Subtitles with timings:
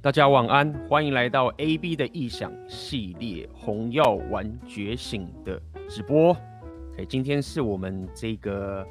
[0.00, 6.28] 大家晚安，欢迎来到 AB 的异想系列《红药丸觉醒》的直播。
[6.92, 8.86] OK，今天是我们这个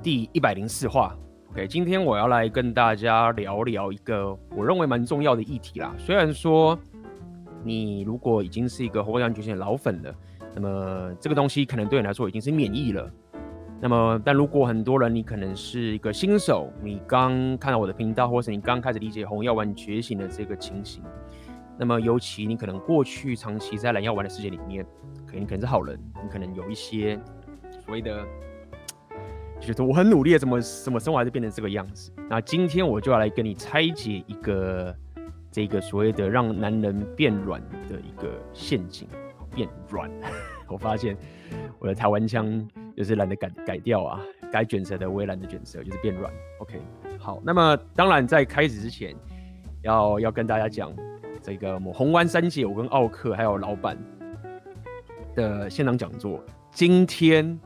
[0.00, 1.18] 第一百零四话。
[1.50, 5.92] OK，今天我要来跟大家聊聊一个我认为蛮重要的议题啦。
[5.98, 6.78] 虽然说
[7.64, 10.14] 你如果已经是一个红药丸觉醒的老粉了，
[10.54, 13.10] 那么这个东西可能对你来说已经是免疫了。
[13.84, 21.02] 那么，但如果很多人你可能是一个新手，你刚看到我的频道，或是你刚开始理解红药丸觉醒的这个情形，
[21.76, 24.86] 那么尤其你可能过去长期在蓝药丸的世界里面，
[25.26, 27.18] 可能可能是好人，你可能有一些
[27.84, 28.24] 所谓的，
[29.58, 32.12] 觉得我很努力，怎么怎么生活还是变成这个样子？
[32.30, 34.94] 那今天我就要来跟你拆解一个
[35.50, 39.08] 这个所谓的让男人变软的一个陷阱，
[39.52, 40.08] 变软。
[40.68, 41.16] 我发现
[41.80, 42.64] 我的台湾腔。
[42.96, 44.20] 就是懒得改改掉啊，
[44.52, 46.32] 该卷舌的我也懒得卷舌，就是变软。
[46.58, 46.80] OK，
[47.18, 49.14] 好，那么当然在开始之前，
[49.82, 50.92] 要要跟大家讲
[51.40, 53.96] 这个我们红湾三姐，我跟奥克还有老板
[55.34, 57.58] 的现场讲座，今天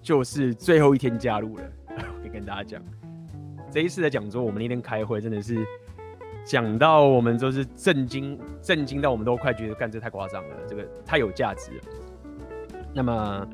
[0.00, 1.62] 就是最后一天加入了。
[2.22, 2.82] 可以跟大家讲，
[3.70, 5.66] 这一次的讲座，我们那天开会真的是
[6.44, 11.80] 讲到我们都是震惊，震惊到我们都快觉得干这太夸张了，这个太有价值了。
[12.94, 13.48] 那么。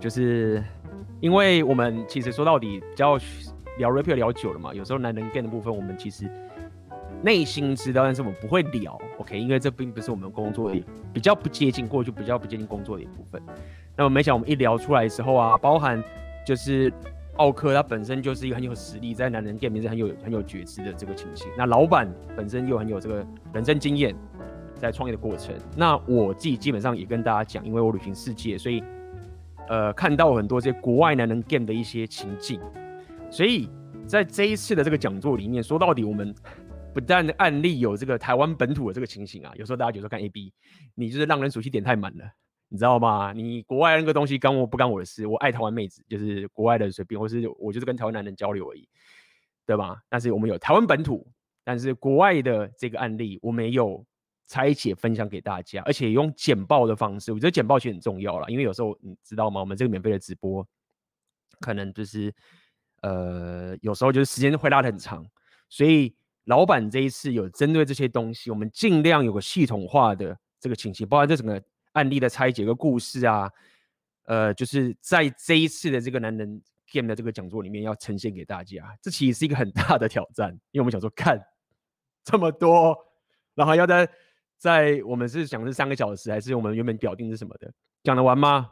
[0.00, 0.64] 就是
[1.20, 3.18] 因为我们其实说到底，只要
[3.78, 6.28] 聊 Replay 聊久了嘛，有时候男人 gay 的部分，我们其实
[7.22, 9.38] 内心知道，但是我们不会聊，OK？
[9.38, 13.40] 因为这并不是我们工作的，比较不接近，过去比较不接近工作的一部分。
[13.94, 16.02] 那么没想我们一聊出来的时候啊，包含
[16.46, 16.90] 就是
[17.36, 21.46] 奥克他本身就是一个很有实力，在男人 game 里面是很有很有觉知的这个情形。
[21.58, 24.16] 那老板本身又很有这个人生经验，
[24.74, 25.54] 在创业的过程。
[25.76, 28.82] 那我自己基本上也跟大家讲，因为我旅行世界，所以。
[29.70, 32.60] 呃，看到很多这些国外男人 game 的一些情境，
[33.30, 33.70] 所以
[34.04, 36.34] 在这一次的这个讲座里面，说到底，我们
[36.92, 40.52] 不但案例有这个台湾本土的这个情形啊，有时候大家觉得看 AB，
[40.96, 42.24] 你就是让人熟悉点太满了，
[42.68, 43.32] 你知道吗？
[43.32, 48.88] 你国外那个东西干我不干我的事，我爱台湾妹子，就是国外的随便，或是我就是跟台湾男人交流而已，
[49.64, 50.02] 对吧？
[50.08, 51.24] 但是我们有台湾本土，
[51.62, 54.04] 但是国外的这个案例，我们也有。
[54.50, 59.60] 拆解分享给大家，而且用简报的方式，我觉得简报其实很重要啦，因为有时候你知道吗？
[59.60, 60.66] 我们这个免费的直播，
[61.60, 62.34] 可能就是
[63.02, 65.24] 呃，有时候就是时间会拉得很长，
[65.68, 66.12] 所以
[66.46, 71.62] 老板这一次有针对这些东西，我们尽量有个系统化的这个情形，包括这整个
[71.92, 73.48] 案例的拆解个故事啊，
[74.24, 76.60] 呃，就是在这一次的这个男人
[76.92, 81.40] game 的这个讲座里面要呈现给大家，这其实是一个很大的挑战，因为我们想说看
[82.24, 82.98] 这么多，
[83.54, 84.10] 然后要在。
[84.60, 87.72] 在我们是讲是三个小时，还是我们原本表定是什么的？
[88.02, 88.70] 讲得完吗？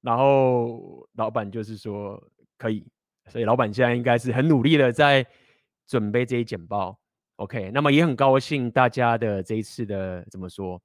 [0.00, 2.20] 然后老板就是说
[2.58, 2.84] 可以，
[3.28, 5.24] 所以老板现在应该是很努力的在
[5.86, 6.98] 准备这一简报。
[7.36, 10.82] OK，那么也很高兴大家的这一次的怎么说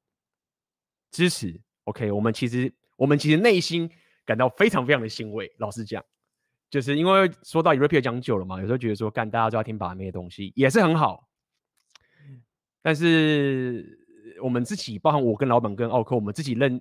[1.12, 1.60] 支持。
[1.86, 3.90] OK，我们其实我们其实内心
[4.26, 5.52] 感到非常非常的欣慰。
[5.58, 6.04] 老实讲，
[6.70, 11.25] 就是因为说到 European 讲久了嘛，有时候觉得说干大家都要听把妹的东西也是很好。
[12.86, 13.98] 但是
[14.44, 16.80] 我们自己，包含我跟老板跟奥克，我们自己认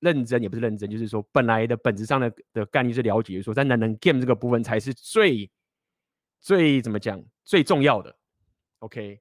[0.00, 5.50] 认真也不是认真，就是说本来的本质上的的概念是了解，说在男人 game 这个部分才是最
[6.38, 8.14] 最怎么讲最重要的。
[8.80, 9.18] OK，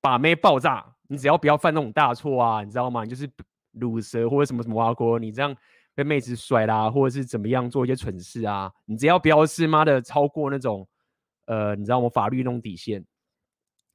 [0.00, 3.04] 把妹爆炸，你只要不要犯那种大错啊，你知道吗？
[3.04, 3.30] 你就是
[3.74, 5.56] 鲁蛇或者什么什么挖锅，你这样
[5.94, 10.84] 被妹子甩啦，或者是怎么样做一些蠢事啊，你只要不要是妈的超过那种
[11.46, 12.08] 呃，你知道吗？
[12.08, 13.06] 法律那种底线。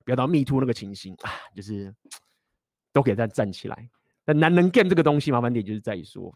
[0.07, 1.93] 不要到密突那个情形啊，就是
[2.93, 3.89] 都可以再站起来。
[4.23, 6.33] 但男人 game 这个东西，麻烦点就是在于说，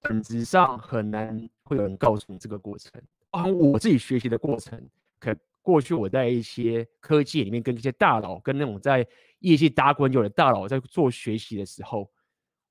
[0.00, 2.90] 本质上很难会有人告诉你这个过程。
[3.30, 4.84] 包含我自己学习的过程，
[5.20, 5.32] 可
[5.62, 9.06] 过去我在一些科技里面跟一些大佬，跟那种在
[9.38, 12.10] 业界打滚久的大佬在做学习的时候，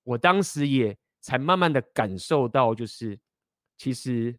[0.04, 3.18] 我当时也才慢慢的感受到，就是
[3.78, 4.38] 其实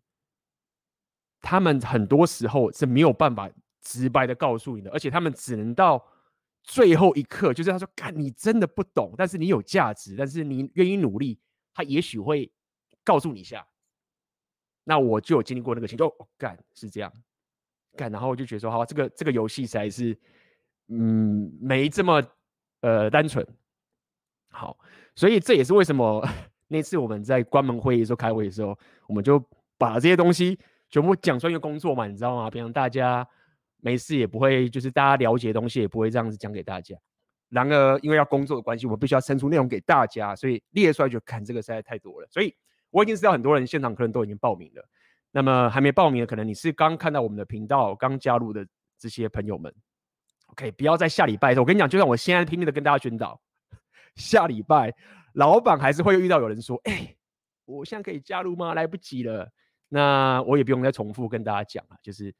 [1.40, 3.50] 他们很多时候是没有办法。
[3.90, 6.00] 直白的告诉你的，而且他们只能到
[6.62, 11.40] 最后一刻，就是他说：“干，你真的不懂，但是你有价值，但是你愿意努力，
[11.74, 12.48] 他也许会
[13.02, 13.66] 告诉你一下。”
[14.84, 17.12] 那我就有经历过那个情况，哦，干是这样，
[17.96, 20.16] 干，然后我就觉得说，好，这个这个游戏实在是，
[20.86, 22.22] 嗯，没这么
[22.82, 23.44] 呃单纯。
[24.50, 24.78] 好，
[25.16, 26.24] 所以这也是为什么
[26.68, 28.78] 那次我们在关门会议的时候开会的时候，
[29.08, 29.42] 我们就
[29.76, 30.56] 把这些东西
[30.88, 32.48] 全部讲出一个工作嘛，你知道吗？
[32.48, 33.26] 比方大家。
[33.80, 36.96] 没事也不会，就是大家了解的东西也不会这样子讲给大家。
[37.48, 42.28] 然而，因为要工作的关系，我必须要生出内容给大家，所以列出来就看这个实在太多了。
[42.30, 42.54] 所以
[42.90, 44.88] 我已经知道很多人现场可能都已经报名了。
[45.32, 48.66] 那么还没报名的，可能你是刚看到我们的频道，刚加入的
[48.98, 49.72] 这些朋友们
[50.48, 51.54] ，OK，不要在下礼拜。
[51.54, 53.40] 我跟你讲，就算我现在拼命的跟大家宣导，
[54.14, 54.94] 下礼拜
[55.34, 57.16] 老板还是会遇到有人说：“哎、
[57.64, 58.74] 我现在可以加入吗？
[58.74, 59.48] 来不及了。”
[59.88, 62.32] 那我也不用再重复跟大家讲了，就是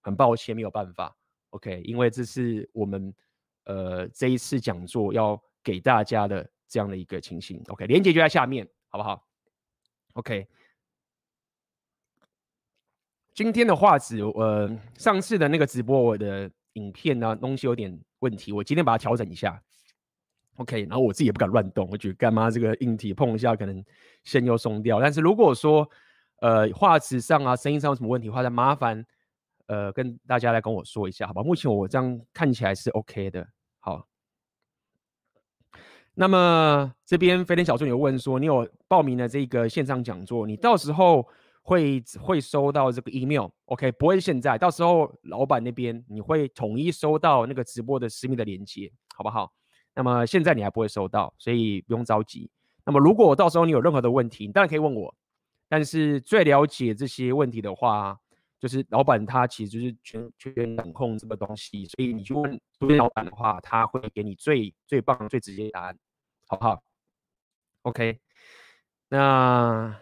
[0.00, 1.16] 很抱歉没有办法
[1.50, 3.14] ，OK，因为这是我们
[3.64, 9.26] 呃这一次讲座要给大家的这样的一个情形，OK，连接就在下面，好不好
[10.14, 10.46] ？OK。
[13.32, 19.62] 今天的画质，呃，上次的那个直播我的影片呢，东西有点问题，我今天把它调整一下
[20.56, 20.82] ，OK。
[20.82, 23.82] 然后我自己也不敢乱动，我觉得干嘛这个硬体碰一下，可能
[24.24, 25.00] 线又松掉。
[25.00, 25.88] 但是如果说，
[26.40, 29.06] 呃，画质上啊，声音上有什么问题的话，再麻烦，
[29.70, 31.42] 呃，跟大家来跟我说一下，好吧？
[31.42, 33.46] 目前我这样看起来是 OK 的，
[33.78, 34.04] 好。
[36.14, 41.26] 那么这边飞天小顺有问说，你有报名了这个线上讲座，你到时候。
[41.62, 49.52] 会会收到这个 email，OK，不会现在，到时候老板那边你会统一收到那个直播的私密的链接，好不好？
[49.94, 52.50] 那么现在你还不会收到，所以不用着急。
[52.84, 55.14] 那么如果到时候你有任何的问题，你当然可以问我。
[55.68, 58.18] 但是最了解这些问题的话，
[58.60, 65.98] 就是老板他其实就是全权掌控这个东西，所以你去问这边老板的话，他会给你最最棒、最直接的答案，
[66.46, 66.80] 好不好
[67.82, 68.20] ？OK，
[69.08, 70.00] 那。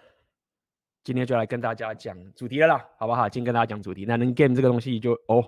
[1.05, 3.26] 今天就来跟大家讲主题了啦，好不好？
[3.31, 5.43] 今天跟大家讲主题，那能 game 这个东西就哦，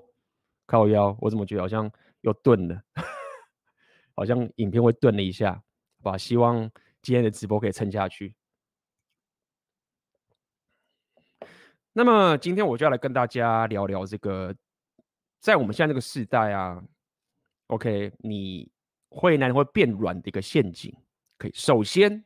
[0.64, 1.90] 靠腰，我怎么觉得好像
[2.22, 2.80] 又顿了，
[4.16, 5.62] 好像影片会顿了一下，
[6.02, 6.16] 好吧？
[6.16, 6.70] 希望
[7.02, 8.34] 今天的直播可以撑下去。
[11.92, 14.54] 那么今天我就要来跟大家聊聊这个，
[15.40, 16.82] 在我们现在这个时代啊
[17.66, 18.70] ，OK，你
[19.08, 20.94] 会男人会变软的一个陷阱。
[21.36, 22.24] 可以，首先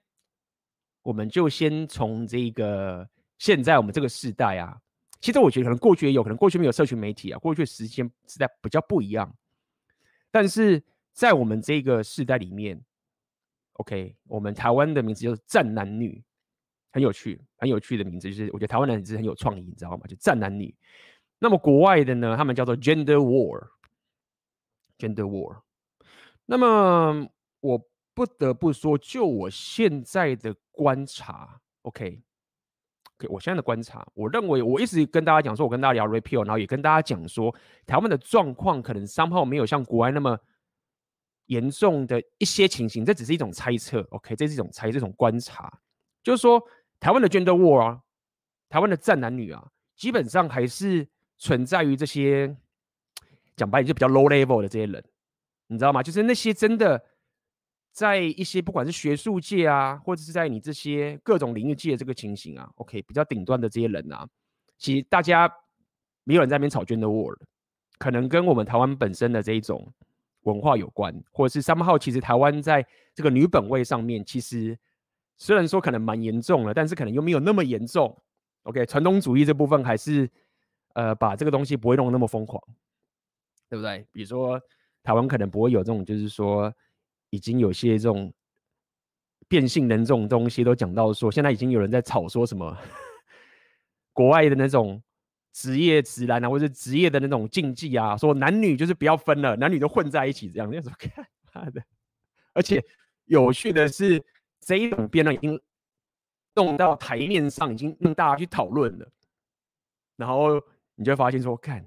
[1.02, 3.08] 我们就先从这个。
[3.36, 4.80] 现在我们这个时代啊，
[5.20, 9.36] 其实我觉得可能过去也有可能过去没有社群媒体啊，过去的时间时代比较不一样。
[10.30, 10.82] 但是
[11.12, 12.80] 在我们这个时代里面
[13.72, 16.22] ，OK，我们台湾的名字就是战男女，
[16.94, 20.06] 很有趣，很有趣的名字，就是我觉得台湾男子很有创意，你知道吗？
[20.06, 20.72] 就战男女。
[21.40, 25.62] 那么国外的呢，他们叫做 Gender War，Gender War。
[26.46, 37.52] 那么我不得不说，就我现在的观察，OK，OK，我现在的观察，我认为我一直跟大家讲说，我跟大家聊 repeal，然后也跟大家讲说，
[37.86, 40.38] 台湾的状况可能 somehow 没有像国外那么
[41.46, 44.06] 严重的一些情形，这只是一种猜测。
[44.10, 45.80] OK，这是一种猜，这种观察，
[46.22, 46.62] 就是说
[47.04, 48.00] 台湾的 gender war 啊，
[48.70, 49.62] 台湾的战男女啊，
[49.94, 51.06] 基本上还是
[51.36, 52.56] 存在于这些
[53.54, 55.04] 讲白点就比较 low level 的这些人，
[55.66, 56.02] 你知道吗？
[56.02, 57.04] 就是那些真的。
[57.92, 64.26] 在一些不管是学术界啊，或者是在你这些各种领域界的这个情形啊，OK，比较顶端的这些人啊，
[64.78, 65.48] 其实大家
[66.24, 67.36] 没有人在那边吵 gender war，
[67.96, 69.92] 可能跟我们台湾本身的这一种
[70.40, 72.84] 文化有关，或者是 somehow 其实台湾在
[73.14, 74.76] 这个女本位上面，其实
[75.36, 78.16] 虽然说可能蛮严重了，但是可能又没有那么严重。
[78.62, 80.30] OK，传统主义这部分还是
[80.94, 82.62] 呃把这个东西不会弄那么疯狂，
[83.68, 84.06] 对不对？
[84.12, 84.60] 比如说
[85.02, 86.72] 台湾可能不会有这种，就是说。
[87.30, 88.32] 已经有些这种
[89.48, 92.78] 变性人这种东西都讲到说，现在已经有人在吵说什么
[94.14, 95.02] 国外的那种
[95.52, 100.70] 职业直男啊，或者职业的那种禁忌啊，说男女就是不要分了，男女都混在一起这样。
[100.70, 101.26] 那怎么看？
[101.52, 101.82] 妈的！
[102.52, 102.80] 而且
[103.24, 104.24] 有趣的是，
[104.64, 105.60] 这一种辩论已经
[106.54, 109.08] 弄到台面上，已经让大家去讨论了。
[110.16, 110.60] 然后
[110.94, 111.84] 你就发现说，看，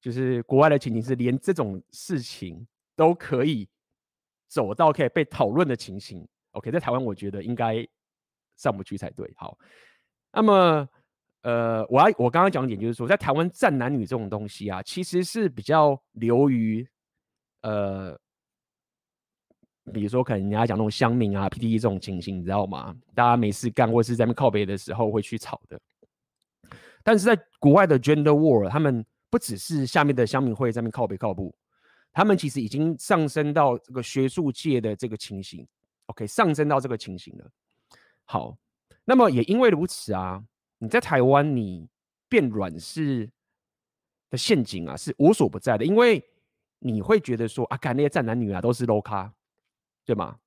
[0.00, 3.68] 就是国外的情形是连这种事情都可以。
[4.50, 7.86] 走到可以被讨论的情形，OK，在台湾我觉得应该
[8.56, 9.30] 上不去才对。
[9.36, 9.58] 好，
[10.32, 10.88] 那么
[11.42, 16.88] 呃，我要我刚刚讲的点就是说，在台湾战男女这种东西啊，其实是比较流于
[17.60, 18.18] 呃，
[19.92, 22.94] 比如说可能人家讲那种乡民啊、P T E 这种情形，你知道吗？
[23.14, 25.80] 大家没事干或是在那边靠北的时候会去吵的。
[27.02, 31.54] 但是在国外的 Gender War，他们不只是下面的乡民会在那边靠北靠步。
[32.12, 35.66] 他们其实已经上升到这个学术界的这个情形
[36.06, 37.50] ，OK，上升到这个情形了。
[38.24, 38.56] 好，
[39.04, 40.42] 那么也因为如此啊，
[40.78, 41.86] 你在台湾你
[42.28, 43.28] 变软是
[44.30, 45.84] 的陷阱啊，是无所不在的。
[45.84, 46.22] 因为
[46.80, 49.32] 你会觉得说啊，看那些战男女啊都是 low 咖，
[50.08, 50.38] 对吗？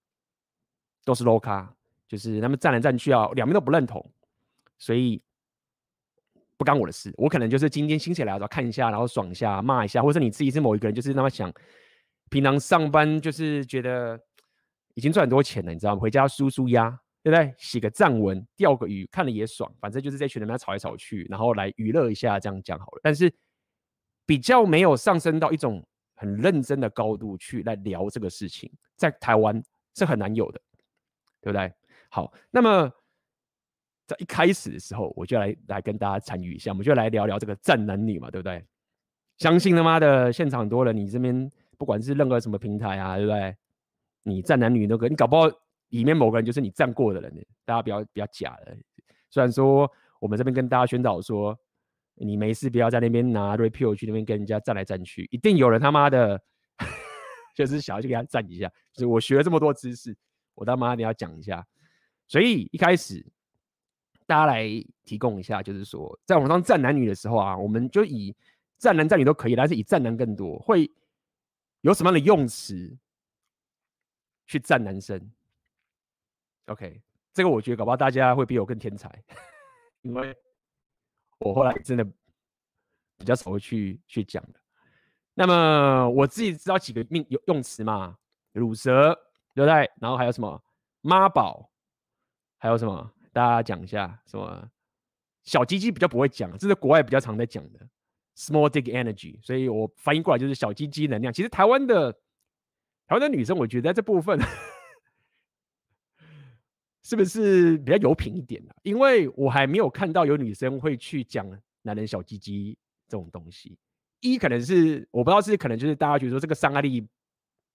[1.05, 1.71] 都是 low 咖，
[2.07, 4.11] 就是他们站来站去啊，两边都不认同，
[4.79, 5.21] 所以。
[6.57, 11.51] 不干我的事，我可能就是今天心血来潮看一下，然后爽一下，骂一下，或者你自己是某一个人，就是那么想，
[12.29, 14.15] 平常上班就是觉得
[14.93, 15.99] 已经赚很多钱了，你知道吗？
[15.99, 16.87] 回家舒舒压，
[17.23, 17.51] 对不对？
[17.57, 22.99] 写个站文，钓个鱼，看了也爽，反正就是在群里面吵来吵去，然后来娱乐一下，这样讲好了。
[23.01, 23.33] 但是
[24.27, 25.83] 比较没有上升到一种
[26.21, 29.59] 很认真的高度去来聊这个事情，在台湾
[29.95, 30.61] 是很难有的，
[31.41, 31.73] 对不对？
[32.09, 32.87] 好，那么
[34.05, 38.63] 在一开始的时候，我就来来跟大家参与一下，我们就来聊聊这个战男女嘛，对不对？
[39.39, 43.57] 相信他妈的现场很多人，你这边不管是任何什么平台啊，对不对？
[44.21, 45.49] 你战男女那个，你搞不好
[45.89, 47.33] 里面某个人就是你战过的人，
[47.65, 48.77] 大家不要不要假的。
[49.31, 51.57] 虽然说我们这边跟大家宣导说，
[52.15, 56.41] 你没事不要在那边拿 Repeal 去那边跟人家战来战去，一定有人他妈的
[57.55, 58.67] 就是想要去给他战一下。
[58.93, 60.15] 就是我学了这么多知识，
[60.55, 61.65] 我他妈你要讲一下。
[62.27, 63.25] 所以一开始，
[64.25, 64.63] 大家来
[65.03, 68.35] 提供一下，就是说，在网上战男女的时候啊，我们就以
[68.77, 70.89] 战男战女都可以，但是以战男更多，会
[71.81, 72.97] 有什么样的用词
[74.45, 75.31] 去战男生
[76.67, 77.01] ？OK，
[77.33, 79.11] 这个我觉得搞不好大家会比我更天才，
[80.03, 80.33] 因为
[81.41, 82.03] 我后来真的
[83.17, 84.59] 比较少会去去讲的。
[85.33, 88.17] 那么我自己知道几个命用用词嘛，
[88.53, 89.13] 乳蛇，
[89.53, 89.89] 对不对？
[89.99, 90.61] 然后还有什么
[91.01, 91.69] 妈宝？
[92.57, 93.11] 还有什么？
[93.33, 94.69] 大家讲一下什么？
[95.43, 97.79] 小鸡鸡比较不会讲，这是国外比较常在讲的
[98.37, 101.33] small dick energy，所以我翻译过来就是小鸡鸡能量。
[101.33, 102.11] 其实台湾的
[103.07, 104.37] 台湾的女生，我觉得在这部分
[107.11, 108.71] 是不是比较有品一点呢？
[108.83, 111.45] 因为我还没有看到有女生会去讲
[111.81, 112.77] 男人小鸡鸡
[113.09, 113.77] 这种东西。
[114.21, 117.05] 一可能是我不知道是可能就是大家觉得说这个伤害力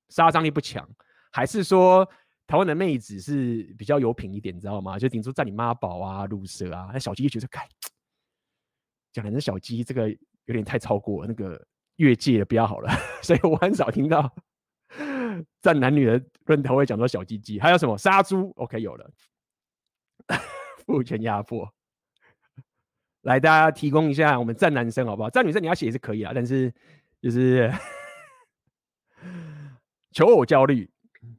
[0.09, 0.89] 杀伤力不强，
[1.31, 2.09] 还是说？
[2.49, 4.97] 台湾的妹子是比较有品一点，你知道吗？
[4.97, 7.67] 就顶多在你妈宝啊、露舌啊，那小鸡觉得，看
[9.13, 11.61] 讲男人小鸡，这个有点太超过那个
[11.97, 12.89] 越界了，不要好了。
[13.21, 14.33] 所以我很少听到
[15.61, 17.61] 战男女的论坛会讲到小鸡鸡。
[17.61, 19.11] 还有什么杀猪？OK，有了，
[20.87, 21.73] 父权压迫。
[23.23, 25.29] 来，大家提供一下，我们战男生好不好？
[25.31, 26.73] 战女生你要写也是可以啊，但是
[27.21, 27.73] 就是
[30.13, 30.89] 求偶焦虑。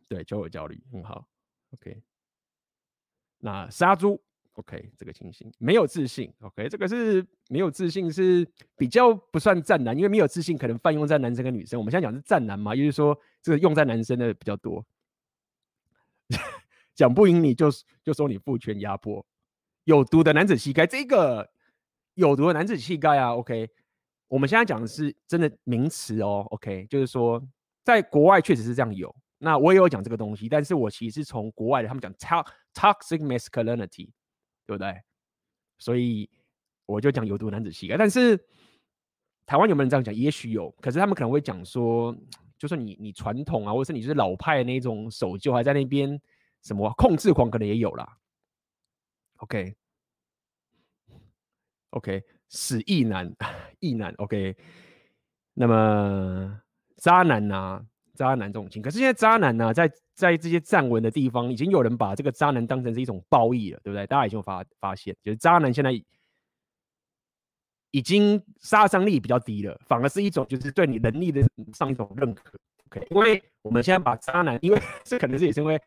[0.10, 1.26] 对，求偶焦虑，很好
[1.74, 2.02] ，OK。
[3.40, 4.22] 那杀猪
[4.54, 8.46] ，OK，这个情形没有自信，OK，这个是没有自信是
[8.76, 11.80] 比较不算战男，因为没有自信可能泛用在男生跟女生。
[11.80, 14.86] 我们现在讲是战男嘛，也就是说这个用在男生的比较多。
[16.96, 17.70] 讲不赢你就
[18.04, 19.26] 就说你父权压迫，
[19.84, 21.50] 有毒的男子气概，这个
[22.16, 23.70] 有毒的男子气概啊，OK。
[24.30, 27.42] 我们现在讲的是真的名词哦，OK，就是说
[27.86, 29.16] 在国外确实是这样有。
[29.38, 32.14] 那我也有讲这个东西，但是我其实是从国外的，他们讲
[32.74, 34.10] toxic masculinity，
[34.66, 35.02] 对不对？
[35.78, 36.30] 所以
[36.86, 37.96] 我就讲有毒男子气概。
[37.96, 38.36] 但是
[39.46, 40.14] 台湾有没有人这样讲？
[40.14, 42.14] 也许有，可是他们可能会讲说，
[42.58, 46.20] 就算你你传统啊，或者是你就是老派的那种守旧，还在那边
[46.64, 48.18] 什么控制狂，可能也有啦。
[49.38, 49.74] OK，OK，
[52.50, 53.32] 死异男，
[53.80, 54.56] 异男，OK。
[55.54, 56.62] 那么
[56.98, 57.86] 渣男啊。
[58.18, 64.08] 渣男这种情，可是现在渣男呢、在在这些站文的地方，已经有人把这个渣男当成是一种褒义了，对不对？
[64.08, 65.92] 大家已经有发发现，就是渣男现在
[67.92, 71.42] 已经杀伤力比较低了，反而是一种就是对你能力的
[71.74, 72.44] 上一种认可。
[72.88, 75.80] OK，因为我们现在把渣男， 因为这可能是也是因为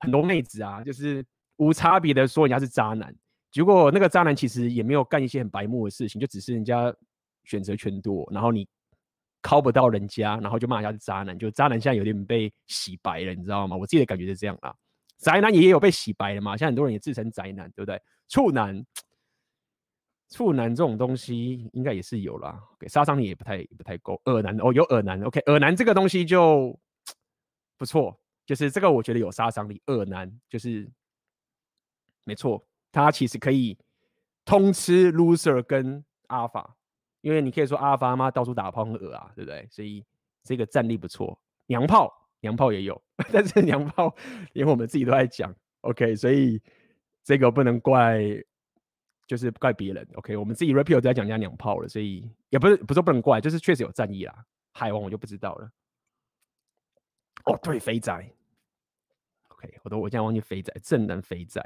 [0.00, 1.24] 很多妹子啊，就是
[1.56, 3.14] 无差别的说人家是渣男，
[3.50, 6.94] 结果那个渣男其实也没有干一些很白目的事情，就只是人家
[7.44, 8.66] 选择权多，然后你。
[9.46, 13.76] 靠不到人家，然后就骂人家是渣男，就渣男现在有点被洗白了，你知道吗？
[13.76, 14.74] 我自己的感觉是这样啦。
[15.18, 16.56] 宅男也有被洗白了嘛？
[16.56, 18.00] 现在很多人也自称宅男，对不对？
[18.26, 18.82] 处男，
[20.34, 22.60] 处男这种东西应该也是有啦。
[22.78, 24.20] 给杀伤力也不太不太够。
[24.24, 26.76] 恶男哦，有恶男，OK，恶男这个东西就
[27.78, 29.80] 不错，就是这个我觉得有杀伤力。
[29.86, 30.90] 恶男就是
[32.24, 33.78] 没错，他其实可以
[34.44, 36.66] 通吃 loser 跟 alpha。
[37.20, 39.66] 因为你可以说阿发妈到处打炮很恶啊，对不对？
[39.70, 40.04] 所以
[40.42, 41.40] 这个战力不错。
[41.66, 43.00] 娘炮，娘炮也有，
[43.32, 44.14] 但是娘炮
[44.52, 46.14] 连我们自己都在讲，OK？
[46.16, 46.60] 所以
[47.22, 48.20] 这个不能怪，
[49.26, 50.36] 就是怪别人，OK？
[50.36, 54.44] 我们自己 Repeal 在讲人家娘炮了，所以也不是不是不能怪，就是确实有战役啦。
[54.72, 55.70] 海王我就不知道了。
[57.46, 58.30] 哦，对，肥宅
[59.48, 59.80] ，OK？
[59.82, 61.60] 我都我现在忘记肥宅，正男肥宅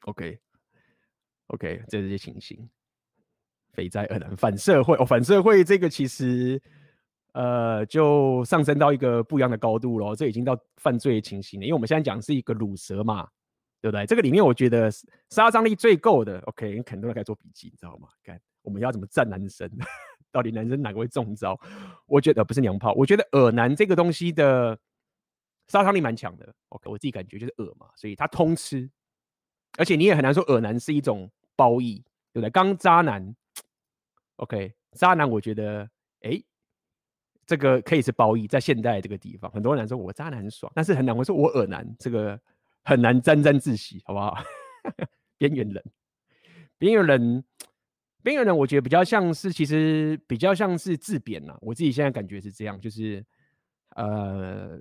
[0.00, 0.40] ，OK？OK？、
[1.48, 1.74] OK?
[1.76, 2.68] OK, 这些情形。
[3.72, 6.58] 肥宅恶男反社会哦，反社会这个其实
[7.32, 11.66] 呃就上升到一个不一样的高度了，这已经到犯罪的情形了。
[11.66, 13.28] 因为我们现在讲是一个鲁蛇嘛，
[13.80, 14.06] 对不对？
[14.06, 14.90] 这个里面我觉得
[15.30, 18.08] 杀伤力最够的，OK，你肯定都该做笔记，你知道吗？
[18.22, 19.70] 看我们要怎么战男生，
[20.32, 21.58] 到底男生哪个会中招？
[22.06, 24.78] 我觉得不是娘炮，我觉得耳男这个东西的
[25.68, 26.54] 杀伤力蛮强的。
[26.70, 28.88] OK，我自己感觉就是耳嘛，所以他通吃，
[29.78, 32.50] 而且你也很难说恶男是一种褒义，对不对？
[32.50, 33.34] 刚渣男。
[34.36, 35.88] OK，渣男，我觉得，
[36.20, 36.42] 哎、
[37.46, 42.38] 这个可以是褒义，在现代这个地方，很多人说我渣男很爽，但是很难会说我耳男，这个
[42.86, 44.38] 很难沾沾自喜，好不好？
[45.36, 45.84] 边缘人，
[46.78, 47.44] 边缘人，
[48.22, 51.58] 边缘人，我觉得比较像是，其实比较像是自贬呐。
[51.60, 53.26] 我自己现在感觉是这样，就是
[53.96, 54.78] 呃，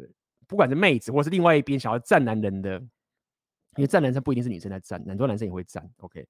[0.48, 5.84] 不管是妹子，或是另外一边想要战男人的，因为战男生不一定是女生在战，很多男生也会战。
[5.98, 6.28] OK，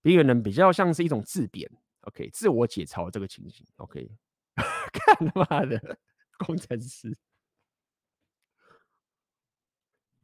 [0.00, 1.70] 边缘人比较像是一种自贬。
[2.02, 3.66] OK，自我解嘲这个情形。
[3.76, 4.10] OK，
[4.56, 5.98] 看他妈的
[6.38, 7.14] 工程师，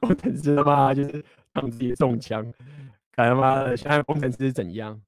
[0.05, 2.45] 工程师他妈就是让自己中枪。
[3.13, 5.01] 看他妈的，现在工程师怎样？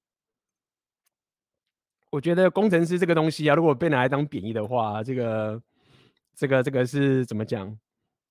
[2.10, 5.60] 我觉得工程师这个东西啊，如果被拿来当贬义的话，这个、
[6.34, 7.76] 这个、这个是怎么讲？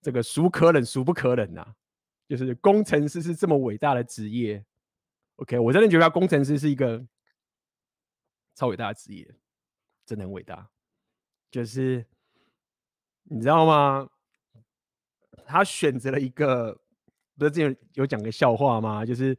[0.01, 1.75] 这个孰可忍孰不可忍啊？
[2.27, 4.63] 就是工程师是这么伟大的职业。
[5.35, 7.05] OK，我真的觉得工程师是一个
[8.55, 9.35] 超伟大的职业，
[10.05, 10.69] 真的很伟大。
[11.51, 12.05] 就是
[13.23, 14.09] 你知道吗？
[15.45, 16.77] 他选择了一个，
[17.37, 19.05] 不是之前有讲个笑话吗？
[19.05, 19.37] 就是。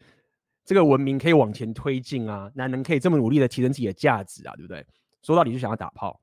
[0.69, 4.85] 这个文明可以往前推进啊，男人可以这么努力的提升自己的价值啊，对不对？
[5.23, 6.21] 说到底就想要打炮，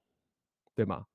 [0.76, 1.06] 对吗？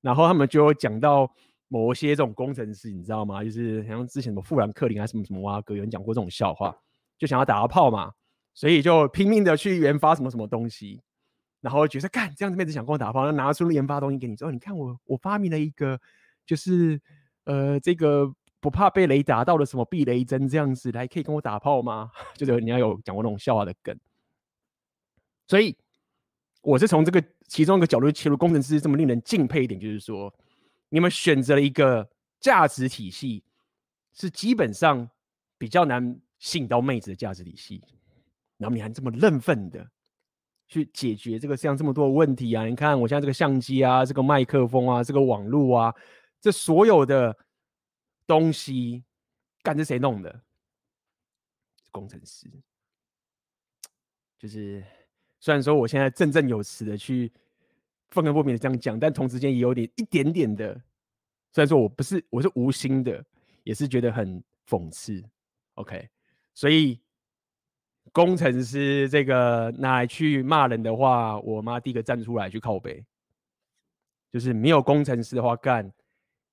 [0.00, 1.28] 然后他们就讲到
[1.66, 3.42] 某些这种工程师，你知道吗？
[3.42, 6.72] 就是像之前什么富兰克林还是什么什么哇哥，有人讲过这种笑话，
[7.18, 8.12] 就想要打到炮嘛，
[8.54, 11.02] 所以就拼命的去研发什么什么东西，
[11.60, 16.00] 然后觉得干这样子妹子想跟我打炮，那拿出研发东西给你之后，你看我我发明了一个，
[16.46, 17.00] 就是
[17.48, 18.32] 呃这个。
[18.60, 22.10] 不怕被雷打到的什么避雷针这样子来可以跟我打炮吗？
[22.34, 23.96] 就是你要有讲过那种笑话的梗，
[25.46, 25.76] 所以
[26.62, 28.36] 我是从这个其中一个角度切入。
[28.36, 30.34] 工程师这么令人敬佩一点，就是说
[30.88, 33.44] 你们选择了一个价值体系，
[34.12, 35.08] 是基本上
[35.56, 37.80] 比较难吸引到妹子的价值体系，
[38.56, 39.88] 然后你还这么认份的
[40.66, 42.66] 去解决这个像这么多问题啊！
[42.66, 45.94] 你看我现在这个相机啊，这个麦克风啊，这个网络啊，
[46.40, 47.36] 这所有的。
[48.28, 49.02] 东西，
[49.62, 50.42] 干是谁弄的？
[51.90, 52.46] 工程师，
[54.38, 54.84] 就是
[55.40, 57.32] 虽然说我现在振振有词的去
[58.10, 60.74] 愤愤不平的这样讲，但同时间也有点一点点的，
[61.52, 63.24] 虽然说我不是我是无心的，
[63.64, 65.24] 也是觉得很讽刺。
[65.76, 66.06] OK，
[66.52, 67.00] 所以
[68.12, 73.02] 工程师这个拿来去骂人的话，我妈第一个站出来去靠北，
[74.30, 75.90] 就是没有工程师的话干，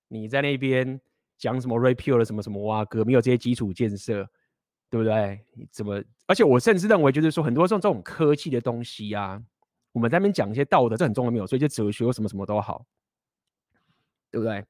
[0.08, 1.00] 你在那边。
[1.38, 4.26] 讲什么 repeal 的什么什么哇哥，没有这些基础建设，
[4.90, 5.38] 对不对？
[5.54, 6.02] 你怎么？
[6.28, 9.44] 而且我甚至认为，就是说，很多这种这种科技的东西啊，
[9.92, 11.46] 我们在那边讲一些道德，这很重要，没有？
[11.46, 12.86] 所以，就哲学什么什么都好，
[14.32, 14.66] 对不对？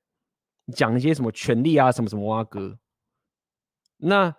[0.74, 2.80] 讲一些什么权利啊，什么什么哇哥。
[3.98, 4.36] 那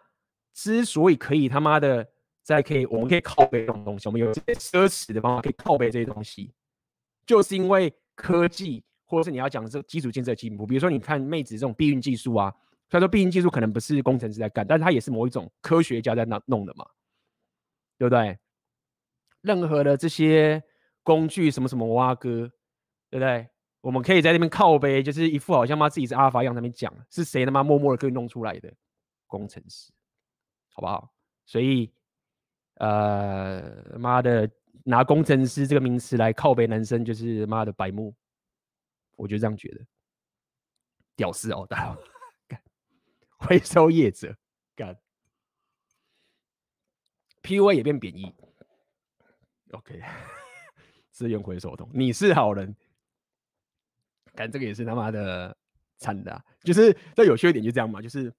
[0.52, 2.10] 之所以可以他妈的
[2.42, 6.52] 在可以，我们可以靠北这种东西，我们有这些奢侈的方法可以靠北这些东西，
[7.24, 8.82] 就是因为科技。
[9.06, 12.52] 或者是你要讲的这基础建设进步，比如说你看妹子这种避孕技术啊，
[12.90, 16.84] 虽然说避孕技术可能不是工程师在干，但是它也是某一种科学家在那弄的嘛，
[17.96, 18.38] 对不对？
[19.42, 20.62] 任何的这些
[21.02, 22.50] 工具什么什么挖哥，
[23.08, 23.48] 对不对？
[23.80, 28.72] 我们可以在那边靠背，就是一副好像妈自己是阿尔法一样，那边讲是谁他妈默默的可以弄出来的
[29.28, 29.92] 工程师，
[30.72, 31.08] 好不好？
[31.44, 31.92] 所以
[32.78, 34.50] 呃，妈的
[34.82, 38.12] 拿工程师这个名词来靠背男生，就是妈的白目。
[39.16, 39.84] 我就这样觉得，
[41.16, 41.96] 屌丝哦，大，
[42.46, 42.62] 干，
[43.38, 44.36] 回收业者，
[44.74, 44.96] 干
[47.42, 48.34] ，PUA 也变贬义
[49.72, 50.00] ，OK，
[51.10, 52.76] 资源回收桶，你是好人，
[54.34, 55.56] 干这个也是他妈的
[55.96, 58.32] 惨的、就是这有缺点就这样嘛，就是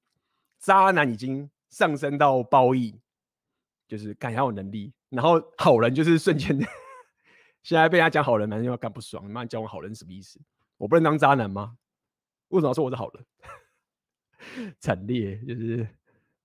[0.59, 2.99] 渣男已经上升到褒义，
[3.87, 6.55] 就是干还有能力，然后好人就是瞬间，
[7.63, 10.39] 现在被他讲好人，男生要干不爽，你妈叫我好人什么意思？
[10.77, 11.77] 我不能当渣男吗？
[12.49, 13.25] 为什么要说我是好人？
[14.79, 15.85] 惨烈，就是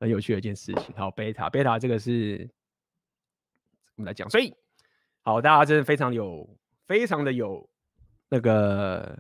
[0.00, 0.92] 很有趣的一件事情。
[0.96, 2.50] 好，贝塔，贝塔这个是
[3.94, 4.52] 我们来讲，所以
[5.20, 7.68] 好，大家真的非常有，非常的有
[8.28, 9.16] 那个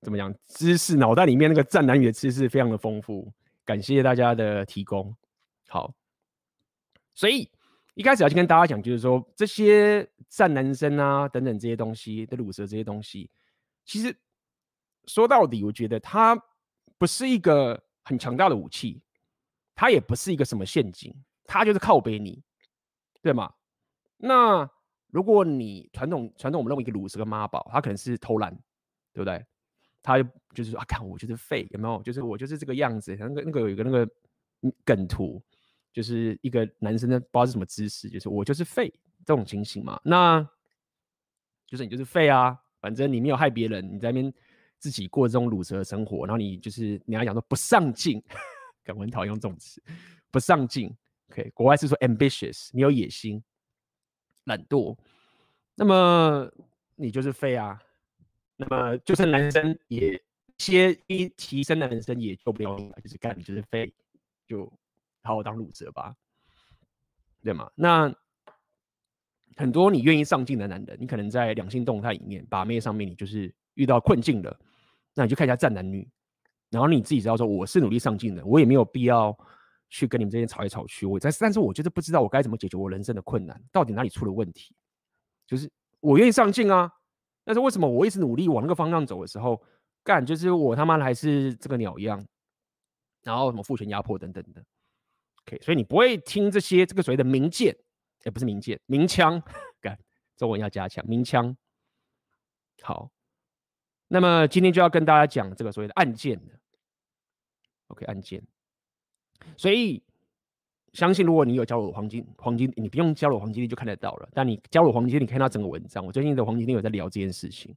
[0.00, 3.30] 怎么讲知识，脑袋里面那个战男语的知识非常的丰富，
[3.64, 5.14] 感谢大家的提供。
[5.68, 5.92] 好，
[7.12, 7.50] 所以
[7.94, 13.28] 一开始要去跟大家讲，就是说这些战男生啊等等这些东西的鲁蛇这些东西，
[13.84, 14.16] 其实。
[15.06, 16.40] 说到底，我觉得它
[16.98, 19.02] 不是一个很强大的武器，
[19.74, 22.42] 它也不是一个什么陷阱，它就是靠背你，
[23.22, 23.52] 对吗？
[24.16, 24.68] 那
[25.08, 28.54] 如果你传统传统我们认为一个鲁蛇跟妈宝，他可能是偷懒，
[29.12, 29.44] 对不对？
[30.02, 30.22] 他
[30.54, 32.02] 就是说啊，看我就是废，有没有？
[32.02, 33.14] 就是我就是这个样子。
[33.18, 34.08] 那个那个有一个那个
[34.84, 35.42] 梗图，
[35.92, 38.92] 就是一个男生的不知道是什么姿势，就是我就是废
[39.24, 40.00] 这种情形嘛。
[40.04, 40.40] 那
[41.66, 44.34] 就是你就是废啊，反正你没有害别人，你在那边
[44.82, 48.20] 自己过这种鲁蛇的生活，然后你就是你要讲说不上进，
[48.88, 49.80] 我很讨厌用这种词，
[50.32, 50.92] 不上进。
[51.30, 53.40] OK，国外是说 ambitious，你有野心，
[54.42, 54.98] 懒惰，
[55.76, 56.50] 那么
[56.96, 57.80] 你就是废啊。
[58.56, 60.20] 那么就是男生也
[60.58, 63.94] 些一提升的男生也救不了你，就是干你就是废，
[64.48, 64.64] 就
[65.22, 66.12] 好好当鲁蛇吧，
[67.40, 67.70] 对吗？
[67.76, 68.12] 那
[69.56, 74.60] 很多你愿意上进的男人，你可能在两性动态里面把妹上面，你就是遇到困境了，
[75.14, 76.08] 那你就看一下战男女，
[76.70, 79.36] 然后你自己知道说我是努力上进的，我也没有必要
[79.88, 81.04] 去跟你们这些吵来吵去。
[81.06, 84.74] 我在，但是我就是不知道我该怎么解决我人生的困难，到底哪里出了问题？
[85.46, 85.70] 就是
[86.00, 86.90] 我愿意上进啊。
[87.44, 89.60] 但是为什么我一直努力往那个方向走的时候，
[90.04, 92.24] 干就是我他妈的还是这个鸟样，
[93.22, 94.64] 然后什么父权压迫等等的
[95.42, 97.76] ，OK，所以你不会听这些这个所谓的名剑，
[98.24, 99.42] 也、不是名剑，名枪，
[99.82, 99.98] 干
[100.36, 101.56] 中文要加强，名枪。
[102.80, 103.10] 好，
[104.12, 106.52] 那么今天就要跟大家讲这个所谓的案件的
[107.88, 108.42] ，OK，案件，
[109.56, 110.02] 所以。
[110.92, 114.28] 相信如果你有加入黄金黄金，你不用加入黄金你就看得到了。
[114.34, 116.04] 但你加入黄金，你看到整个文章。
[116.04, 117.74] 我最近的黄金有在聊这件事情，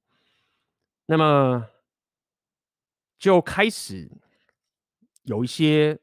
[1.05, 1.65] 那么
[3.17, 4.11] 就开始
[5.23, 5.97] 有一些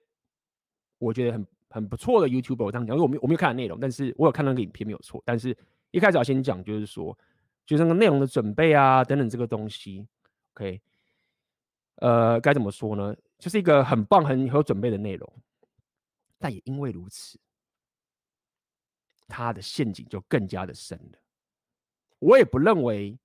[0.97, 5.23] 我觉得很很不错的 YouTuber 我这样讲，因为我没我没有看到内容，但是我有看到那个影片没有错。
[5.27, 5.55] 但是
[5.91, 7.15] 一开始要先讲，就是说，
[7.67, 10.09] 就是那个内容的准备啊等等这个东西
[10.55, 10.81] ，OK，
[11.97, 13.17] 呃，该怎么说呢？
[13.39, 15.33] 就是一个很棒很有准备的内容。
[16.39, 17.39] 但也因为如此，
[19.29, 21.19] 他的陷阱就更加的深了。
[22.19, 23.17] 我也不认为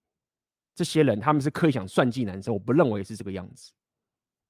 [0.76, 3.72] 这些人他们是刻意想算计男生，我不认为是这个样子。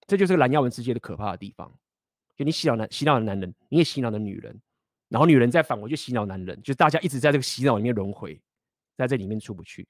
[0.05, 1.73] 这就是蓝耀文世界的可怕的地方。
[2.35, 4.61] 就你洗脑男洗脑的男人，你也洗脑的女人，
[5.07, 8.41] 然后女人再反过去洗脑男人，就大家一直在这个洗脑里面轮回，
[8.95, 9.87] 在这里面出不去。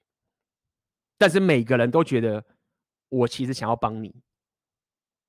[1.16, 2.44] 但是每个人都觉得
[3.08, 4.14] 我其实想要帮你，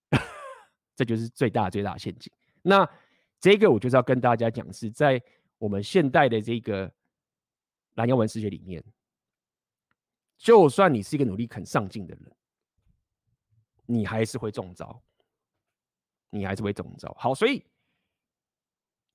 [0.96, 2.32] 这就是最大最大的陷阱。
[2.62, 2.90] 那。
[3.42, 5.24] 这个我就是要跟大家讲，是在
[5.60, 6.92] 我们现代的这个
[7.94, 8.84] 蓝耀文世界里面，
[10.38, 12.36] 就算你是一个努力肯上进的人，
[13.86, 15.02] 你还是会中招，
[16.30, 17.16] 你还是会中招。
[17.18, 17.64] 好，所以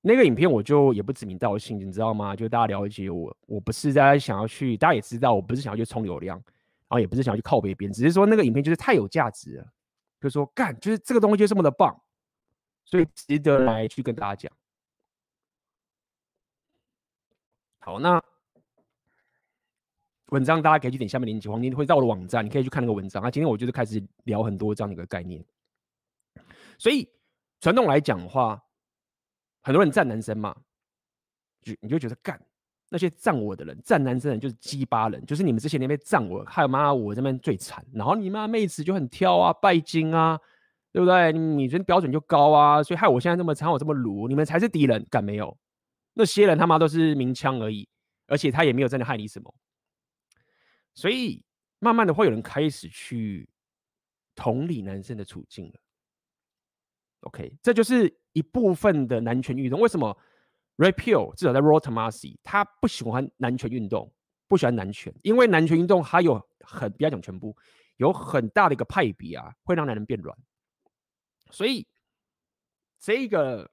[0.01, 2.35] 那个影片我就也不指名道姓，你知道吗？
[2.35, 6.43] 就大家了解我，我不是在想要去，大家也知道，我不是想要去冲流量，
[6.87, 9.67] 然后也不是想要去靠北边，只是说那个影片就是太有价值了，
[10.21, 11.99] 就说干，就是这个东西就这么的棒。
[12.87, 14.57] 所以值得来去跟大家讲。
[17.79, 18.23] 好，那
[20.27, 23.23] 文章大家可以去点下面链接，黄金会到我的网站，你可以去看那个文章。
[23.23, 25.43] 那今天我就是开始聊很多这样的一个概念。
[26.77, 27.09] 所以
[27.59, 28.63] 传统来讲的话，
[29.61, 30.55] 很多人赞男生嘛，
[31.63, 32.39] 就你就觉得干
[32.89, 40.39] 那些赞我的人，赞男生的人就是鸡巴人，就是你们这些年被赞我，还有妈我这边最惨，然后你妈妹子就很挑啊，拜金啊。
[40.91, 41.33] 对不对？
[41.33, 45.57] 你这标准就高啊，所以害我现在这么惨，我这么鲁，你们才是敌人，敢没有？
[46.13, 47.85] 那些人他妈都是明枪而已，
[48.27, 49.53] 而且他也没有真的害你什么。
[50.93, 51.43] 所以
[51.79, 53.49] 慢慢的会有人开始去
[54.35, 55.73] 同理男生的处境了。
[57.23, 59.81] OK，这就是一部分的男权运动。
[59.81, 60.17] 为什么
[60.77, 64.13] Red Pill 至少在 r o t o m a s i 他不喜欢男权运动，
[64.47, 67.55] 不喜欢男权，因为男权运动还有很不要讲全部，
[67.97, 70.37] 有很大的一个派别啊，会让男人变软。
[71.51, 71.87] 所以，
[72.99, 73.69] 这个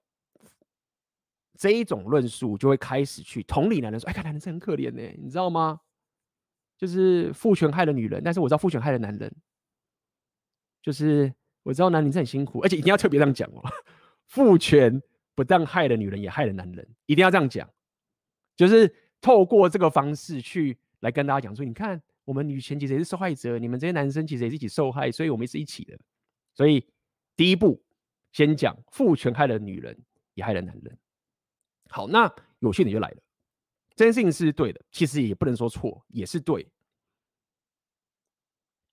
[1.59, 5.81] 这一种论述就会开始去同理男人说：“哎，看男人真很可怜呢，你知道吗？
[6.77, 9.35] 就是父权害了女人，但是我知道父权害了男人。
[10.83, 13.63] 就是我知道男人是很辛苦，而且一定要特别这样讲哦。
[14.27, 15.01] 父权
[15.35, 17.69] 不但害了女人，也害了男人，一定要这样讲。
[18.57, 25.99] 就是透过这个方式去来跟大家讲说：你看，我们女权其实也是受害者，你们这些男生其实也是一起受害，所以我们是一起的。
[26.55, 26.87] 所以。”
[27.35, 27.83] 第一步，
[28.31, 29.99] 先讲父权害了女人，
[30.35, 30.99] 也害了男人。
[31.89, 33.17] 好，那有些人就来了，
[33.97, 36.69] 这件事情是对的，其实也不能说错，也是对。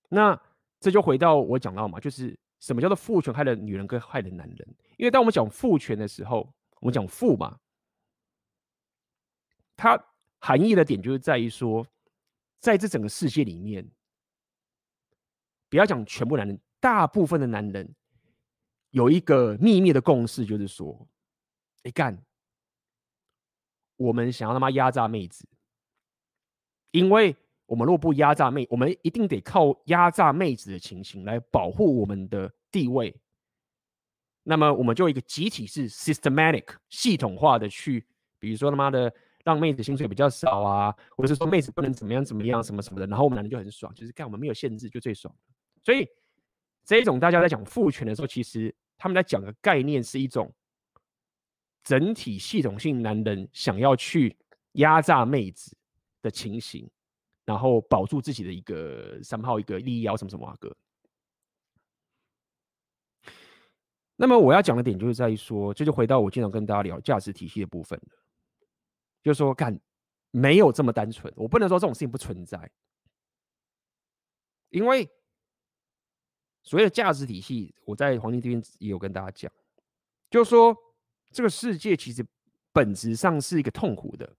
[0.08, 0.40] 那
[0.80, 4.74] 这就回到我讲到嘛，就是什么叫做父权害了女人跟害了男人？
[5.00, 7.58] 因为当我们讲父权的时候，我们讲父嘛，
[9.74, 9.98] 它
[10.38, 11.86] 含义的点就是在于说，
[12.58, 13.90] 在这整个世界里面，
[15.70, 17.94] 不要讲全部男人，大部分的男人。
[18.90, 21.08] 有一个秘密的共识，就是说，
[21.84, 22.22] 哎干，
[23.96, 25.48] 我们想要他妈压榨妹子，
[26.90, 27.34] 因为
[27.64, 33.18] 我们若不压榨妹，我们一定得靠压榨妹子的情形来保护我们的地位。
[34.50, 38.04] 那么，我们就一个集体式 systematic 系统化的去，
[38.40, 45.32] 比如说他妈的让妹子薪水比较少啊，或者是说妹子不能怎么样怎么样什么什么的，然后我们男人就很爽，就是干我们没有限制就最爽。
[45.84, 46.04] 所以
[46.84, 50.52] 这一种大家在讲父权的时候，其实他们在讲的概念是一种
[51.84, 54.36] 整体系统性男人想要去
[54.72, 55.76] 压榨妹子
[56.22, 56.90] 的情形，
[57.44, 60.76] 然后保住自己的一个三号一个利益啊什么什么啊哥。
[64.22, 68.18] 那么我要讲的点就是在于说，这就回到我经常跟大家聊价值体系的部分了，
[69.22, 69.80] 就是说，看
[70.30, 72.70] 没有这么单纯，我不能说这种事情不存在，
[74.68, 75.08] 因为
[76.62, 79.50] 所谓的价值体系，我在黄金这边也有跟大家讲，
[80.28, 80.76] 就是说
[81.32, 82.22] 这个世界其实
[82.74, 84.30] 本质上是一个痛苦的。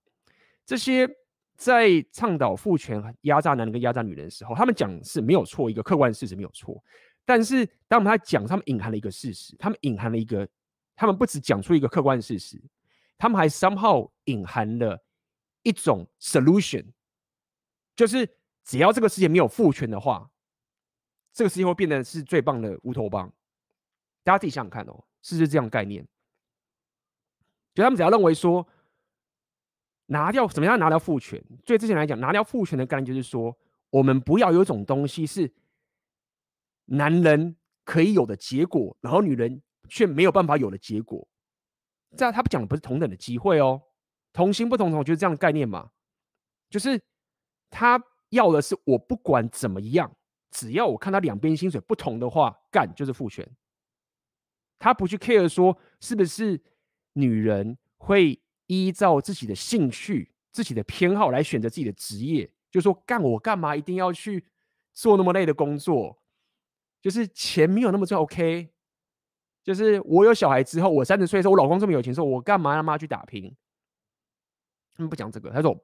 [0.64, 1.10] 这些
[1.56, 6.80] 在倡导父权、压榨男人跟压榨女人的时候，他们讲是没有错，一个客观事实没有错。
[7.24, 10.46] 但是，当我们在讲，他们隐含了一个事实，他们隐含了一个，
[10.96, 12.60] 他们不只讲出一个客观的事实，
[13.16, 15.00] 他们还 somehow 隐含了
[15.62, 16.84] 一种 solution，
[17.94, 18.28] 就是
[18.64, 20.28] 只要这个世界没有父权的话，
[21.32, 23.32] 这个世界会变得是最棒的乌托邦。
[24.24, 26.04] 大家自己想想看哦，是不是这样概念？
[27.72, 28.66] 就他们只要认为说，
[30.06, 31.40] 拿掉怎么样拿掉父权？
[31.64, 33.56] 对之前来讲，拿掉父权的概念就是说，
[33.90, 35.48] 我们不要有一种东西是。
[36.86, 41.26] 男人可以有的结果，然后女人却没有办法有的结果，
[42.16, 43.82] 这样他不讲的不是同等的机会哦，
[44.32, 45.90] 同心不同酬就是这样的概念嘛，
[46.70, 47.00] 就是
[47.70, 50.14] 他要的是我不管怎么样，
[50.50, 53.48] 只要我看他两边薪水不同的话，干就是父权。
[54.78, 56.60] 他不去 care 说是不是
[57.12, 64.44] 女人会依照自己的兴趣、自己的偏好来选择自己的职业，就说干我干嘛一定要去
[64.92, 66.21] 做那么累的工作？
[67.02, 68.72] 就是钱没有那么重要，OK？
[69.62, 73.54] 就是我有小孩之后，我三十岁的时候，我老公这么有钱，的时候我干嘛他妈去打拼？
[74.94, 75.76] 他们不讲这个，他说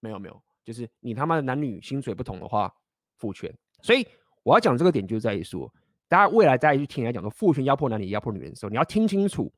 [0.00, 2.74] 没有没有，就是你他妈的男女薪水不同的话，
[3.18, 3.54] 父权。
[3.82, 4.06] 所以
[4.42, 5.72] 我要讲这个点，就在于说，
[6.08, 9.52] 大家未来再去听来讲说父权压迫男女、压迫女人的时候，你要听清楚。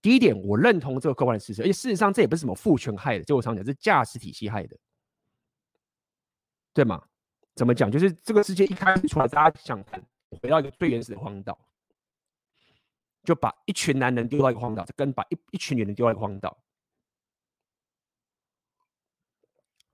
[0.00, 4.76] 第一点，我认同这个客观的事实，而且事实上这也不是什么父权害的，就我常讲，是价值体系害的，
[6.74, 7.04] 对吗？
[7.54, 7.90] 怎么讲？
[7.90, 9.84] 就是这个世界一开始出来，大家想。
[10.40, 11.58] 回到一个最原始的荒岛，
[13.22, 16.56] 就把一群男人丢到一个荒岛，跟把一一群女人丢到一个荒岛，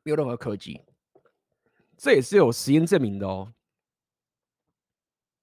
[0.05, 0.81] 没有任何科技，
[1.97, 3.53] 这也是有实验证明的哦。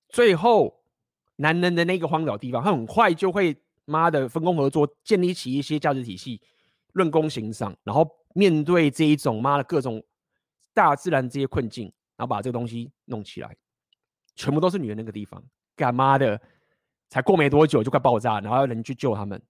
[0.07, 0.85] 最后，
[1.35, 6.41] 男人的那个荒岛地方，他很快就会妈的分工合作，建立起一些价值体系，
[6.93, 10.01] 论功行赏，然后面对这一种妈的各种
[10.73, 13.55] 大自然这些困境，然后把这个东西弄起来。
[14.37, 15.41] 全部都是女人那个地方，
[15.77, 16.41] 干妈的，
[17.07, 19.41] 才过没多久就快爆炸，然后要人去救他们。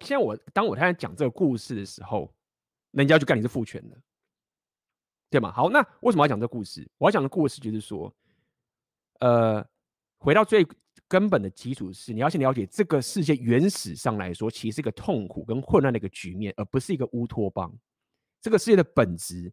[0.00, 2.34] 现在我当我现在讲这个故事的时候，
[2.92, 4.00] 人家就干你是父权的，
[5.28, 5.52] 对吗？
[5.52, 6.90] 好，那为什么要讲这个故事？
[6.96, 8.10] 我要讲的故事就是说，
[9.20, 9.62] 呃，
[10.16, 10.66] 回到最
[11.06, 17.70] 根本的基础是，你要先了解这个世界原始上来说，其实是一个痛苦跟混乱的一个局面，而不是一个乌托邦。
[18.40, 19.52] 这个世界的本质。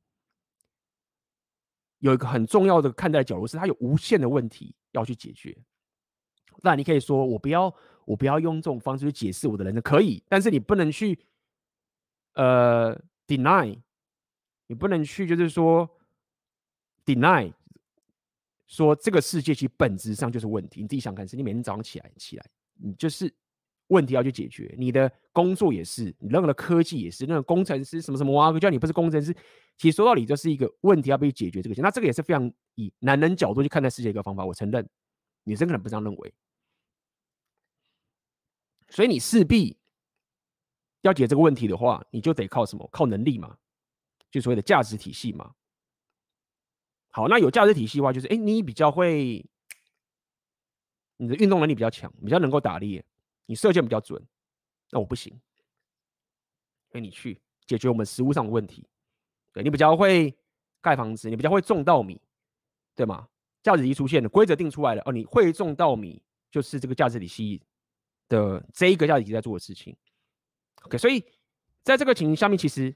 [2.01, 5.57] 有一个很重要的看待角度是，它有无限的问题要去解决。
[6.61, 7.73] 那你可以说，我不要，
[8.05, 11.17] 我不要用这种方式去解释我的人生，可以，但是你不能去，
[12.33, 13.79] 呃，deny，
[14.67, 15.89] 你不能去，就是说
[17.05, 17.51] ，deny，
[18.67, 20.81] 说这个世界其实本质上就是问题。
[20.81, 23.33] 你自己想看，是你每天早上起来起来，你就是。
[23.87, 29.35] 问题要去解决，你的工作也是，你任何的科技也是，那个工程师什么什么哇，叫你不是工程师，
[29.81, 31.81] 其实说到底这是一个问题要被解决这个。
[31.81, 34.87] 那这个也是非常以男人角度去看待世界的一个方法，我承认，
[35.43, 36.33] 女生可能不这样认为。
[38.89, 39.75] 所以你势必
[41.01, 42.87] 要解这个问题的话，你就得靠什么？
[42.91, 43.57] 靠能力嘛，
[44.29, 45.55] 就所谓的价值体系嘛。
[47.09, 49.43] 好，那有价值体系的话，就是哎，你比较会，
[51.17, 53.03] 你的运动能力比较强，比较能够打猎。
[53.47, 54.23] 你射箭比较准，
[54.91, 55.41] 那我不行。
[56.91, 58.87] 所以你去解决我们食物上的问题。
[59.53, 60.35] 对，你比较会
[60.81, 62.21] 盖房子，你比较会种稻米，
[62.95, 63.27] 对吗？
[63.63, 65.01] 价值体系出现了，规则定出来了。
[65.05, 67.61] 哦，你会种稻米，就是这个价值体系
[68.27, 69.95] 的这一个价值体系在做的事情。
[70.83, 71.23] OK，所以
[71.83, 72.95] 在这个情形下面，其实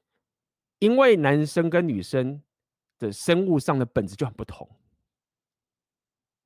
[0.79, 2.41] 因为男生跟女生
[2.97, 4.67] 的生物上的本质就很不同，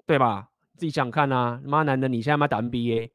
[0.05, 0.51] 对吧？
[0.75, 3.11] 自己想想看啊，妈男的，你现在妈打 NBA。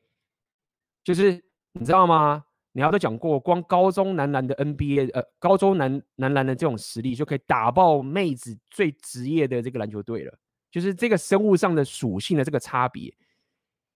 [1.02, 2.46] 就是你知道吗？
[2.76, 10.38] 你要都讲过，光高中男篮的 NBA，呃，高中男男篮的这种实力就可以打爆妹子最职业的这个篮球队了。
[10.72, 13.16] 就是这个生物上的属性的这个差别，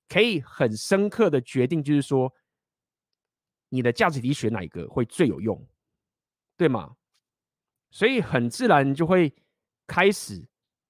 [0.08, 2.32] 可以很深刻的决定，就是说
[3.68, 5.60] 你的价值体选哪一个会最有用，
[6.56, 6.94] 对吗？
[7.90, 9.34] 所以很自然就会
[9.88, 10.46] 开始，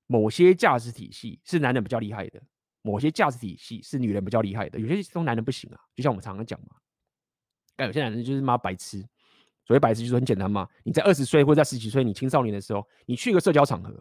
[0.06, 2.42] 某些价值体系是男人比较厉害的，
[2.82, 5.80] 某些价值体系是女人比较厉害的，有些都男人不行啊。
[5.96, 6.76] 就像我们常常讲嘛，
[7.78, 9.02] 但有些男人就是妈白痴。
[9.64, 13.94] 所谓白痴就是很简单嘛，你在二十岁或者在十几岁，你青少年的时候，你去一个社交场合，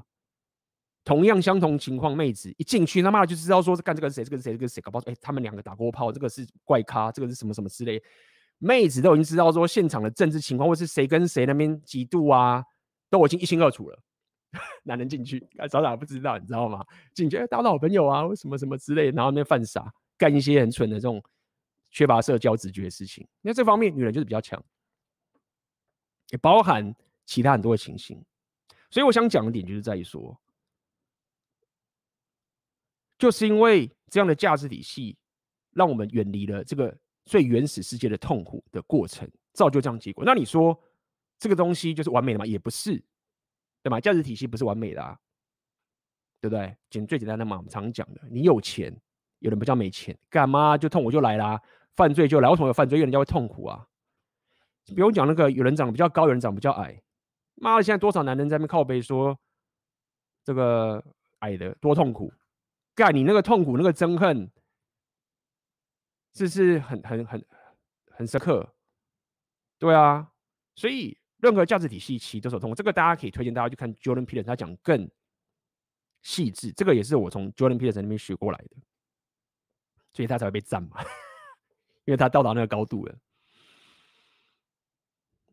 [1.04, 8.02] 同样相同情况，妹子一进去，他妈的就知道说是干这个是谁，这个是谁，这个是谁，搞不好哎、他们两个打过炮，这个是怪咖，这个是什么什么之类，
[8.60, 12.64] 妹子都已经知道说现场的政治情况，或是谁跟谁那边嫉妒啊，
[13.10, 14.00] 都已经一清二楚了。
[14.84, 16.82] 男人进去，傻傻不知道，你知道吗？
[17.14, 21.22] 进去哎，当好朋友啊，什么什么之类，然后那边犯傻，干一些很蠢的这种
[21.90, 23.28] 缺乏社交直觉的事情。
[23.42, 24.64] 那这方面，女人就是比较强。
[26.30, 26.94] 也包含
[27.26, 28.22] 其他很多的情形，
[28.90, 30.38] 所以我想讲的点就是在于说，
[33.18, 35.18] 就是因为这样的价值体系，
[35.72, 40.26] 让我们远离了这个最原始世界的痛苦的过程，造就这样结果。
[40.26, 40.78] 那你说
[41.40, 42.46] 这个东西就是完美的吗？
[42.46, 43.02] 也不是，
[43.82, 44.02] 对吗？
[44.02, 45.18] 价值体系不是完美的啊，
[46.42, 46.76] 对不对？
[46.90, 48.94] 简最简单的嘛，我们常讲的，你有钱，
[49.40, 51.62] 有人不叫没钱，干嘛就痛苦就来啦，
[51.96, 52.98] 犯罪就来，为什么有犯罪？
[52.98, 53.88] 因为人家会痛苦啊。
[54.96, 57.02] 不用讲那个，有人长得比较高，有人长得比较矮。
[57.56, 59.38] 妈的，现在多少男人在那边靠背说
[60.44, 61.04] 这个
[61.40, 62.34] 矮的多痛苦？
[62.96, 64.50] 干你那个痛苦，那个憎恨，
[66.32, 67.46] 这是很很很
[68.12, 68.74] 很深刻。
[69.78, 70.32] 对啊，
[70.76, 72.76] 所以任何价值体系其实都是痛苦。
[72.76, 75.10] 这个大家可以推荐大家去看 Jordan Peterson，他讲更
[76.24, 76.72] 细致。
[76.72, 78.78] 这个也是我从 Jordan Peterson 那边学过来的，
[80.14, 81.02] 所以他才会被赞嘛，
[82.06, 83.16] 因为他到达那个高度了。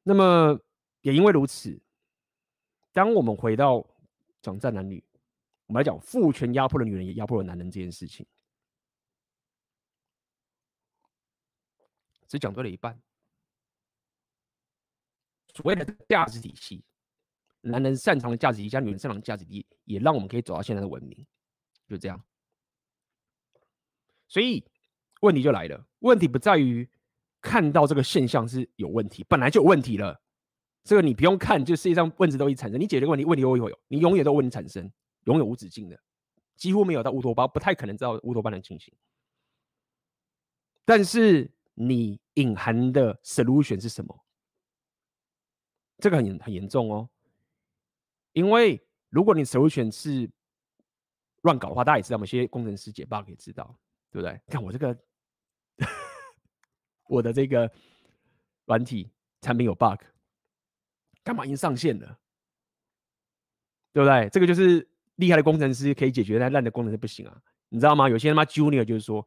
[0.02, 0.58] 那么
[1.00, 1.80] 也因为如此，
[2.92, 3.86] 当我们回到
[4.42, 5.02] 讲战男女，
[5.66, 8.26] 我们来讲父权压迫的女人也压迫了男人这件事情，
[12.28, 13.00] 只讲对了一半。
[15.54, 16.84] 所谓的价值体系，
[17.60, 21.26] 男人擅长的价值体系加女人擅长的价值体系，也让我们可以走到现在的文明，
[21.88, 22.22] 就这样。
[24.28, 24.64] 所以
[25.20, 26.88] 问题就来了，问题不在于。
[27.46, 30.18] 看到这个现象是有问题，本来就有问题了。
[30.82, 32.80] 这个你不用看，就世界上问题都会产生。
[32.80, 34.90] 你解决问题，问题都会有，你永远都问题产生，
[35.24, 36.00] 永远无止境的，
[36.56, 38.94] 几乎没有到乌托邦，不太可能到乌托邦的进行。
[40.86, 44.24] 但是你隐含的 solution 是什么？
[45.98, 47.10] 这个很很严重哦。
[48.32, 50.30] 因为如果你 solution 是
[51.42, 53.78] 乱搞的话，大家也知道，某些工程师解 bug 也知道，
[54.14, 54.40] 对不对？
[54.46, 54.96] 看我这个。
[57.06, 57.70] 我的这个
[58.64, 59.10] 软体
[59.42, 60.00] 产品有 bug，
[61.22, 62.18] 干嘛已经上线了？
[63.92, 64.26] 对不对？
[64.30, 67.38] 这个就是厉害的工程师可以解决，但烂的工程师不行啊！
[67.68, 68.08] 你知道吗？
[68.08, 69.24] 有些他妈 Junior 就是说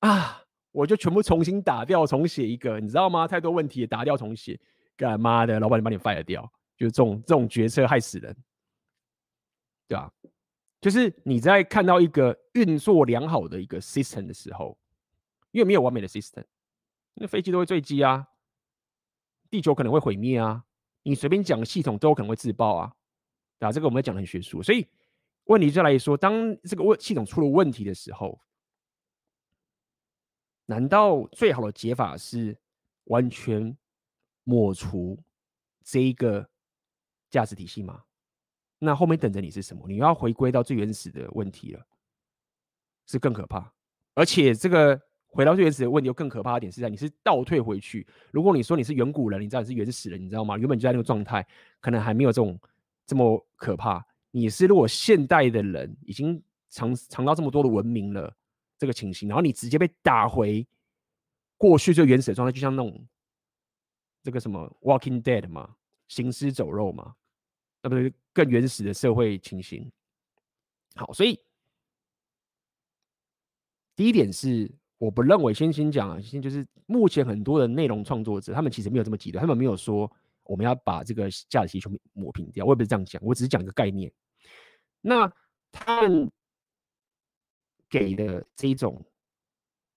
[0.00, 3.28] 啊，我就全部重新打掉重写一个，你知道吗？
[3.28, 4.60] 太多问题打掉重写，
[4.96, 6.42] 干妈的，老板你把你 fire 掉，
[6.76, 8.36] 就是这种这种决策害死人，
[9.86, 10.12] 对吧？
[10.86, 14.78] 就是你在看到一个运作良好的一个 system 的时候，
[15.50, 16.44] 因为没有完美的 system。
[17.14, 18.28] 那飞机都会坠机啊，
[19.50, 20.64] 地球可能会毁灭啊，
[21.02, 22.94] 你随便讲系统都有可能会自爆啊，
[23.58, 24.86] 啊，这个我们讲的很学术，所以
[25.46, 28.40] 问题就来说，当这个问系统出了问题的时候，
[30.66, 32.56] 难道最好的解法是
[33.06, 33.76] 完全
[34.44, 35.18] 抹除
[35.82, 36.48] 这一个
[37.28, 38.04] 价值体系吗？
[38.78, 39.86] 那后面等着你是什么？
[39.88, 41.86] 你要回归到最原始的问题了，
[43.06, 43.72] 是更可怕，
[44.14, 45.00] 而且这个。
[45.28, 48.06] 回到最原始的问题，又更可怕的点是在你是倒退回去。
[48.30, 50.56] 如果你说你是远古人，你知道你是原始人，你知道吗？
[50.56, 51.46] 原本就在那个状态，
[51.78, 52.58] 可能还没有这种
[53.04, 54.02] 这么可怕。
[54.30, 58.34] 你是如果现代的人已经尝尝到这么多的文明了，
[58.78, 60.66] 这个情形，然后你直接被打回
[61.58, 63.06] 过去最原始的状态，就像那种
[64.22, 65.76] 这个什么《Walking Dead》嘛，
[66.08, 67.14] 行尸走肉嘛，
[67.82, 69.90] 那不是更原始的社会情形。
[70.94, 71.40] 好，所以
[73.94, 74.70] 第一点是。
[74.98, 80.10] 我不认为，先先讲啊，先就是目前很多的内容创作者，他们其实没有这么极端，他们没有说
[80.44, 82.64] 我们要把这个价值全部抹平掉。
[82.64, 84.10] 我也不是这样讲，我只是讲一个概念。
[85.02, 85.30] 那
[85.70, 86.32] 他们
[87.90, 89.04] 给的这一种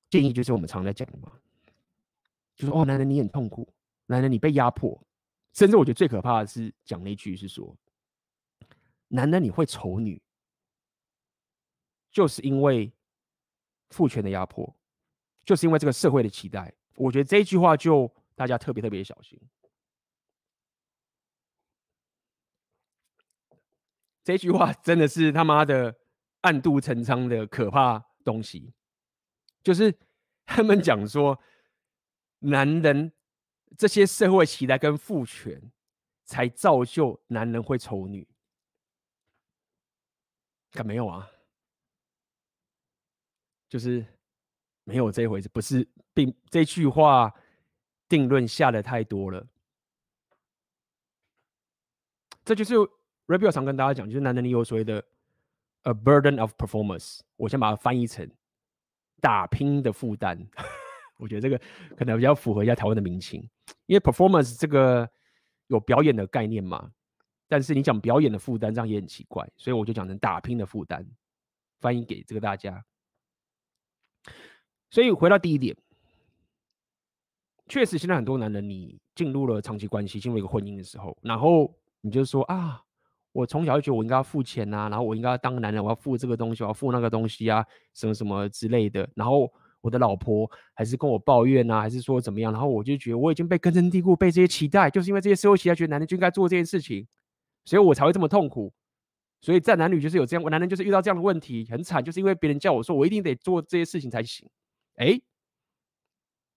[0.09, 1.32] 建议，就是我们常在讲的嘛，
[2.57, 3.73] 就是哦，男人你很痛苦，
[4.05, 5.01] 男人你被压迫，
[5.53, 7.75] 甚至我觉得最可怕的是讲那句是说，
[9.07, 10.21] 男人你会丑女，
[12.11, 12.91] 就是因为
[13.89, 14.75] 父权的压迫。
[15.45, 19.39] 就是因为这个社会的期待，我觉得这一句话就大家特别特别小心。
[24.23, 25.95] 这句话真的是他妈的
[26.41, 28.71] 暗度陈仓的可怕东西。
[29.63, 29.91] 就是
[30.45, 31.41] 他们讲说，
[32.39, 33.11] 男人
[33.78, 35.61] 这些社会期待跟父权，
[36.26, 38.28] 才造就男人会丑女。
[40.72, 41.28] 可没有啊，
[43.67, 44.05] 就是
[44.84, 47.34] 没有这一回事，不是，并这句话
[48.07, 49.47] 定论下的太多了。
[52.45, 52.76] 这就是
[53.28, 55.03] Ray 常跟大家讲，就是男人你有所谓的
[55.84, 58.30] a burden of performance，我先把它翻译成
[59.22, 60.47] 打拼的负担。
[61.20, 61.61] 我觉得这个
[61.95, 63.47] 可能比较符合一下台湾的民情，
[63.86, 65.07] 因为 performance 这个
[65.67, 66.89] 有表演的概念嘛。
[67.47, 71.05] 但是你讲表演的负担，这样也很奇怪，所以我就讲成打拼的负担，
[71.80, 72.86] 翻译给这个大家。
[74.91, 75.76] 所以回到第一点，
[77.67, 82.84] 确实现在很多男人，你进入了长期关系，进入一个婚姻的时候，然后你就说啊，
[83.32, 87.65] 我从小就觉得我应该要付钱啊，然后我应该要当男人，我要付这个东西，我要付那个东西啊，
[87.95, 89.09] 什么什么之类的。
[89.15, 89.51] 然后
[89.82, 97.07] 我的老婆还是跟我抱怨啊，还是说怎么样，然后我就觉得我已经被根深蒂固，被这些期待，就是因为这些社会期待，觉得男人就应该做这件事情。
[97.65, 98.73] 所以我才会这么痛苦，
[99.41, 104.49] 所以在男女就是有这样，我男人就是遇到这样的问题很惨，就是因为别人叫我说我一定得做这些事情才行。
[104.95, 105.19] 哎，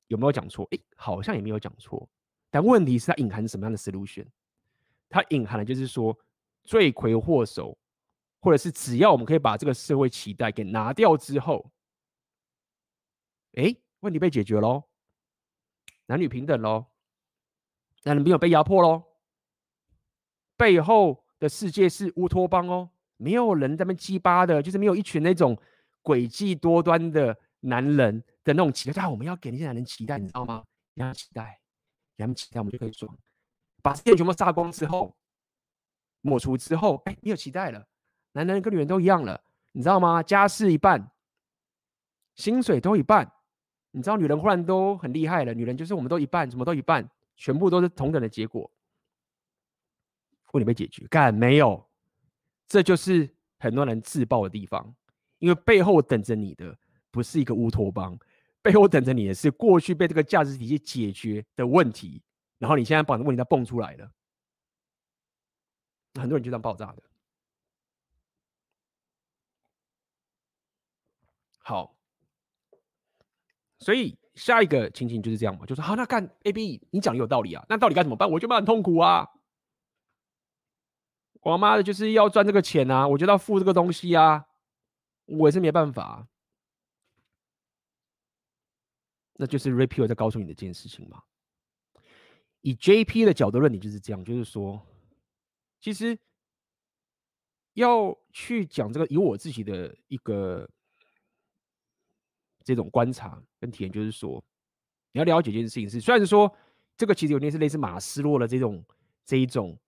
[0.08, 0.66] 有没有讲错？
[0.70, 2.08] 哎，好像也没有讲错。
[2.50, 4.24] 但问题是它隐含什么样的 solution？
[5.10, 6.16] 它隐含的就是说，
[6.64, 7.76] 罪魁祸首，
[8.40, 11.70] 或者是只要我们可以把这个社会期待给拿掉之后，
[13.54, 14.84] 哎，问题被解决喽，
[16.06, 16.86] 男女平等喽，
[18.04, 19.04] 男人没有被压迫喽。
[20.56, 25.60] 背后的世界是乌托邦哦，没有人在那边鸡巴的，就是没有一群那种
[26.02, 29.02] 诡计多端的男人的那种期待。
[29.02, 30.64] 啊，我们要给那些男人期待，你知道吗？
[30.94, 31.60] 给他们期待，
[32.16, 33.16] 给他们期待，我们就可以爽。
[33.82, 35.16] 把这些全部杀光之后，
[36.20, 37.88] 抹除之后，哎，没有期待了，
[38.32, 39.42] 男人跟女人都一样了，
[39.72, 40.22] 你知道吗？
[40.22, 41.10] 家事一半，
[42.36, 43.32] 薪水都一半，
[43.92, 48.70] 你知道女人忽然都很厉害了，女人就是我们都一半，什么都一半，全部都是同等的结果。
[50.52, 51.88] 问题被解决，干没有？
[52.68, 53.28] 这就是
[53.58, 54.94] 很多人自爆的地方，
[55.38, 56.76] 因为背后等着你的
[57.10, 58.18] 不是一个乌托邦，
[58.60, 62.22] 背后等着你的是过去被这个价值体系解决的问题，
[62.58, 64.10] 然后你现在把问题再蹦出来了，
[66.14, 67.02] 很多人就这样爆炸的。
[71.58, 71.94] 好，
[73.82, 78.30] 所以下一个情形就是这样嘛，就是好，那干 A B，你讲的有道理啊，那到底该怎么办？
[78.30, 79.28] 我觉得很痛苦啊。
[81.42, 83.08] 我妈的，就是要赚这个钱啊！
[83.08, 84.46] 我就要付这个东西啊，
[85.26, 86.28] 我也是没办法。
[89.34, 91.20] 那就是 Ray Piio 在告诉你的这件事情嘛。
[92.60, 94.80] 以 JP 的角度论点就是这样，就是说，
[95.80, 96.16] 其实
[97.72, 100.70] 要去讲这个，以我自己的一个
[102.64, 104.42] 这种观察跟体验，就是说，
[105.12, 106.52] 你要了解一件事情是，虽然说
[106.96, 108.84] 这个其实有点是类似马斯洛的这种
[109.24, 109.78] 这一种。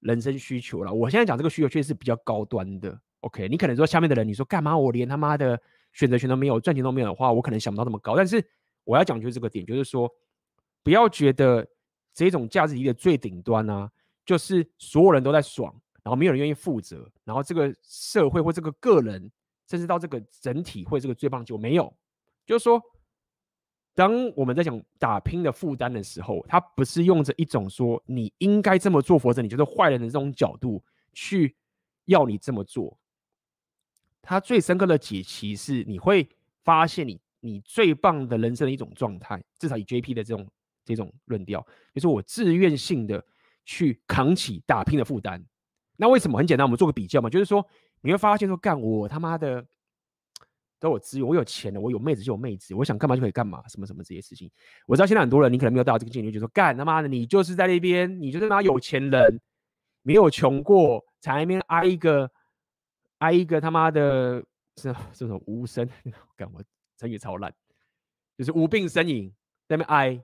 [0.00, 2.96] 人生需求了，我现在讲这个需求确实是比较高端的。
[3.22, 4.78] OK，你可能说下面的人，你说干嘛？
[4.78, 5.60] 我连他妈的
[5.92, 8.14] 选择权都没有，赚钱都没有的话，我可能想不到那么高。
[8.14, 8.40] 但是
[8.84, 10.08] 我要讲就是这个点，就是说
[10.84, 11.66] 不要觉得
[12.14, 13.90] 这种价值体的最顶端、啊，
[14.24, 15.74] 就是所有人都在爽，
[16.04, 19.28] 然后没有人愿意负责，然后这个社会或这个个人，
[19.68, 21.92] 甚至到这个整体会这个最棒就没有，
[22.48, 22.82] 就是说。
[23.94, 30.80] 当我们在讲打拼的负担的时候，他不是用着一种说你应该这么做，否则你就是坏人的这种角度
[31.12, 31.56] 去
[32.04, 32.96] 要你这么做。
[34.22, 36.28] 他最深刻的解析是，你会
[36.62, 40.46] 发现你你最棒的人生的一种状态，至少以 JP 的这种
[40.84, 43.26] 这种论调，就是我自愿性的
[43.64, 45.44] 去扛起打拼的负担。
[45.96, 46.38] 那为什么？
[46.38, 47.66] 很简单，我们做个比较嘛，就是说
[48.02, 49.66] 你会发现说，干我他妈的。
[50.80, 54.50] 都有资源，我有钱了，我有妹子就有妹子，我想干嘛就可以干嘛，什么什么这些事情。
[54.86, 59.40] 我知道现在很多人，你可能没有到这个境界，就说干他妈的，你就是在那边，你就是他妈有钱人，
[60.02, 62.30] 没有穷过，才那边挨一个
[63.18, 64.44] 挨一个他妈的，
[64.76, 65.88] 是这种无声，
[66.36, 66.62] 干我
[66.96, 67.52] 成语超烂，
[68.36, 69.28] 就是无病呻吟
[69.66, 70.22] 在那边挨。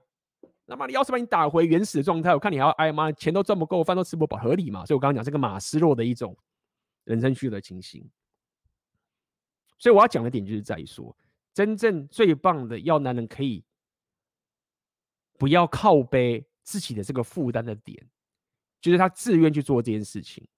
[0.67, 3.13] 那么你要是把你打回原始的状态，我看你还要挨吗？
[3.13, 4.87] 钱都赚不够，饭都吃不饱，合理嘛？
[4.87, 6.35] 所以我刚刚讲这个马斯洛的一种
[7.05, 8.09] 人生需求的情形。
[9.85, 11.15] 所以我要讲的点就是在于说，
[11.53, 13.63] 真正最棒的要男人可以
[15.37, 18.09] 不要靠背自己的这个负担的点，
[18.81, 20.49] 就是他自愿去做这件事情。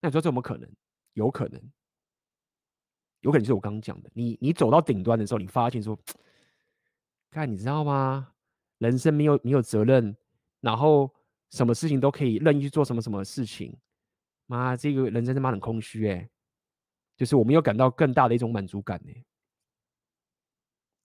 [0.00, 0.70] 那你说这怎么可能？
[1.14, 1.60] 有可能，
[3.22, 5.98] 有可能就是我刚刚讲的，你你走到顶端的时候，你发现说，
[7.32, 8.34] 看你知道吗？
[8.78, 10.16] 人生没有没有责任，
[10.60, 11.12] 然后
[11.50, 13.76] 什么事情都可以任意去做什么什么事情，
[14.46, 16.30] 妈，这个人生他妈很空虚哎、
[17.16, 19.12] 就是我们又感到更大的一种满足感呢，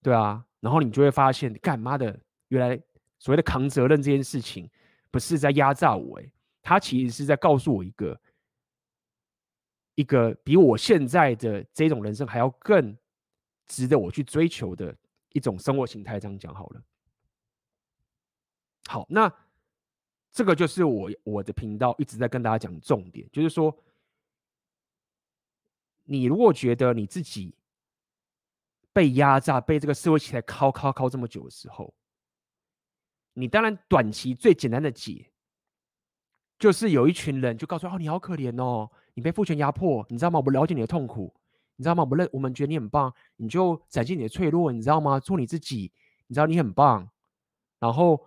[0.01, 2.81] 对啊，然后你就会发现，干妈的，原来
[3.19, 4.69] 所谓的扛责任这件事情，
[5.11, 6.31] 不是在压榨我，哎，
[6.61, 8.21] 他其实是在告诉我一个
[9.95, 12.97] 一个比我现在的这种人生还要更
[13.67, 14.95] 值得我去追求的
[15.33, 16.19] 一种生活形态。
[16.19, 16.81] 这样讲好了。
[18.87, 19.31] 好，那
[20.31, 23.75] 这个就是我我的频道一直在跟大家讲重点，就是说，
[26.11, 27.55] 你如果觉得你自己
[28.91, 31.93] 被压榨、被这个社会期待敲敲敲这么久的时候，
[33.33, 35.29] 你当然短期最简单的解，
[36.57, 40.39] 就是有一群人就告诉哦，你好可怜哦，你被父权压迫，你知道吗？
[40.39, 41.31] 我们了解你的痛苦，
[41.75, 42.03] 你知道吗？
[42.03, 45.19] 我们认我们觉得你很棒，你就展现你的脆弱，你知道吗？
[45.19, 45.91] 做你自己，
[46.25, 47.07] 你知道你很棒，
[47.79, 48.25] 然后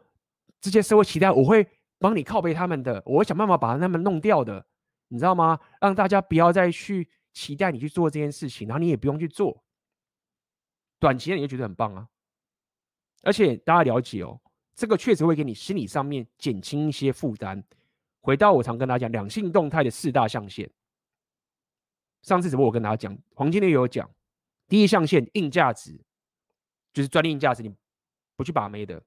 [0.61, 1.67] 这些社会期待我会
[1.99, 4.65] 帮你靠背他们的，我会想办法把他们弄掉的，
[5.09, 5.59] 你知道吗？
[5.81, 9.65] 让大家不要再去期待你去做这件事情，然后你也不用去做。
[10.99, 12.09] 短期内你就觉得很棒啊，
[13.23, 14.41] 而且大家了解哦，
[14.75, 17.65] 这个确实会给你心理上面减轻一些负担。
[18.21, 20.71] 回到我常跟大家讲两性动态的四大象限，
[22.23, 24.09] 上次直播我跟大家讲，黄金也有讲，
[24.69, 26.01] 第一象限硬价值，
[26.93, 27.75] 就是专利硬价值，你
[28.37, 29.03] 不去把妹的。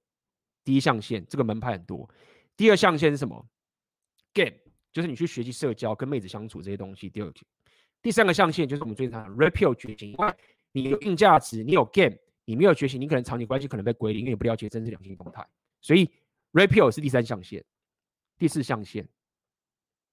[0.65, 2.09] 第一象限这个门派很多。
[2.57, 3.47] 第二象限是什么
[4.33, 4.57] ？Game，
[4.91, 7.09] 就是你去学习社交、跟妹子相处这些东西。
[7.09, 7.31] 第二，
[8.05, 10.15] 第三个象限就是我们最常讲 Red Pill 觉醒。
[10.73, 15.43] 你有硬价值，你有 game，你没有觉醒，你可能长期关系可能被归零，因为你不了解真实两性动态。
[15.81, 16.07] 所以
[16.53, 17.63] repeal 是第三象限，
[18.37, 19.07] 第四象限，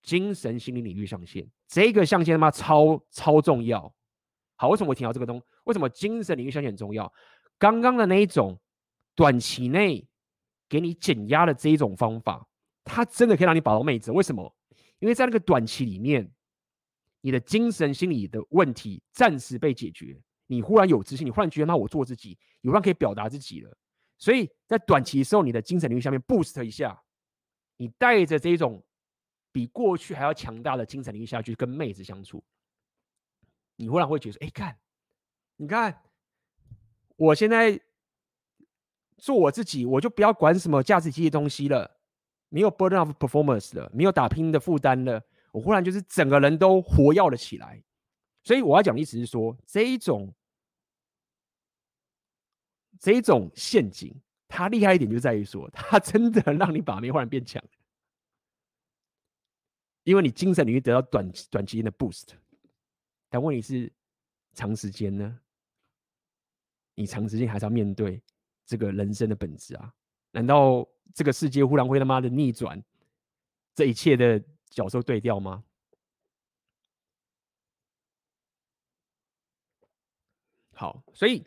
[0.01, 3.95] 精神心理领域象限，这个象限他妈超超重要。
[4.57, 5.45] 好，为什么我提到这个东西？
[5.65, 7.13] 为什么精神领域象限很重要？
[7.59, 8.59] 刚刚的那一种
[9.15, 10.09] 短期内
[10.67, 12.49] 给你减压的这一种方法，
[12.85, 14.11] 它真的可以让你把到妹子。
[14.11, 14.51] 为什么？
[14.99, 16.33] 因为在那个短期里面，
[17.23, 20.21] 你的精神心理的问题暂时被解决。
[20.47, 23.75] 你忽然有自信，你忽然觉得那我做自己，你忽然可以表达自己了。
[24.19, 27.03] 所以在短期的时候，你的精神领域下面 boost 一下，
[27.79, 28.85] 你带着这种
[29.51, 32.45] 比过去还要强大的精神领域下去跟妹子相处，
[33.77, 34.79] 你忽然会觉得，哎，看，
[35.57, 36.03] 你看，
[37.17, 37.81] 我现在
[39.17, 41.99] 做我自己，我就不要管什么价值体系的东西了，
[42.49, 47.81] 没有 burden of performance 了，没有打拼的负担了，我忽然就是整个人都活跃了起来。
[48.43, 50.35] 所以我要讲的意思是说，这一种。
[53.01, 54.15] 这一种陷阱，
[54.47, 57.61] 它厉害一点就在于说，它真的让你把妹忽然变强，
[60.05, 62.29] 因为你精神领域得到短短期间的 boost，
[63.29, 63.93] 但问题是
[64.55, 65.41] 长时间呢？
[66.95, 68.23] 你长时间还是要面对
[68.65, 69.93] 这个人生的本质啊？
[70.31, 72.81] 难道这个世界忽然会他妈的逆转，
[73.75, 74.41] 这一切的
[74.73, 75.63] 角色对调吗？
[80.75, 81.47] 好，所以。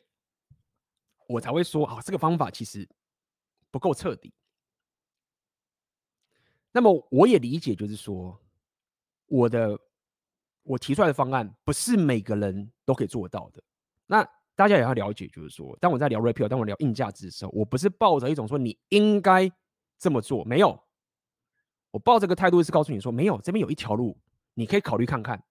[1.28, 2.88] 我才会说啊，这个方法其实
[3.72, 4.32] 不够彻底。
[6.72, 8.40] 那么我也理解，就是说，
[9.26, 9.76] 我的
[10.62, 13.64] 我提出来的方案不是每个人都可以做到的。
[14.06, 14.24] 那
[14.54, 19.52] 大家也要了解，就是说，当我在聊 Red Pill，当我聊硬价值的时候，我不是抱着一种说你应该
[19.98, 20.80] 这么做，没有。
[21.96, 24.18] 我抱这个态度是告诉你说，没有，这边有一条路，
[24.54, 25.42] 你可以考虑看看。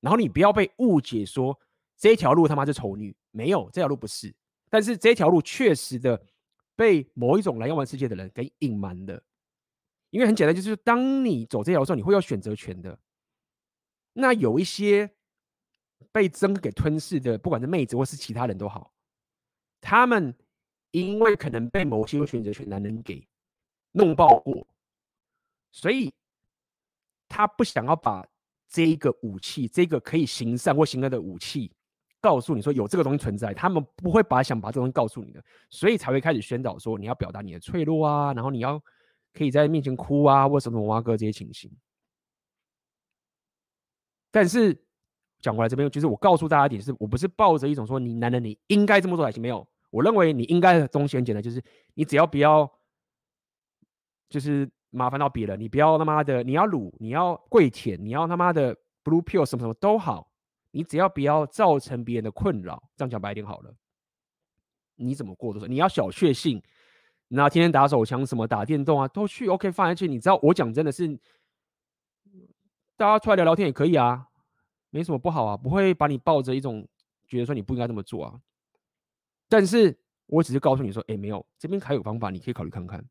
[0.00, 1.56] 然后你不要被误解说
[1.96, 4.34] 这一条路他妈是丑女，没有，这条路不是。
[4.68, 6.20] 但是这条路确实的
[6.74, 9.22] 被某一种来药丸世界的人给隐瞒了，
[10.10, 12.98] 因为很简单，就是当你走这条路时候，你会有选择权的。
[14.14, 15.08] 那有一些
[16.10, 18.92] 被真给吞噬的，不管是妹子或是其他人都好，
[19.80, 20.34] 他们
[20.90, 23.24] 因为可能被某些有选择权男人给
[23.92, 24.66] 弄爆过，
[25.72, 26.12] 所以
[27.28, 28.26] 他不想要把
[28.68, 31.72] 这一个武器，这个可以行善或行恶的武器。
[32.22, 38.78] 告诉你说有这个东西存在，他们不会把想把这东西告诉你的，所以才会开始宣导说你要表达你的脆弱啊，然后你要
[39.32, 41.74] 可以在面前哭啊，或什么挖哥这些情形。
[44.30, 44.78] 但是
[45.40, 51.64] 讲过来这边，就是我告诉大家一点，是我不是抱着一种说你男人你应该这么做才行，没有，我认为你应该的东西很简单，就是
[51.94, 52.70] 你只要不要
[54.28, 58.74] 就是麻烦到别人，你不要他妈的你要撸，你要跪舔，你要他妈的
[59.04, 60.30] blue pill 什么什么都好。
[60.72, 63.74] 你只要不要造成别人的困扰，这样讲白一点好了。
[64.94, 66.62] 你怎么过都是，你要小确幸，
[67.26, 70.06] 那天天打手枪什么打电动啊都去 OK 放下去。
[70.06, 71.08] 你知道我讲真的是，
[72.96, 74.28] 大家出来聊聊天也可以啊，
[74.90, 76.86] 没什么不好啊，不会把你抱着一种
[77.26, 78.40] 觉得说你不应该这么做啊。
[79.48, 83.04] 但是我只是告诉你说，哎，没有，这边还有方法，你可以考虑看看。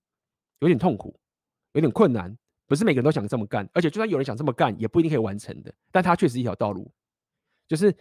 [0.59, 1.19] 有点痛苦，
[1.73, 2.35] 有点困难，
[2.67, 5.73] 不是每个人都想这么干，而且就算有人想这么干，也不一定可以完成的。
[5.91, 6.91] 但它确实一条道路。
[7.67, 7.95] 就是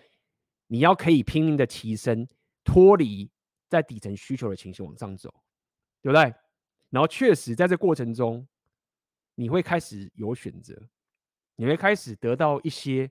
[0.67, 2.27] 你要可以拼命的提升，
[2.65, 3.31] 脱离
[3.69, 5.29] 在底层需求的情形往上走，
[6.01, 6.35] 对不对？
[6.91, 8.49] 然后确实在这过程中，
[9.35, 10.75] 你会开始有选择，
[11.57, 13.11] 你会开始得到一些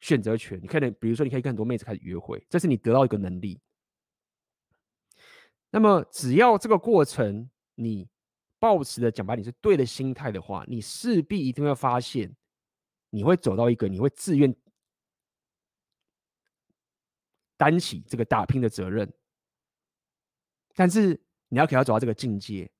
[0.00, 0.58] 选择权。
[0.62, 3.60] 你可能比如说，你可以跟很多妹子开始约会，这是你得到一个能力。
[5.70, 8.08] 那么，只要这个过程你
[8.58, 12.34] 抱持的讲白，你是对的心态的话，你势必一定会发现，
[13.10, 14.54] 你会走到一个你会自愿
[17.56, 19.12] 担起这个打拼的责任。
[20.74, 22.70] 但是你要给他走到这个境界，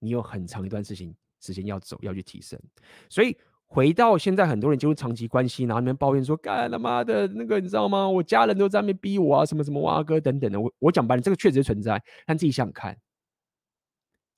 [0.00, 2.60] 你有很长一段事情时间要走，要去提升。
[3.08, 8.08] 所以回到现在，很多人进入长期关系，然后那边抱怨说：“干他妈的，那个你知道吗？
[8.08, 12.02] 我家人都在那边逼我啊，什么什么哇哥等等的。”我我讲白了，这个确实存在。
[12.26, 12.98] 但自己想想看，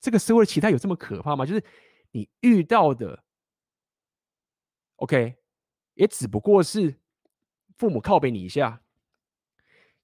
[0.01, 1.45] 这个社会的期待有这么可怕吗？
[1.45, 1.63] 就是
[2.11, 3.23] 你遇到的
[4.95, 5.35] ，OK，
[5.93, 6.99] 也只不过是
[7.77, 8.81] 父母靠背你一下，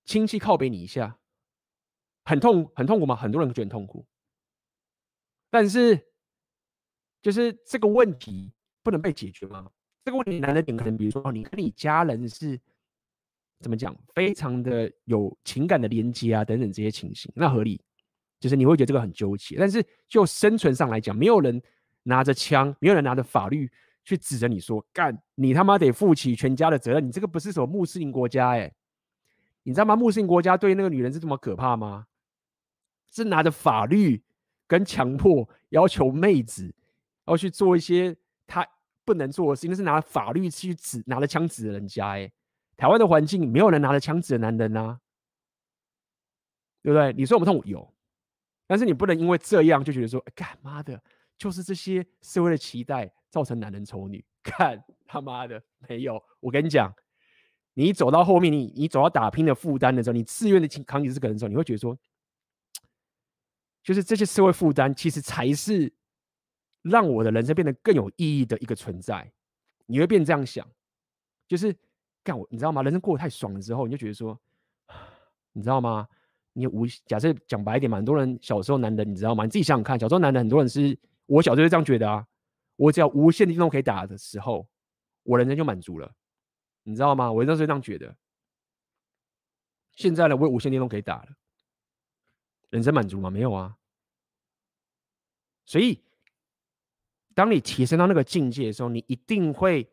[0.06, 1.20] 亲戚靠背你一下，
[2.24, 3.16] 很痛很痛苦吗？
[3.16, 4.06] 很多人觉得很痛苦。
[5.50, 6.08] 但是，
[7.22, 9.72] 就是这个问题不能被解决吗？
[10.06, 12.60] 这个问题难的点可能，比如说，你跟你家人是
[13.60, 17.82] 怎么讲，非常的有情感的连接啊，等等这些情形，那合理。
[18.40, 19.58] 就是你会觉得这个很纠结。
[19.58, 21.62] 但是就生存上来讲，没有人
[22.04, 23.72] 拿着枪，没有人拿着法律
[24.04, 27.08] 去指着你说，干你他妈得负起全家的责任。
[27.08, 28.74] 你这个不是什么穆斯林国家哎，
[29.64, 29.96] 你知道吗？
[29.96, 32.08] 穆斯林国家对那个女人是这么可怕吗？
[33.12, 34.24] 是拿着法律。
[34.70, 36.76] 跟强迫要求妹子
[37.26, 38.14] 要去做一些
[38.46, 38.68] 他
[39.06, 42.06] 不能做的事情，是拿法律去指，拿着枪指着人家。
[42.10, 42.30] 哎，
[42.76, 45.00] 台湾的环境没有人拿着枪指的男人呐，
[46.84, 47.14] 对不对？
[47.14, 47.94] 你说我们痛苦有，
[48.68, 51.02] 但是你不能因为这样就觉得说，干妈的，
[51.38, 54.24] 就是这些社会的期待造成男人丑女。
[54.44, 56.94] 干他妈的没有，我跟你讲，
[57.74, 61.98] 你走到后面，你你走到打拼的负担的时候，你自愿的扛起这个人的时候，你会觉得说。
[63.84, 65.94] 就是这些社会负担，其实才是
[66.82, 69.32] 让我的人生变得更有意义的一个存在。
[69.86, 70.70] 你会变这样想，
[71.48, 71.74] 就是
[72.22, 72.82] 干我，你知道吗？
[72.84, 74.38] 人生过得太爽了之后，你就觉得说，
[75.54, 76.06] 你知道吗？
[76.58, 79.44] 你无假设讲白一点嘛，很多人小时候男人，你知道吗？
[79.44, 80.98] 你自己想想看，小时候男人很多人是，
[81.28, 82.26] 我小时候就这样觉得啊，
[82.78, 84.68] 我只要无限的电动可以打的时候，
[85.22, 86.12] 我人生就满足了，
[86.82, 87.32] 你知道吗？
[87.32, 88.16] 我那时候这样觉得。
[89.94, 91.28] 现在呢，我有无限电动可以打了。
[92.72, 93.30] 人生满足吗？
[93.30, 93.78] 没有啊。
[95.64, 96.02] 所以，
[97.36, 99.88] 当你提升到那个境界的时候，你一定会，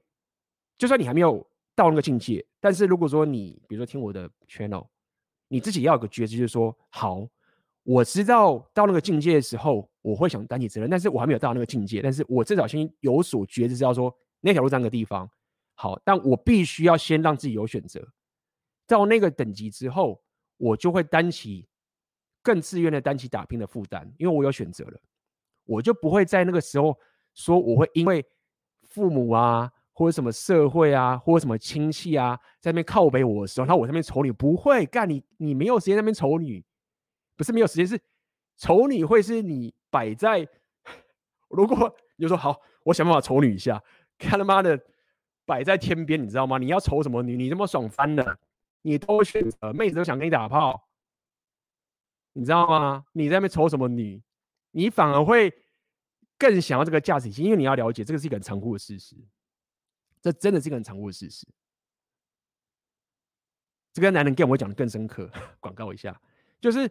[0.79, 4.89] 就算你还没有到那个境界，但是如果说你，比如说听我的 channel，
[5.49, 7.27] 你自己要有个觉知，就是说，好，
[7.83, 15.31] 我知道到那个境界的时候，我会想担起责任，但是我还没有到那个境界，但是我至少先有所觉知，知道说那条路在那个地方，
[15.75, 18.07] 好，但我必须要先让自己有选择，
[18.87, 20.23] 到那个等级之后，
[20.57, 21.69] 我就会担起。
[22.47, 25.01] 更自愿的担起打拼的负担，因为我有选择了，
[25.65, 26.95] 我就不会在那个时候
[27.33, 28.23] 说我会因为
[28.83, 36.63] 父母啊，或者什么社会啊，或者什么亲戚啊，在那边靠北我的时候，然后我在那边丑女不会干你，你没有时间在那边丑女，
[37.37, 37.99] 不是没有时间，是
[38.57, 40.47] 丑女会是你摆在，
[41.49, 43.83] 如果你就说好，我想办法丑女一下，
[44.19, 44.79] 看他妈的
[45.47, 46.59] 摆在天边，你知道吗？
[46.59, 47.37] 你要丑什么女？
[47.37, 48.39] 你这么爽翻了，
[48.83, 50.89] 你都选择，妹子都想跟你打炮。
[52.33, 53.05] 你知道吗？
[53.13, 54.21] 你在那边丑什么女？
[54.73, 55.53] 你反而会
[56.37, 59.15] 更想要这个价值体系，因为你要了解，这个是一个很残酷的事实。
[60.25, 61.47] 这真的是一个很残酷的事实。
[63.93, 66.19] 这个男人 game 我讲的更深刻，广告一下，
[66.59, 66.91] 就是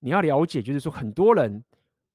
[0.00, 1.64] 你要了解，就是说很多人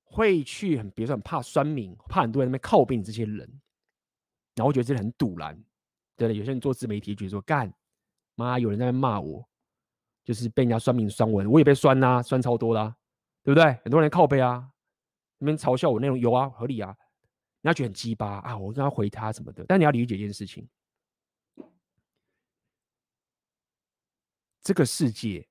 [0.03, 3.49] 会去很，比如说很怕酸民，怕很多人在那边靠背你这些人，
[4.53, 5.59] 然后觉得这很赌烂，
[6.15, 7.73] 对了，有些人做自媒体觉得说干，
[8.35, 9.49] 妈有人在那骂我。
[10.21, 12.95] 就是被人家酸民酸文，我也被酸啦、酸超多啦、啊，
[13.41, 13.73] 对不对？
[13.83, 14.71] 很多人靠背啊，
[15.39, 16.95] 那边嘲笑我内容有啊，合理啊，
[17.61, 19.65] 你要觉得很鸡巴啊，我跟他回他什么的。
[19.67, 20.67] 但你要理解一件事情，
[24.61, 25.47] 这个世界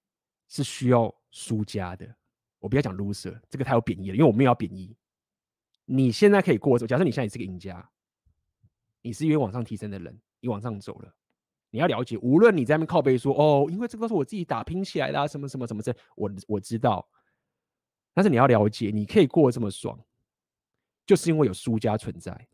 [0.48, 2.14] 是需要输家的。
[2.58, 4.96] 我不要讲 loser，这个太有贬义了，因为我没有要贬义。
[5.84, 7.88] 你现在可以过，假设你现在也是个赢家，
[9.00, 11.14] 你是因为往上提升的人，你往上走了。
[11.70, 17.06] 你要了解，无论你在那边靠背说哦，因为这个都是我自己打拼起来的，啊，什么什么什么这，我我知道。
[18.14, 19.98] 但是你要了解，你可以过得这么爽，
[21.08, 22.46] 就是因为有输家存在。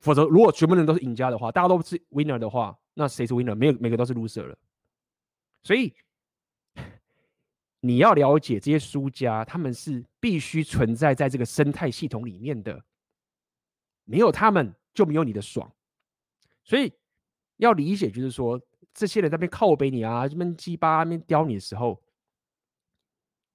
[0.00, 3.54] 否则，如果全部人都是赢家的话，大家都是 winner 的话，那谁是 winner？
[3.54, 4.58] 没有，每个都是 loser 了。
[5.62, 5.94] 所以
[7.80, 12.82] 你要了解这些输家，他们是必须存在在这个生态系统里面的，
[14.04, 15.70] 没有他们就没有你的爽。
[16.64, 16.90] 所以
[17.58, 18.58] 要理解，就是说，
[18.94, 22.01] 这些人在那边靠北你啊，这边鸡巴那边刁你的时候，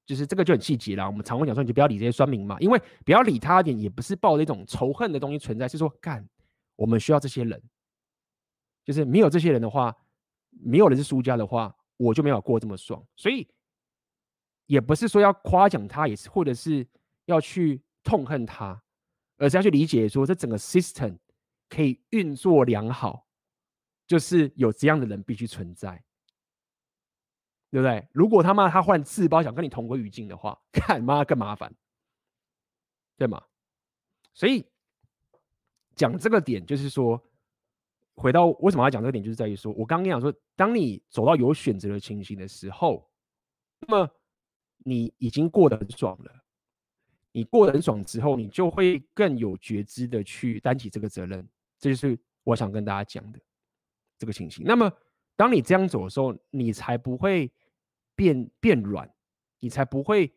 [0.07, 1.05] 就是这个就很细节啦。
[1.05, 6.27] 我们常会讲说，你就不要理这些酸民嘛，因为不要理他一点，也不是抱着一种仇恨的东西存在，是说干，
[6.77, 7.61] 我们需要这些人，
[8.85, 9.93] 就是没有这些人的话，
[10.49, 13.05] 没有人是输家的话，我就没有过这么爽。
[13.17, 13.45] 所以
[14.65, 16.87] 也不是说要夸奖他，也是或者是
[17.25, 18.81] 要去痛恨他，
[19.35, 21.17] 而是要去理解说，这整个 system
[21.67, 23.27] 可以运作良好，
[24.07, 26.01] 就是有这样的人必须存在。
[27.69, 28.07] 对不对？
[28.13, 31.73] 如果他妈他换自爆想跟你同归于尽的话，看妈更麻烦，
[33.17, 33.43] 对吗？
[34.33, 34.65] 所以
[35.95, 37.21] 讲这个点就是说，
[38.15, 43.09] 回到为什么要讲这个点，就是在于说，我刚刚跟讲说，当你走到有选择的情形的时候，
[43.81, 44.09] 那么
[44.77, 46.31] 你已经过得很爽了。
[47.33, 51.47] 你过得很爽之后，你就会更有觉知的去担起这个责任。
[51.77, 53.39] 这就是我想跟大家讲的
[54.17, 54.65] 这个情形。
[54.65, 54.89] 那么。
[55.37, 57.49] 当你这样走的时候，你才不会
[58.15, 59.09] 变变软，
[59.59, 60.33] 你才不会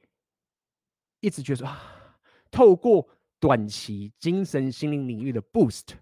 [1.21, 1.81] 一直觉得说啊，
[2.51, 3.09] 透过
[3.41, 5.95] 短期精神心灵领域的 boost，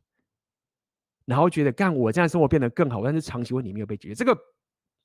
[1.24, 4.36] 然后觉得干我这样生活变得更好，但是长期问题没有被解决，这个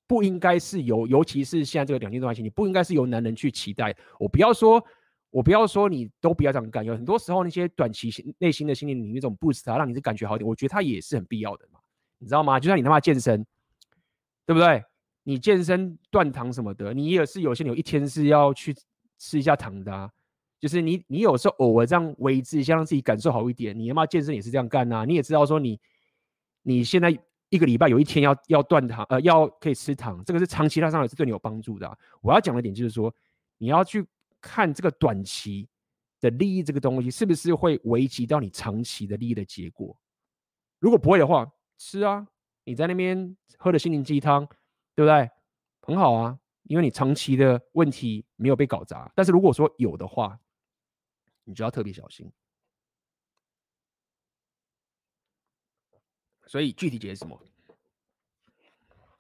[0.08, 3.96] 不应该是由，尤其是现在这个两性关系，你不应该是由男人去期待。
[4.20, 4.84] 我不要说，
[5.30, 11.80] 我不要说你都不要这样干，有很多时候那些短期内心的心灵领域这种 boost 啊，让你是感觉好点，我觉得它也是很必要的嘛，
[12.18, 12.60] 你知道吗？
[12.60, 13.46] 就像你他妈健身。
[14.46, 14.84] 对不对？
[15.24, 18.76] 你健身断糖什么的，你也是有些有一天是要去
[19.18, 20.12] 吃一下糖的啊。
[20.60, 23.78] 就是你，你有时候偶尔这样维持一下，让自己感受好一点。
[23.78, 25.06] 你他妈健身也是这样干呐。
[25.06, 25.80] 你也知道说你，
[26.62, 27.10] 你现在
[27.50, 31.98] 一个礼拜有一天要要断糖，呃，要可以吃糖，这个是长期它上也是对你有帮助的。
[32.22, 33.14] 我要讲的点就是说，
[33.58, 34.06] 你要去
[34.42, 35.68] 看这个短期
[36.20, 39.98] 的利益这个东西是不是会危及到你长期的利益的结果。
[40.80, 42.28] 如果不会的话，吃啊。
[42.66, 44.46] 你在那边喝的心灵鸡汤，
[44.96, 45.30] 对不对？
[45.82, 49.12] 很好啊，因为你长期的问题没有被搞砸。
[49.14, 50.40] 但是如果说有的话，
[51.44, 52.32] 你就要特别小心。
[56.48, 57.38] 所以具体解释什么？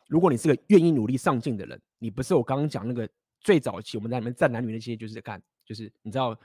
[0.08, 6.38] 如果你是个愿意努力上进的人，你不是我刚刚讲那个最早期我们在里面站男女那些，就是干，就是你知道，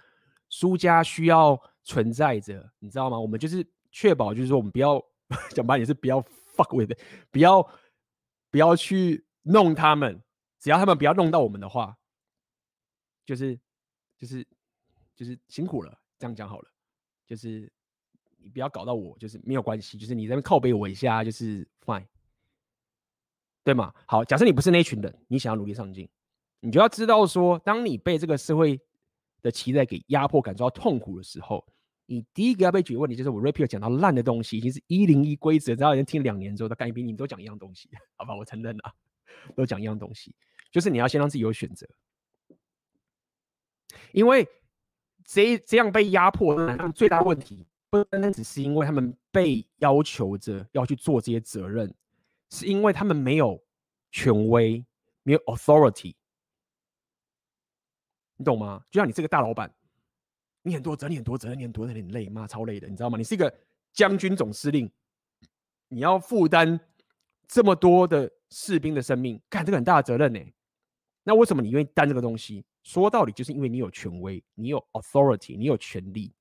[0.49, 3.20] 输家需要存在着，你知道吗？
[3.20, 5.01] 我们就是确保，就是说我们不要
[5.55, 6.24] 讲白点是不要。
[6.59, 6.98] Fuck with，
[7.30, 7.62] 不要
[8.50, 10.20] 不要去弄他们，
[10.59, 11.96] 只要他们不要弄到我们的话，
[13.24, 13.59] 就是
[14.18, 14.44] 就是
[15.14, 16.68] 就是辛苦了，这样讲好了，
[17.24, 17.72] 就是
[18.36, 22.06] 你不要搞到我，就是没有关系，就是你在那边靠背我一下，就是 fine，
[23.62, 23.94] 对吗？
[24.06, 26.09] 好，假设你不是那群人，你想要努力上进，
[26.61, 28.80] 你就要知道说，当你被这个社会
[29.40, 31.64] 的期待给压迫，感受到痛苦的时候。
[32.11, 38.34] 你第一个要被解决问题就是我 Rapio 讲到烂的东西，已经是一零一规则，然后已经听两年之后，他干一遍，你们都讲一样东西， 好吧？
[38.34, 38.94] 我承认了，
[39.54, 40.34] 都讲一样东西，
[40.70, 41.86] 就是你要先让自己有选择，
[44.12, 44.48] 因为
[45.22, 51.94] 这这样被压迫的，最大问题不单单只是因为他们被要求着要去做这些责任，
[52.48, 53.62] 是因为他们没有
[54.11, 54.82] 权威，
[55.24, 56.14] 没有 authority，
[58.38, 58.82] 你懂吗？
[58.90, 59.70] 就像你这个大老板。
[60.68, 63.16] 你很多责任，很多责任，你很多责任，很累，妈超累的，你知道吗？
[63.16, 63.52] 你是一个
[63.92, 64.90] 将军总司令，
[65.88, 66.78] 你要负担
[67.46, 70.40] 这么多的士兵的生命，干这个很大的责任呢。
[71.24, 72.64] 那为什么你愿意担这个东西？
[72.82, 76.32] 说到底，就是因为你有权威，你有 authority，你有权利。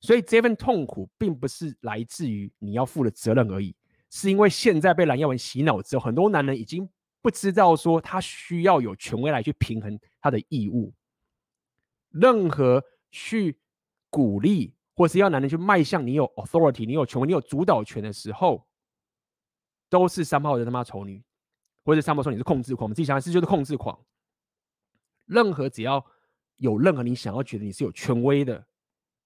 [0.00, 3.74] 所以这份痛苦并不是来自于你要负的责任而已，
[4.10, 6.86] 是因为现在被蓝耀文洗脑之后，很多男人已经
[7.22, 10.92] 不知道说他需要有权威来去平衡他的义务，
[12.10, 12.84] 任何。
[13.14, 13.56] 去
[14.10, 18.66] 鼓励，或是要男人去迈向你有 authority，你有权威，你有主导权的时候，
[19.88, 21.22] 都是三炮的他妈丑女，
[21.84, 22.86] 或者三炮说你是控制狂。
[22.86, 23.96] 我们自己想想是就是控制狂。
[25.26, 26.04] 任何只要
[26.56, 28.66] 有任何你想要觉得你是有权威的，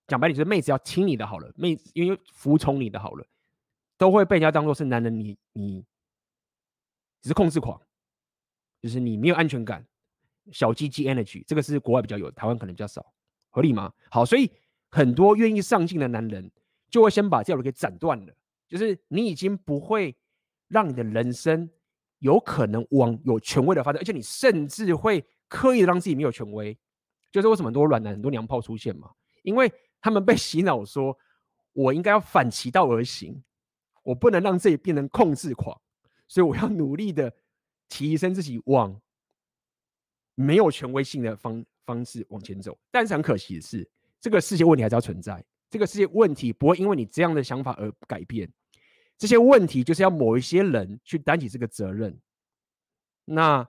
[0.07, 3.26] 讲白点就是妹子要听你的好了，妹子因为服从你的好了，
[3.97, 5.86] 都会被人家当做是男人你，你你
[7.22, 7.80] 只是控制狂，
[8.82, 9.86] 就是你没有安全感，
[10.53, 13.14] 小鸡鸡 energy，这个是国外比较有，台湾可能比较少。
[13.51, 13.92] 合理吗？
[14.11, 14.51] 好，所以
[14.90, 16.51] 很多愿意上进的男人
[16.90, 18.34] 就会先把这条路给斩断了。
[18.68, 20.14] 就是你已经不会
[20.68, 21.70] 让你的人生
[22.18, 26.76] 有可能往有权威的发展，而且你甚至会刻意的让自己没有权威。
[27.30, 29.11] 就是为什么很多软男、很多娘炮出现嘛？
[29.42, 31.16] 因为他们被洗脑说，
[31.72, 33.42] 我应该要反其道而行，
[34.03, 35.80] 我不能让自己变成控制狂，
[36.26, 37.32] 所以我要努力的
[37.88, 39.01] 提升自己往
[40.34, 41.64] 没有权威性的方。
[41.89, 43.89] 方式往前走，但是很可惜的是，
[44.20, 45.43] 这个世界问题还是要存在。
[45.70, 48.47] 这个世界问题不会因为你这样的想法而改变。
[49.16, 52.14] 这些问题就是要某一些人去担起这个责任。
[53.24, 53.66] 那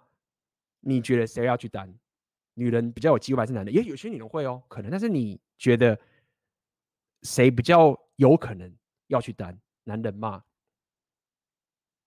[0.82, 1.98] 你觉得谁要去担？
[2.56, 3.72] 女人比较有机会还是男的？
[3.72, 4.92] 也有些女人会哦，可能。
[4.92, 5.98] 但是你觉得
[7.22, 8.70] 谁比较有可能
[9.08, 9.58] 要去担？
[9.86, 10.44] 男人嘛。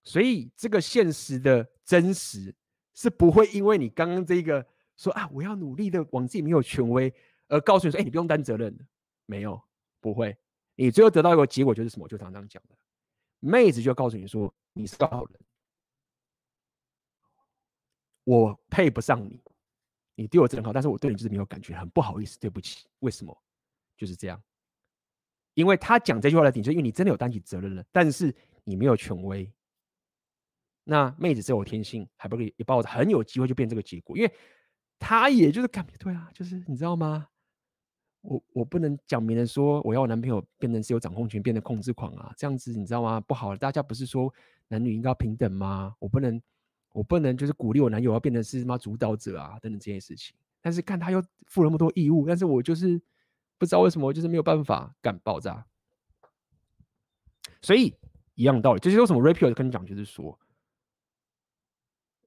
[0.03, 2.53] 所以这个现实的真实
[2.93, 4.65] 是不会因为你刚刚这个
[4.97, 7.13] 说啊，我要努力的往自己没有权威
[7.47, 8.85] 而告诉你说，哎，你不用担责任的，
[9.25, 9.61] 没有，
[9.99, 10.35] 不会。
[10.75, 12.07] 你最后得到一个结果就是什么？
[12.07, 12.75] 就常常讲的，
[13.39, 15.39] 妹子就告诉你说，你是个好人，
[18.23, 19.41] 我配不上你，
[20.15, 22.87] 你对我真好，但是我对你就是没有感觉，很不好意思，对不起。
[22.99, 23.37] 为什么？
[23.95, 24.41] 就是这样，
[25.53, 29.49] 因为他讲这句话的点，就是因为你真的有担起责任了，但是你没有权威。
[30.83, 34.33] 那妹子是有天性，还不可以也抱着很有机会就变这个结果，因为
[34.99, 37.27] 他也就是感觉对啊，就是你知道吗？
[38.21, 43.19] 我我不能讲明人说我要我男朋友变成是有掌控权，变成控制狂啊，这样子你知道吗？
[43.19, 44.33] 不好，大家不是说
[44.69, 45.93] 男女应该平等吗？
[45.99, 46.41] 我不能
[46.93, 53.01] 我不能就是鼓励我男友要变成是什么主导者啊等等这些事情，但是看他又负了那么多义务，但是我就是
[53.57, 55.65] 不知道为什么就是没有办法干爆炸，
[57.61, 57.93] 所以
[58.35, 60.39] 一样道理，就是为什么 Rapio 跟你讲就是说。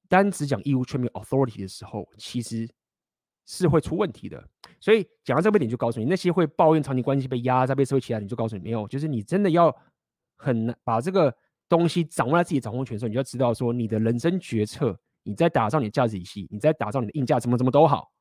[0.08, 2.68] 单只讲义务全面 authority 的时候，其实
[3.44, 4.48] 是会出问题的。
[4.80, 9.74] 所以讲到这个点，就告诉你，那些会抱怨长期关系被压榨、被社会欺压，你就告诉你没有，就是你真的要
[10.36, 11.34] 很把这个
[11.68, 18.12] 东西掌握在自己掌控权的时候，你就要知道说，你的人生决策，你在打造你的价值体系，你在打造你的硬价，怎么怎么都好，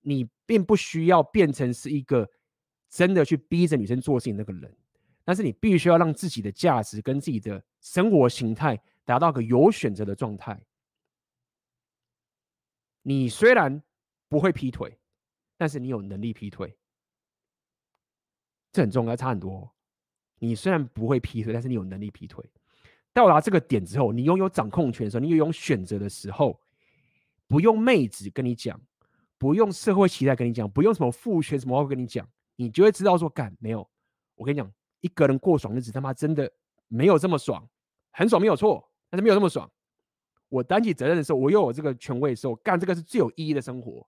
[0.00, 2.28] 你并不需要变成是一个
[2.90, 4.76] 真的去逼着女生做事情那个人，
[5.24, 10.60] 但是你必须要让自己的价值跟自己的生活形态达到个有选择的状态。
[13.02, 13.82] 你虽然
[14.28, 14.98] 不会劈腿，
[15.56, 16.76] 但是你有能力劈腿，
[18.72, 19.70] 这很重要，差很多。
[20.38, 22.44] 你虽然不会劈腿，但是你有能力劈腿。
[23.12, 26.60] 到达这个点之后，你拥有掌控权的时候，你有选择的时候，
[27.48, 28.80] 不用妹子跟你讲，
[29.36, 32.26] 不用社会期待跟你讲，不用什么父权什么话跟你讲，
[32.56, 33.88] 你就会知道说，干没有。
[34.36, 36.50] 我跟你讲，一个人过爽日子，他妈真的
[36.86, 37.68] 没有这么爽，
[38.12, 39.70] 很爽没有错，但是没有这么爽。
[40.50, 44.06] 我担起责任的时候，我又有这个权威的时候，干这个是最有意义的生活。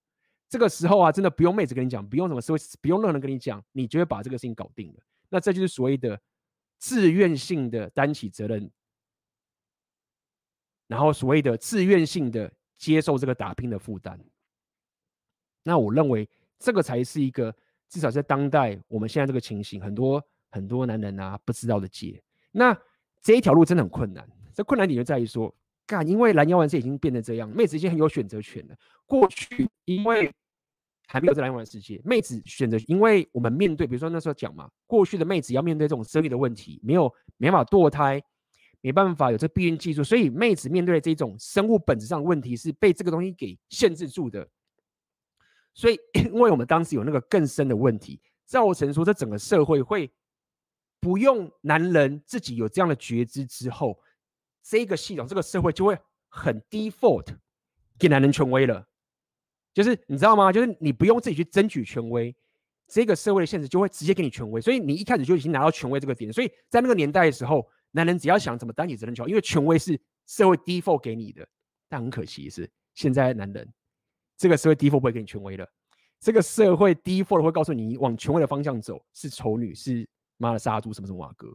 [0.48, 5.00] 这个时候啊，真的不用妹子跟你讲，不用什么社会，不用任何人跟你讲，你就会把这个事情搞定了。
[5.30, 6.20] 那这就是所谓的
[6.78, 8.70] 自愿性的担起责任，
[10.88, 14.20] 然后所谓的自愿性的接受这个打拼的负担。
[15.62, 16.28] 那我认为
[16.58, 17.54] 这个才是一个
[17.88, 22.22] 至少在当代我们现在这个情形，很多很多男人啊不知道的结。
[22.50, 22.76] 那
[23.22, 25.54] 这一条路真的很困难，这困难点就在于说。
[25.92, 28.74] 干，因为拦腰完事已经变成这样，妹子已经很有选择权了。
[29.04, 30.32] 过去因为
[31.06, 38.22] 还没有这拦腰完世界，妹子选择，因为我们面对，比如说那时候讲嘛，过去的妹子要面对这种生育的问题，没有没办法堕胎，
[38.80, 44.48] 没办法有这避孕技术，所以妹子面对的这种生物本质上的问题是被这个东西给限制住的。
[45.74, 50.10] 所以， 因为我们当时有那个更深的问题，造成说这整个社会会
[51.00, 53.98] 不用男人自己有这样的觉知之后。
[54.62, 55.98] 这个系统，这个社会就会
[56.28, 57.26] 很 default
[57.98, 58.86] 给男人权威了，
[59.74, 60.52] 就是你知道吗？
[60.52, 62.34] 就是你不用自己去争取权威，
[62.86, 66.32] 这个社会的现实就会直接给你权威，所以你一开始就已经拿到权威这个点。
[66.32, 71.46] 所以在那个年代的时候，男人只要想怎么担起责任就好，因为权威是社会 default 给你的。
[71.88, 73.70] 但很可惜的是，现在男人
[74.36, 75.68] 这个社会 default 不会给你权威了，
[76.20, 80.08] 这个社会 default 会告诉你往权威的方向走，是丑女，是
[80.38, 81.54] 妈的杀猪，什么什么瓦哥，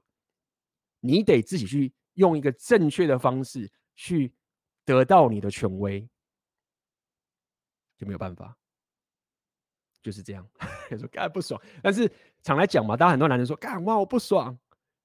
[0.99, 1.93] 你得自己去。
[2.17, 4.33] 用一个正确的方式去
[4.83, 6.07] 得到你的权威，
[7.95, 8.55] 就没有办法，
[10.01, 10.47] 就是这样。
[10.97, 12.11] 说干不爽，但是
[12.41, 14.57] 常来讲嘛，大家很多男人说干哇我不爽，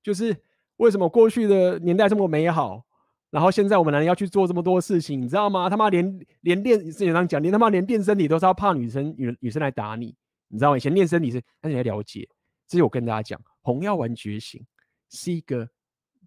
[0.03, 0.35] 就是
[0.77, 2.83] 为什么过去的年代这么美好，
[3.31, 5.69] 然后现在我们男人要去做这么多事情，你知道吗？
[5.69, 10.17] 他妈连连练，之前讲连他妈连练身体都是要怕女生女女生来打你，
[10.49, 10.77] 你知道吗？
[10.79, 12.27] 以前练身体是，但是你要了解，
[12.67, 14.65] 这是我跟大家讲，红药丸觉醒
[15.11, 15.69] 是一个。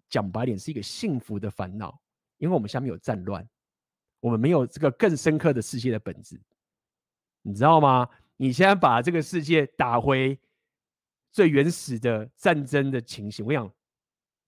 [0.08, 2.00] 讲白点是一个幸福的烦恼，
[2.38, 3.46] 因为我们下面有战乱，
[4.20, 6.40] 我们没有这个更深刻的世界的本质，
[7.42, 8.08] 你知道吗？
[8.36, 10.38] 你现在把这个世界打回
[11.32, 13.70] 最原始的战争的情形，我想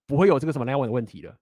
[0.05, 1.37] 不会有这个什么来往的问题了，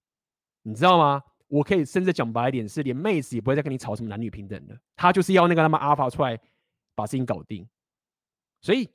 [0.64, 1.24] 你知道吗？
[1.48, 6.40] 我可以甚至讲白点，是连妹子也不会再跟你吵什么男女平等了，他就是要那个他妈阿法出来
[6.96, 7.68] 把事情搞定，
[8.62, 8.90] 所以。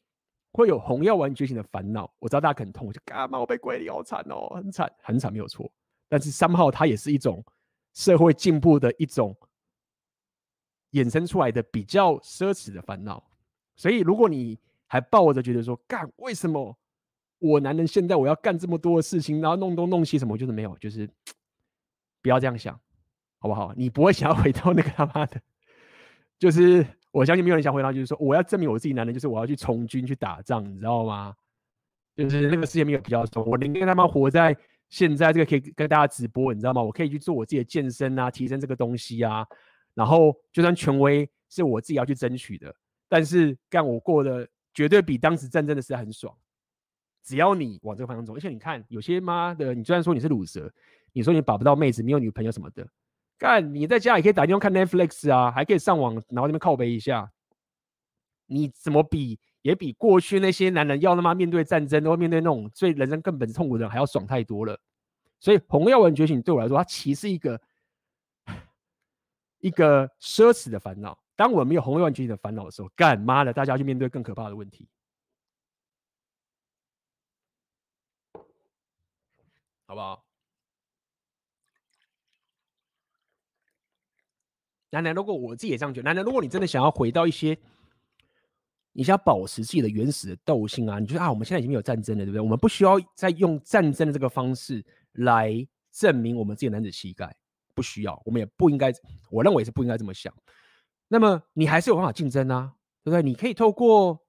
[0.52, 5.70] 会有红药丸觉醒的烦恼，我知道大家可能痛，我就干嘛我被归零好惨哦，很惨很惨没有错。
[6.08, 7.42] 但是三号它也是一种
[7.94, 9.34] 社会进步的一种
[10.92, 13.22] 衍生出来的比较奢侈的烦恼。
[13.76, 16.76] 所以如果你还抱着觉得说干为什么
[17.38, 21.08] 我男人现在我要干这么多的事情，然后弄东弄西什么，就是没有，就是
[22.20, 22.78] 不要这样想，
[23.38, 23.72] 好不好？
[23.74, 25.40] 你不会想要回到那个他妈的，
[26.38, 31.32] 就是我相信没有人想回答，就是说我要证明我自己男人，就是我要去从军去打仗，你知道吗？
[32.16, 34.56] 就是那个世界没有比较重，我宁愿他妈活在
[34.88, 36.82] 现在这个可以跟大家直播，你知道吗？
[36.82, 39.46] 我可以去做我自己的健身啊，提升这个东西啊，
[39.94, 42.74] 然后就算权威是我自己要去争取的，
[43.08, 46.34] 但是干我过的绝对比当时战争的时候很爽。
[47.24, 50.70] 只要你往这个方向走，而且你看有些妈的，你虽然说你是卤蛇，
[51.12, 52.86] 你说你把不到妹子，没有女朋友什么的，
[53.42, 57.32] 干你在家也可以打电话看 Netflix 啊，还可以上网，然后那边靠背一下，
[58.46, 59.40] 你怎么比？
[59.62, 64.78] 也比过去那些男人要他妈面对战争，或面对那种最人生根本痛苦的人还要爽太多了。
[65.40, 67.60] 所以红药丸觉醒对我来说，它其实是一个
[69.58, 71.18] 一个奢侈的烦恼。
[71.34, 74.88] 当我们没有红药丸觉醒的烦恼的时候，干妈的，大家去面对更可怕的问题，
[79.86, 80.24] 好不好？
[84.92, 87.58] 男人，如果我自己也这样觉得，男人，如果你真的想要回到一些。
[88.94, 90.98] 你想保持自己的原始的斗性啊？
[90.98, 92.40] 你觉得啊，我们现在已经没有战争了，对不对？
[92.42, 97.34] 我们不需要再用战争的这个方式来证明我们自己的男子气概，
[97.74, 98.92] 不需要，我们也不应该，
[99.30, 100.30] 我认为是不应该这么想。
[101.08, 102.70] 那么你还是有办法竞争啊，
[103.02, 103.22] 对不对？
[103.22, 104.20] 你可以透过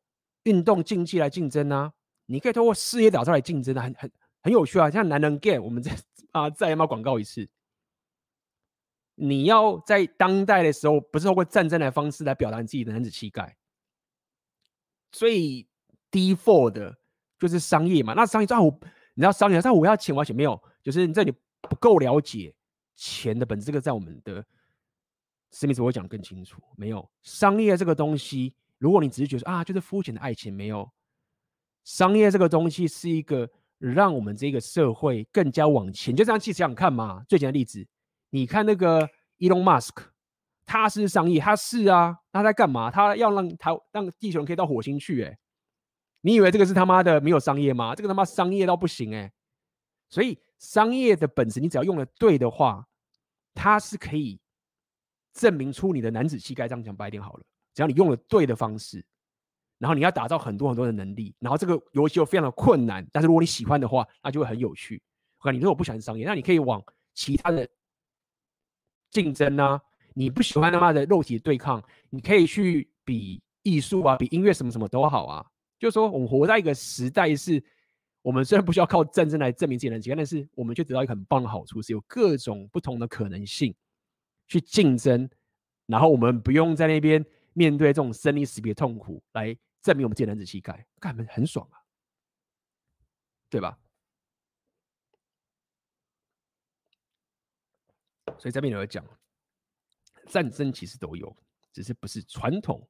[0.44, 1.92] 运动竞技来竞争啊，
[2.26, 4.12] 你可以透过事业打造来竞争啊，很很
[4.44, 4.90] 很有趣啊。
[4.90, 5.92] 像男人 game，我们再
[6.32, 7.46] 啊再要广告一次？
[9.16, 13.56] 你要在当代的时候，不是透过战争的方式来表达你自己的男子气概。
[15.12, 15.68] 最
[16.12, 16.98] default 的
[17.40, 18.76] 就是商业嘛，那商业账户，
[19.14, 22.54] 你知道商业账户我要钱，我要钱没有，就是你这里不够了解
[22.96, 24.44] 钱的本质，这个在我们的
[25.52, 26.62] 史密斯我会讲得更清楚。
[26.76, 30.90] 没有商业这个东西，如果你只是觉得啊，就是肤浅的爱情，没有
[31.84, 33.48] 商业这个东西是一个
[33.78, 36.16] 让我们这个社会更加往前。
[36.16, 37.86] 就这样去想想看嘛，最简单的例子，
[38.34, 39.08] 你看那个
[39.38, 40.06] Elon Musk。
[40.66, 42.90] 他是商业，他是啊，他在干嘛？
[42.90, 45.38] 他要让他让地球人可以到火星去，哎，
[46.22, 47.94] 你以为这个是他妈的没有商业吗？
[47.94, 49.30] 这个他妈商业到不行，哎，
[50.10, 52.88] 所以商业的本质，你只要用的对的话，
[53.54, 54.40] 它是可以
[55.34, 56.66] 证明出你的男子气概。
[56.66, 59.06] 这样讲白一点好了，只要你用了对的方式，
[59.80, 65.04] 然后你要打造很多很多的能力，然后这个游戏又非常的困难，但是如果你喜欢的话，那就会很有趣。
[65.38, 66.82] 和你如果不喜欢商业，那你可以往
[67.14, 67.68] 其他的
[69.14, 69.80] 竞争啊。
[70.16, 75.46] 你不喜欢他妈的肉体对抗，你可以去比艺术啊，比音乐什么什么都好啊。
[75.80, 77.64] 就是说，我们活在一个时代，是
[78.22, 83.74] 我们虽然不需要靠战争来证明自己的能力，但是我们却得到一个很棒的好处，是有各种不同的可能性
[84.48, 85.28] 去竞争，
[85.88, 91.82] 然后我们不用在那边面对这种生离死别痛苦来证明我们自己的男子气概，干嘛很爽啊，
[93.50, 93.78] 对吧？
[98.44, 99.06] 所以这边有讲。
[100.28, 101.34] 战争其实都有，
[101.72, 102.86] 只是不是传统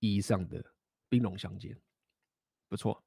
[0.00, 0.64] 意义上的
[1.08, 1.80] 兵戎相见。
[2.68, 3.04] 不错。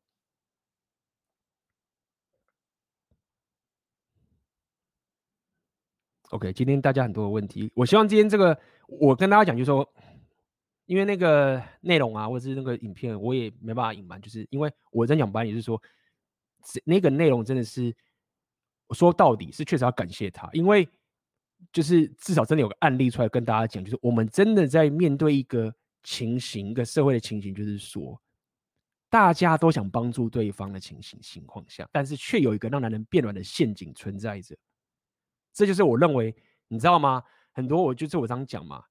[6.29, 8.57] OK，今天大家很多的问题，我希望今天这个
[8.87, 9.93] 我跟大家讲，就是说，
[10.85, 15.81] 因为那个内容啊，或者是那个影片，我也没办法隐瞒，就是因为我在讲班，也是说，
[16.85, 17.93] 那个内容真的是
[18.91, 20.87] 说到底是确实要感谢他，因为。
[21.71, 28.19] 就是至少真的有个案例出来跟大家讲，就是我们真的在面对一个情形，一个社会的情形，就是说
[29.09, 34.55] 大家都想帮助对方的情形情况下，但是却有一个让男人变软的陷阱存在着。
[35.53, 36.35] 这就是我认为，
[36.67, 37.23] 你知道吗？
[37.51, 38.83] 很多我就是我常讲嘛，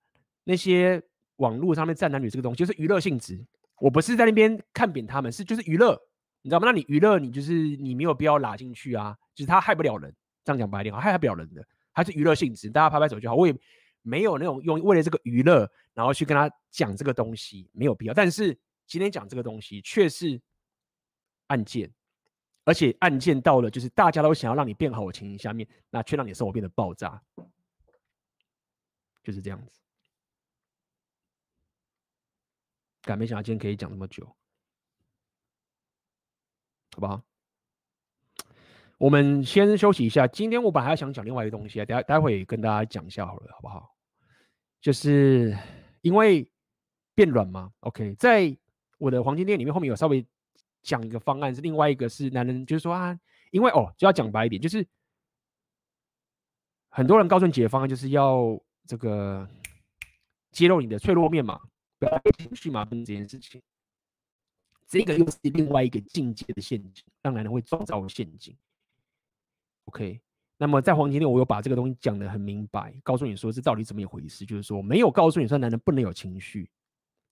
[0.45, 1.03] 那些
[1.37, 3.45] 网络上面站男女这个东西，就是娱乐性质。
[3.81, 6.01] 我不是在那边看扁他们，是就是娱乐，
[6.43, 6.67] 你知道吗？
[6.67, 10.15] 那你娱乐，你就是你没有必要拉进去啊，就是他害不了人。
[10.45, 11.67] 这样讲白一点，害不了人的。
[11.95, 13.35] 还是娱乐性质，大家拍拍手就好。
[13.35, 13.57] 我也
[14.03, 18.13] 没有那种用为了这个娱乐，然后去跟他讲这个东西，没有必要。
[18.13, 20.39] 但是今天讲这个东西却是
[21.47, 21.91] 案件，
[22.65, 27.23] 而且案件到了就是大家都想要让你变好的情形下面，那却让你生活变得爆炸，
[29.23, 29.81] 就是这样子。
[33.03, 34.27] 敢没想到今天可以讲那么久，
[36.95, 37.23] 好不好？
[39.05, 40.27] 我们先休息一下。
[40.27, 43.95] 今天我本来还想讲另外一个东西啊，待待会跟大家讲一下好了，好不好？
[44.81, 45.55] 就是
[46.01, 46.51] 因为
[47.15, 47.71] 变软嘛。
[47.81, 48.57] OK，在
[48.97, 50.27] 我的黄金店里面，后面有稍微
[50.81, 53.15] 讲一个方案，是另外一个是男人，就是说啊，
[53.51, 54.87] 因为哦，就要讲白一点，就是
[56.89, 59.47] 很多人告诉你解方案，就是要这个
[60.51, 61.61] 揭露你的脆弱面嘛，
[61.99, 63.61] 不要情绪嘛，这件事情，
[64.89, 68.57] 这个又是另外一个境界的陷阱，让男人会创造陷阱。
[69.87, 70.21] OK，
[70.57, 76.71] 那么在黄金链，我有把这个东西讲得很明白，告诉你说这到底怎么一回事，就是说没有告诉你说男人不能有情绪，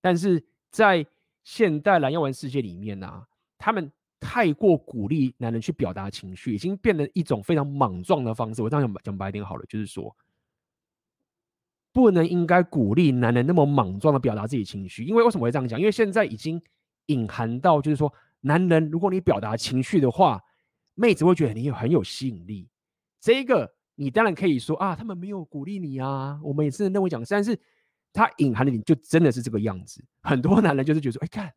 [0.00, 1.07] 但是在
[1.44, 3.26] 现代蓝药丸世界里面呢、啊，
[3.59, 3.90] 他们
[4.20, 8.62] 太过鼓励男人去表达情绪，已经变成一种非常莽撞的方式。
[8.62, 10.14] 我这样讲讲白一点好了，就是说
[11.92, 15.80] 不能应该鼓励男人那么莽撞的表达自己情绪，因为为什么会这样讲？
[15.80, 16.62] 因为现在已经
[17.07, 20.40] 隐含到就是说，男人如果你表达情绪的话，
[20.95, 22.68] 妹子会觉得你有很有吸引力。
[23.20, 27.59] 这个你当然可以说啊，他们没有鼓励你啊，我们也是认为讲，但是
[28.12, 30.05] 他隐含的你就真的是这个样子。
[30.22, 31.55] 很多男人就是觉得说，哎，看，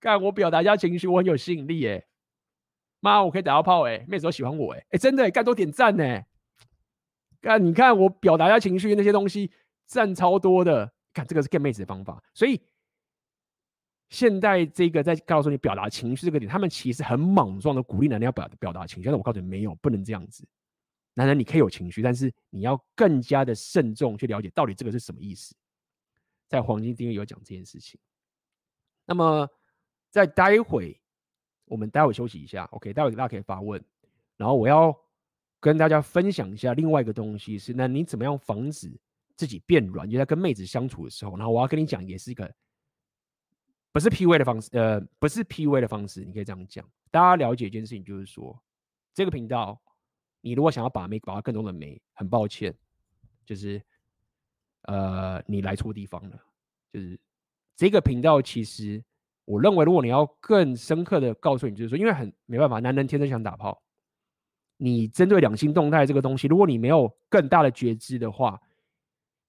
[0.00, 2.06] 看我表达一下情绪，我很有吸引力耶，
[3.00, 6.22] 妈，我可以打到炮哎，妹子都喜欢我哎，哎，真的，干多点赞呢，
[7.40, 9.52] 看你看我表达一下情绪那些东西
[9.86, 12.22] 赞超多的，看这个是 get 妹子的方法。
[12.34, 12.60] 所以
[14.10, 20.46] 现在这个在告诉你表达情绪这个点，他们其实很莽撞的鼓励男人要表表达情绪，但是我告诉你没有，不能这样子。
[21.14, 25.54] 男人，你可以有情绪，但是你要更加的慎重去了解到底这个是什么意思。
[26.48, 27.98] 在黄金定律有讲这件事情。
[29.06, 29.48] 那么，
[30.10, 31.00] 在待会，
[31.64, 32.92] 我们待会休息一下，OK？
[32.92, 33.80] 待会大家可以发问。
[34.36, 34.96] 然后我要
[35.60, 38.90] 跟大家分享一下另外一个东西是：那你怎么样防止
[39.36, 40.08] 自己变软？
[40.10, 42.52] 就在跟妹子相处的时候，然后我要跟你讲，也是一个
[43.92, 46.88] 不是 PUA 的方式，呃，不是 PUA 的方式，你可以这样讲。
[47.10, 48.60] 大家了解一件事情，就是说
[49.14, 49.80] 这个频道。
[50.42, 52.74] 你如果想要把妹，把更多的妹，很抱歉，
[53.44, 53.82] 就是，
[54.84, 56.40] 呃，你来错地方了。
[56.90, 57.20] 就是
[57.76, 59.04] 这个频道，其实
[59.44, 63.82] 我认为，如果你要更深刻的告诉你，就是说，因为很没办法，男人天生想打炮。
[64.78, 68.58] 你针对两性动态这个东西，如果你没有更大的觉知的话，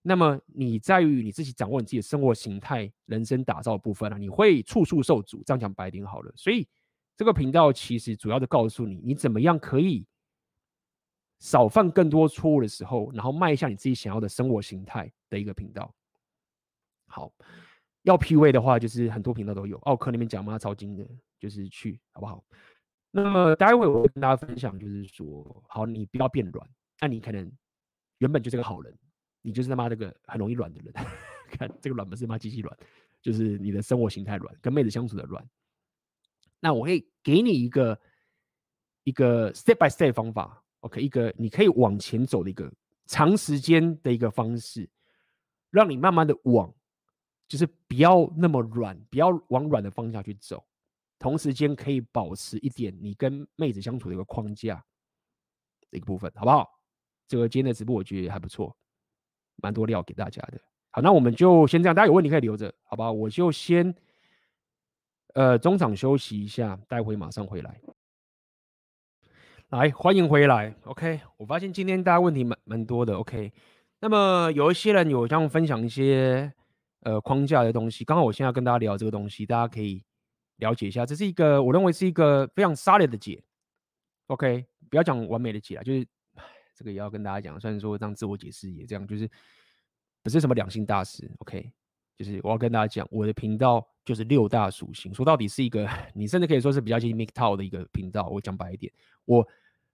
[0.02, 5.44] 那么你在于你自己掌握你自己的生活形态、人生打造的部分啊，你会处处受阻。
[5.46, 6.32] 这样讲白点好了。
[6.36, 6.68] 所以
[7.16, 10.06] 这个频道其实主要的告诉你，你怎么样可以。
[11.40, 15.92] 少犯更多错误的时候，然后迈向你自己想要的生活形态的一个频道。
[17.08, 17.34] 好，
[18.04, 19.76] 要 PUA 的话，就是很多频道都有。
[19.80, 21.04] 奥克那边讲嘛，超精的，
[21.40, 22.46] 就是去好不好？
[23.10, 26.70] 那么待会我会跟大家分享，就是说，好，你不要变软。
[27.00, 27.52] 那你可能
[28.20, 28.96] 原本就是个好人，
[29.42, 30.94] 你就是他妈那个很容易软的人。
[31.52, 32.78] 看这个软不是他妈机器软，
[33.22, 35.46] 就是你的生活形态软，跟妹子相处的软。
[36.62, 38.00] 那我会给你一个
[39.04, 40.64] 一个 step by step 方法。
[40.80, 42.72] OK，一个你可以往前走的一个
[43.06, 44.90] 长时间的一个方式，
[45.70, 46.74] 让你慢慢的往，
[47.48, 50.66] 就是不要那么软，不要往软的方向去走，
[51.20, 54.84] 同时间可以保持一点你跟妹子相处的一个框架
[55.90, 56.68] 的一个部分，好不好？
[57.28, 58.76] 这个今天的直播我觉得也还不错，
[59.62, 60.60] 蛮多料给大家的。
[60.92, 63.12] 好，那我们就先这样，大家有问题可以留着，好吧？
[63.12, 63.96] 我就先
[65.34, 67.80] 呃中场休息一下，待会马上回来。
[69.70, 70.76] 来，欢迎回来。
[70.84, 73.16] OK，我发现今天大家问题蛮蛮多的。
[73.16, 73.54] OK，
[74.02, 76.52] 那么有一些人有这样分享一些
[77.04, 80.04] 呃框架的东西，刚好我现在要跟大家聊这个东西，大家可以
[80.58, 81.06] 了解一下。
[81.06, 83.42] 这是一个我认为是一个非常 solid 的解。
[84.28, 86.06] OK，不要讲完美的解啊，就是
[86.82, 87.60] 这个也要跟大家讲。
[87.60, 89.30] 虽然说这样自我解释也这样，就是
[90.24, 91.32] 不是什么两性大师。
[91.38, 91.72] OK，
[92.18, 98.28] 就是我要跟大家讲，我的频道就是六大属性，说到底是一个 你甚至可以说是比较接近 MGTOW 的一个频道。
[98.28, 98.92] 我讲白一点，
[99.26, 99.48] 我。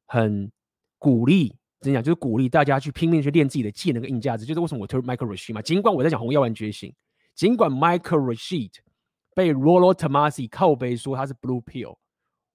[0.09, 0.49] 很
[0.97, 5.61] 鼓励，真讲就是鼓励大家去拼命去练自己的技能跟硬价值，就是为什么我推 Michael Rashid 嘛。
[5.61, 6.95] 尽管我在讲红药丸觉醒，
[7.35, 8.71] 尽管 Michael Rashid
[9.35, 11.97] 被 Rollo Tomasi 靠背说他是 Blue Pill，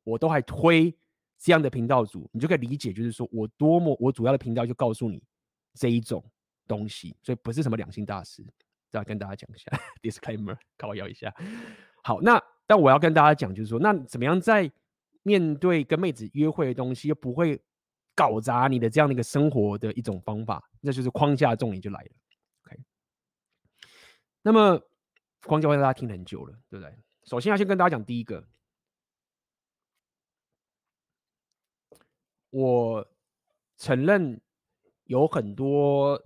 [0.03, 0.97] 我都还推
[1.43, 5.21] 这样的频道组，你就可以理解，就是说我多么我主要的频道就告诉你
[5.75, 6.25] 这一种
[6.69, 8.47] 东西，所以不是什么两性大师，
[8.89, 9.69] 再跟大家讲一下
[10.01, 11.35] Disclaimer， 靠腰一下。
[12.05, 14.71] 好，那但我要跟大家讲，就是说那怎么样在
[15.25, 17.61] 面对跟妹子约会的东西，又不会
[18.15, 22.11] 搞砸你的这样的一个生活的一种方法，那就是框架重点就来了。
[22.67, 22.81] OK，
[24.43, 24.81] 那么
[25.45, 26.97] 框架会大家听很久了，对不对？
[27.25, 28.47] 首先要先跟大家讲第一个，
[32.53, 33.07] 我
[33.79, 34.39] 承认
[35.05, 36.23] 有很多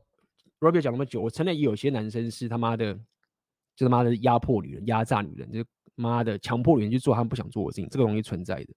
[0.58, 2.92] Robert 讲那么久，我承认有些男生是他妈的，
[3.76, 8.74] 就他妈的压迫女人、压榨女人，就妈的强迫女人去做他们不想做的事情，这个东西存在的。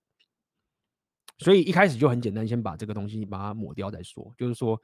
[1.39, 4.31] 所以一开始就很简单，先把这个东西把它抹掉再说。
[4.37, 4.79] 就是说，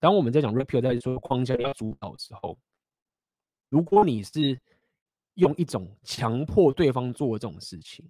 [0.00, 2.58] 当我们在讲 Red Pill 在说框架要主导之后，
[3.68, 4.60] 如果你是
[5.34, 8.04] 用一种强迫对方做这种事情，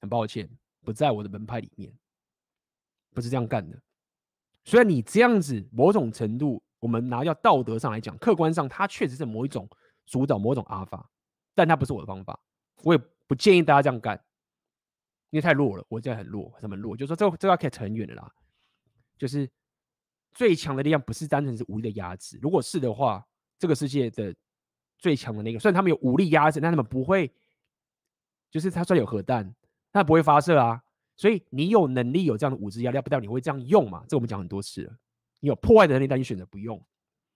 [0.00, 0.48] 很抱歉，
[0.82, 1.92] 不在我的门派里面，
[3.14, 3.80] 不是这样干的。
[4.64, 9.68] 虽然你这样子某种程度，我们拿掉道德上来讲，客观上它确实是某一种
[10.04, 11.08] 主导某种阿法，
[11.54, 12.38] 但它不是我的方法，
[12.82, 14.22] 我也不建议大家这样干。
[15.30, 16.96] 因为太弱了，我这样很弱，什么弱？
[16.96, 18.30] 就是说这个这个要可以扯很远的啦。
[19.18, 19.50] 就是
[20.32, 22.38] 最强的力量不是单纯是武力的压制。
[22.40, 23.26] 如果是的话，
[23.58, 24.34] 这个世界的
[24.98, 27.32] 最强的那个，虽然他们有武力压制，但他们不会，
[28.50, 29.54] 就是他虽然有核弹，
[29.92, 30.82] 他不会发射啊。
[31.16, 34.04] 所以你有能力有这样的物质压力，不代表你会这样用嘛？
[34.08, 34.96] 这我们讲很多次了。
[35.40, 36.82] 你有破坏的能力，但你选择不用。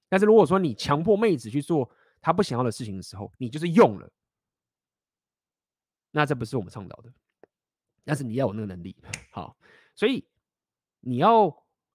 [0.09, 1.89] 但是如果说你强迫妹子去做
[2.21, 4.11] 她不想要的事情的时候，你就是用了。
[6.11, 7.13] 那这不是我们倡导的。
[8.05, 8.97] 但是你要有那个能力。
[9.31, 9.57] 好，
[9.95, 10.27] 所以
[11.01, 11.45] 你要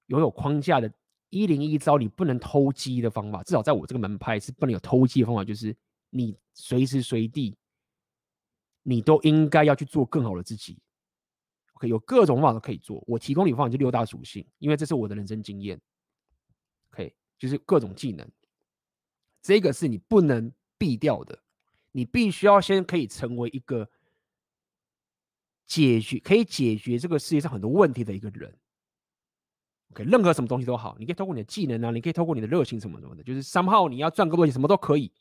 [0.06, 0.94] 拥有框架的
[1.30, 5.76] 一零一招，你不能偷鸡的方法，至少在我这个门派是不能有偷鸡的方法，就是
[6.12, 7.58] 你随时随地
[8.84, 10.80] 你都应该要去做更好的自己。
[11.88, 13.04] 有各种方法都可以做。
[13.08, 15.80] 我提供你方法就六大属性，因为这是我的人生经验。
[16.92, 18.30] OK，就是各种技能，
[19.42, 21.38] 这个是你不能避掉的。
[21.92, 23.88] 你必须要先可以成为一个
[25.68, 28.58] 解决可以解决这个世界上很多问题的一个人。
[29.92, 35.12] OK，任何什么东西都好，你可以透过你的技能啊，你可以透过你的热情什么什么的，就是 somehow 你要赚更多钱，什么都可以。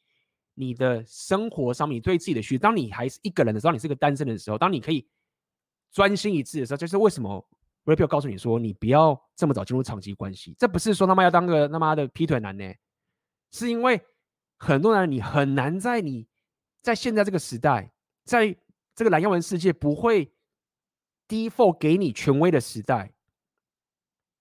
[0.55, 5.07] 你的生活上面，你对自己的需，当你还是一个人的时候，你是个单身的时候，当你可以。
[5.93, 7.47] 专心一致的时候，就是为什么
[7.85, 10.57] Rapio 告诉你说，你不要这么早进入长期关系。
[10.59, 12.73] 这不是说他妈要当个他妈的劈腿男呢，
[13.51, 14.01] 是因为
[14.59, 16.27] 很多男人你很难在你
[16.81, 17.93] 在现在这个时代，
[18.25, 18.57] 在
[18.95, 20.33] 这个蓝耀文世界不会
[21.29, 23.13] default 给你权威的时代，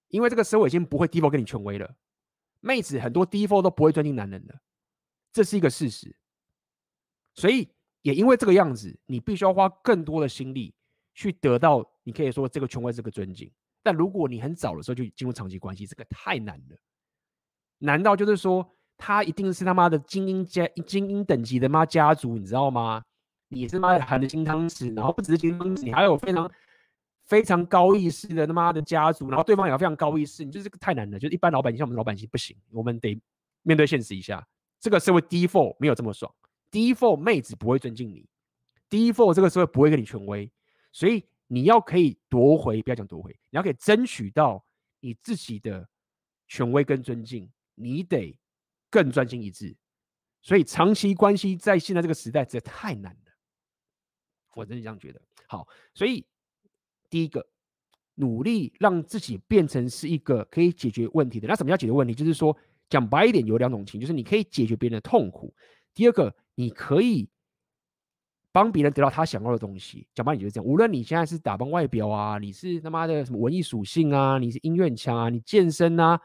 [0.08, 1.96] 因为这个社会已经不会 default 给你权威了。
[2.60, 4.62] 妹子很多 default 都不会尊敬男人的，
[5.34, 6.16] 这是一个事实。
[7.34, 7.68] 所以
[8.04, 10.76] 也因为这个样子，你必须要花更多的心力。
[11.14, 13.52] 去得到，你可以说这个权威，这个尊敬。
[13.84, 16.78] 但如果你很早的时候就进入长期关系，这个太难了。
[17.80, 23.04] 难道就是说他一定是他妈的精英家精英等级的妈家族，你知道吗？
[23.48, 26.52] 你是妈的含着金汤匙，然后不只是金汤匙，你还有非常
[27.26, 31.20] 非常高意识的他妈的家族，然后对方也要非常高意识，你就是这个太难了。
[31.20, 33.20] 就是一般老百姓像我们老百姓不行，我们得
[33.64, 34.46] 面对现实一下。
[34.80, 36.34] 这个社会 default 没有这么爽
[36.72, 38.26] ，default 妹子不会尊敬你
[38.90, 40.50] ，default 这个社会不会给你权威。
[40.92, 44.64] 所以你要可以夺回，不要讲夺回，你要可以争取到
[45.00, 45.88] 你自己的
[46.48, 48.38] 权威跟尊敬，你得
[48.90, 49.76] 更专心一致。
[50.42, 53.32] 所以长期关系在现在这个时代，实在太难了。
[54.56, 55.22] 我真的这样觉得。
[55.48, 56.26] 好，所以
[57.10, 57.46] 第一个，
[58.16, 61.48] 努力让自己变成是一个可以解决问题的。
[61.48, 62.14] 那什么叫解决问题？
[62.14, 62.58] 就是说，
[62.90, 65.54] 讲白一点，有两种情，就是你可以解决别人的痛苦。
[65.94, 67.30] 第二个，你可以。
[68.54, 70.66] 帮别人得到他想要的东西，讲白你就是这样。
[70.66, 76.20] 无论你现在是打扮外表啊，你是他妈的什么文艺属性啊，你是音乐腔啊，你健身啊，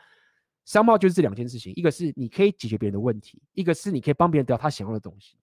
[0.64, 1.72] 商贸就是这两件事情。
[1.76, 5.38] 一个是你可以解决别人的问题，一个是你可以帮别人得到他想要的东西。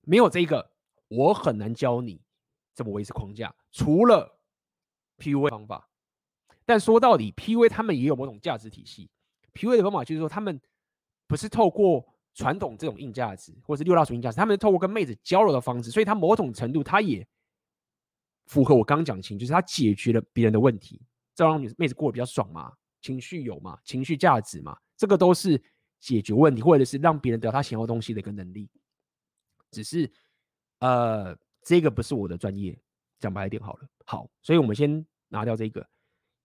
[0.00, 0.70] 没有这个，
[1.08, 2.22] 我很难教你
[2.74, 4.38] 怎么维持框架，除了
[5.18, 5.90] PUA 方法。
[6.64, 9.10] 但说到底，PUA 他们也有某种价值体系。
[9.52, 10.58] PUA 的方法就是说，他们
[11.26, 12.13] 不是透过。
[12.34, 17.26] 传统这种硬价值，或是六大属性价值，他们是透过跟妹子交流的方式，所以他某种程度他也
[18.46, 21.00] 符合我刚刚讲情，就是他解决了别人的问题，
[21.34, 25.62] 这让女妹子过得比较爽嘛，情绪有嘛，情绪价值嘛，这个都是
[26.00, 28.68] 解决问题，或者是让别人得到他想要东西的一个能力。
[29.70, 30.10] 只是
[30.80, 32.76] 呃，这个不是我的专业，
[33.20, 33.88] 讲白一点好了。
[34.04, 35.86] 好，所以我们先拿掉这个。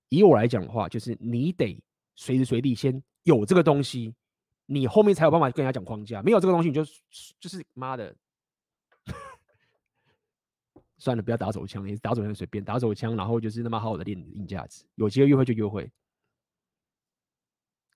[0.09, 1.83] 以我来讲的话，就是你得
[2.15, 4.13] 随时随地先有这个东西。
[4.71, 6.85] 你后面才有办法跟人家讲框架，没有这个东西，你就
[7.39, 8.15] 就是妈的，
[10.99, 15.91] 算了，不要打手枪，你打手枪随便打手枪，然后就是那么好好的练硬价值，有机会约会就约会。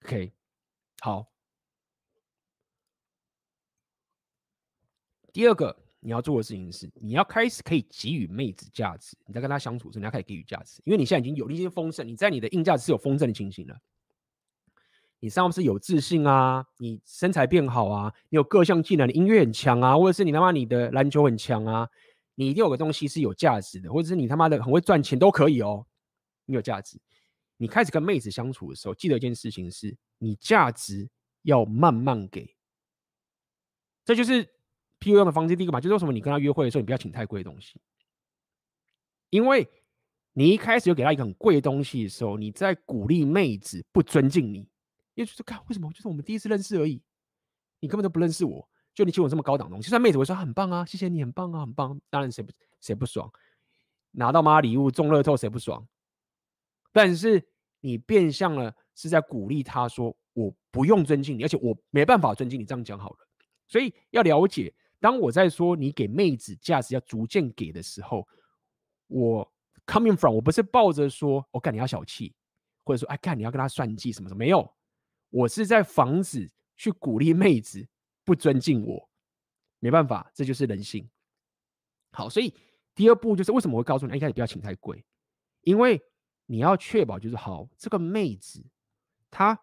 [0.04, 0.34] OK，
[1.02, 1.32] 好。
[5.32, 9.16] 第二个你要做的事情是，你要开始可以给予妹子价值。
[9.28, 13.80] 你在跟她相处时，你要开始给予价值，因为你现在已经有了一些丰盛，你在你的硬价值是有丰盛的情形了。
[15.24, 21.90] 你上是有自信啊，你身材变好啊，你有各项技能，你音乐很强啊，或者是你他妈你的篮球很强啊，
[22.36, 25.88] 你一定有个东西是有价值的，或者是你他妈的很会赚钱都可以哦，
[26.44, 27.00] 你有价值。
[27.56, 31.10] 你开始跟妹子相处的时候，记得一件事情是，你价值
[31.44, 32.54] 要慢慢给。
[34.04, 34.46] 这就是
[35.00, 35.56] PUA 的方式。
[35.56, 37.80] 第一个嘛，就是为什么你跟他约会的时候，你不要请太贵的东西，
[39.30, 39.66] 因为
[40.34, 44.68] 你一开始就给他一个很贵的东西的时候，你在鼓励妹子不尊敬你。
[45.14, 45.92] 也就是看为什么？
[45.92, 47.02] 就是我们第一次认识而已，
[47.80, 52.00] 你根本都不认识我，就你请我这么高档东西，就算妹子会说很棒啊，谢谢你，很棒啊，很棒。
[52.10, 53.32] 当然谁不谁不爽，
[54.12, 55.88] 拿到妈礼物中乐透谁不爽？
[56.92, 57.44] 但是
[57.80, 63.18] 你变相了是在鼓励他说我不用尊敬你，而且我没办法尊敬你，这样讲好了。
[63.68, 68.28] 所以要了解，当我在说你给妹子价值要逐渐给的时候，
[69.08, 69.52] 我
[69.88, 72.34] coming from，我不是抱着说我干、哦、你要小气，
[72.84, 74.72] 或者说哎干你要跟他算计什么什么，没有，
[75.34, 76.48] 我是在防止
[76.78, 77.84] 去鼓励妹子
[78.24, 79.10] 不尊敬我，
[79.80, 81.10] 没办法，这就是人性。
[82.12, 82.54] 好，所以
[82.94, 85.04] 第二步就是为什么会告诉你，一开始不要请太贵，
[85.62, 86.00] 因为
[86.46, 88.64] 你要确保就是好，这个妹子
[89.32, 89.60] 她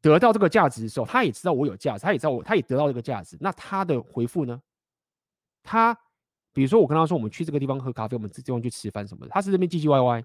[0.00, 4.62] 得到这个价值的时候，她也知道我有价值，她也知道我，她也得到这个价值，那她的回复呢？
[5.64, 5.92] 她
[6.52, 10.24] 比如说我跟她说，我们去这个地方喝咖啡，我们这地方去吃饭什么的，她是这边唧唧歪歪，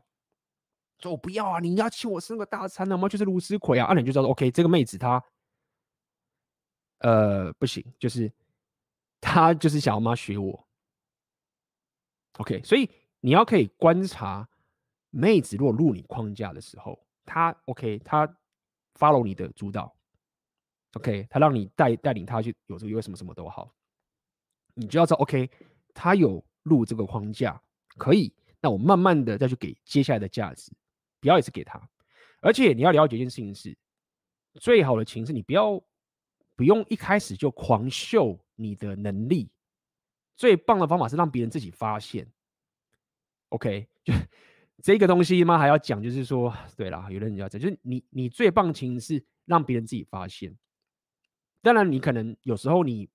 [1.06, 3.08] 说我不要啊，你要请我吃那个大餐呢吗？
[3.08, 5.24] 就是卢思奎啊，阿、啊、你就知道，OK，这个妹子她
[7.00, 8.32] 呃不行，就是
[9.22, 10.68] 她就是想要妈学我。
[12.40, 12.90] OK，所以
[13.22, 14.48] 你要可以观察
[15.12, 18.28] 妹子如果入你框架的时候，她 OK，她
[18.96, 19.96] follow 你的主导
[20.94, 23.74] ，OK，她让你带带领她去有这个有什么什么都好，
[24.74, 25.50] 你就要知道 OK，
[25.94, 27.62] 她有入这个框架
[27.98, 30.72] 可以，那我慢慢的再去给接下来的价值，
[31.26, 31.82] 不要一直给他，
[32.40, 33.76] 而且你要了解一件事情是，
[34.62, 35.84] 最好的情是你不要
[36.56, 39.50] 不用一开始就狂秀你的能力。
[40.38, 42.32] 最棒的方法是让别人自己发现
[43.50, 44.14] ，OK， 就
[44.84, 50.56] 这个东西嘛，还要讲，就是说，对啦，有的人要讲，就是你你最棒的其实是让别人自己发现。
[51.64, 53.10] 当然，你可能有时候你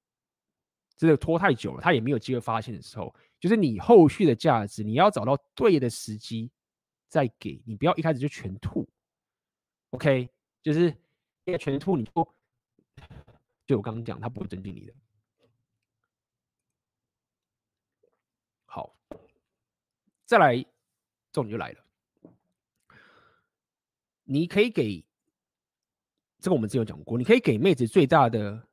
[0.96, 6.50] 这个拖太久了，他也没有机会发现的时候，就是你后续的价值，你要找到对的时机
[7.10, 8.88] 再给，你不要一开始就全吐
[9.90, 10.30] ，OK，
[10.62, 10.86] 就是
[11.44, 12.34] 因为全吐你就，
[13.66, 14.94] 就我刚刚讲，他不会尊敬你的。
[18.64, 18.96] 好
[20.24, 20.64] 再来，
[21.32, 21.84] 重点就来了。
[24.22, 25.04] 你可以给
[26.38, 28.68] 这个，我们之前有讲过，你可以给妹子最大的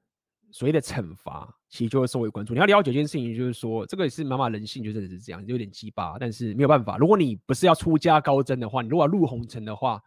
[0.52, 2.53] 所谓的惩罚，其实就会稍微关注。
[2.53, 6.98] 你要了解一件事情，就是说，这个也是妈妈人性，就真的是这样，有点鸡巴，但是没有办法。
[6.98, 10.02] 如果你不是要出家高僧的话，你如果要入红尘的话，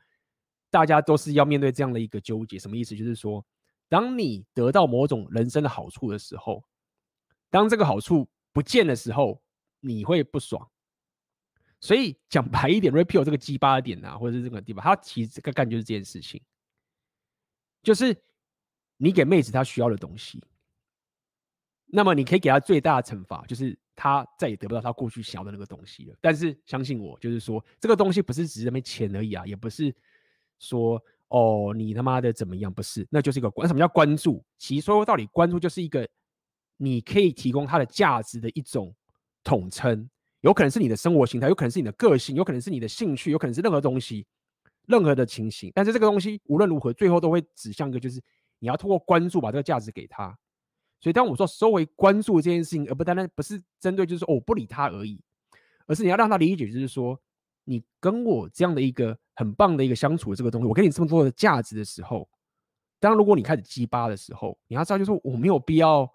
[0.70, 2.58] 大家都是要面对这样的一个纠结。
[2.58, 2.96] 什么意思？
[2.96, 3.44] 就是说，
[3.88, 6.64] 当你得到某种人生的好处的时候，
[7.50, 9.42] 当这个好处不见的时候，
[9.80, 10.68] 你会不爽。
[11.80, 16.40] 所以讲白一点，repeal 这个鸡巴点啊，或者是这个地方，他其实这个干就是这件事情，
[17.82, 18.14] 就是
[18.98, 20.42] 你给妹子她需要的东西，
[21.92, 26.16] 那么你可以给他最大的惩罚，就是他再也得不到他过去想要的那个东西了。
[26.20, 29.94] 但是相信我，就是说这个东西不是只是那么钱而已啊，也不是
[30.58, 33.66] 说哦你他妈的怎么样，不是，那就是一个关。
[33.66, 34.44] 什么叫关注？
[34.58, 36.08] 其实说到底，关注就是一个
[36.76, 38.94] 你可以提供它的价值的一种
[39.42, 40.08] 统称。
[40.42, 44.26] 有可能是你的生活形态，有可能是你的个性，有可能是你的兴趣，有可能是任何东西，
[44.86, 45.70] 任何的情形。
[45.74, 48.22] 但是这个东西无论如何，最后都会指向一个，就是
[48.58, 50.34] 你要通过关注把这个价值给他。
[51.00, 55.20] 所以当我说收回关注这件事情，而不单单不是针对就是说我不理他而已，
[55.86, 57.20] 而是你要让他理解，就是说
[57.64, 62.28] 你跟我这样的一个很棒的一个相处的这个东西，我给你这么多的价值的时候，
[62.98, 66.08] 当如果你开始鸡巴的时候，你要知道就是我没有必要，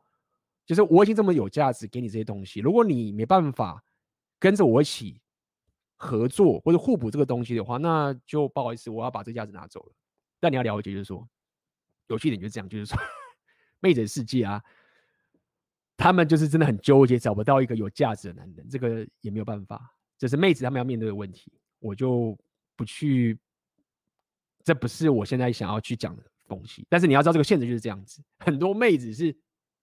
[0.65, 3.83] 就是我已经这么有价值给你这些东西，如果你没办法。
[4.37, 5.19] 跟着我一起
[5.95, 9.93] 合作或者互补这个东西的话，那就不好意思，我要把这个价值拿走了。
[10.41, 11.27] 但你要了解，就是说，
[12.07, 12.97] 有趣点就是这样，就是说，
[13.85, 14.63] 妹子的世界啊，
[15.95, 22.35] 他们就是真的很纠结，找不到一个有价值的男人，这个也没有办法，这是妹子他们要面对的问题，我就
[22.75, 23.37] 不去，
[24.63, 26.83] 这不是我现在想要去讲的东西。
[26.89, 29.37] 但是你要知道，这个现实就是这样子，很多妹子是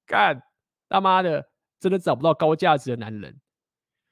[0.04, 0.42] 干
[0.88, 1.48] 他妈的，
[1.78, 3.40] 真的找不到高价值的男人。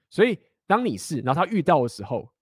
[0.09, 0.39] 所以，
[0.69, 2.33] 当你是，然后他遇到的时候，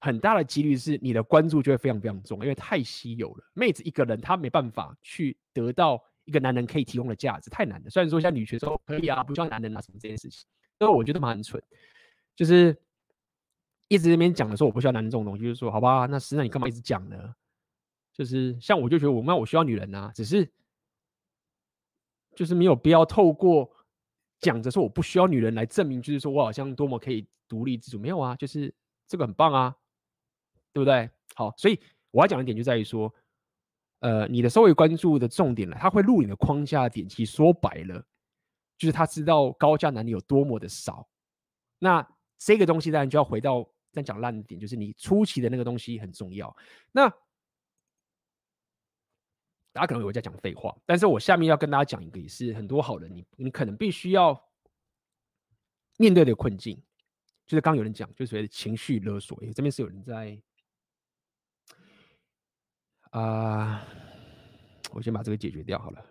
[0.00, 3.44] 很大的几率是你的关注就会非常非常重，因为太稀有了。
[3.54, 7.90] 妹子一个人，她没办法去得到一个男人可以提供的价值，太难了。
[7.90, 10.46] 虽然说像女权说可以啊，不需要男人啊什么这件事情，
[10.78, 11.62] 但我觉得蛮蠢。
[12.34, 12.76] 就是
[13.88, 17.34] 一直在那边讲的说，我不需要男人这种东西，就是说，好吧，那实际上你干嘛一直讲呢？
[18.12, 20.50] 就是像我就觉得我那我需要女人啊，只是
[22.34, 23.70] 就是没有必要透过。
[24.40, 28.74] 讲着说我不需要女人来证明，就是说我好像多么可以独立自主，没有啊，就是
[29.06, 29.76] 这个很棒啊，
[30.72, 31.08] 对不对？
[31.36, 31.78] 好，所以
[32.10, 33.14] 我要讲的点就在于说，
[34.02, 38.04] 呃，你的稍微关注的重点呢，他会入你的框架点，其实说白了，
[38.76, 41.08] 就是他知道高价男女有多么的少。
[41.78, 42.04] 那
[42.36, 46.54] 这个东西当然就要回到再讲烂的点，就是你初期的那个东西很重要。
[46.90, 47.08] 那
[49.72, 54.38] 大家可能以为我在讲废话，但是我下面要跟大家讲一个，也是很多好人你你可能必须要
[55.96, 56.76] 面对的困境，
[57.46, 59.38] 就是刚有人讲，就是所谓的情绪勒索。
[59.42, 60.36] 诶，这边是有人在
[63.12, 63.86] 啊、
[64.92, 66.04] 我先把这个解决掉好了。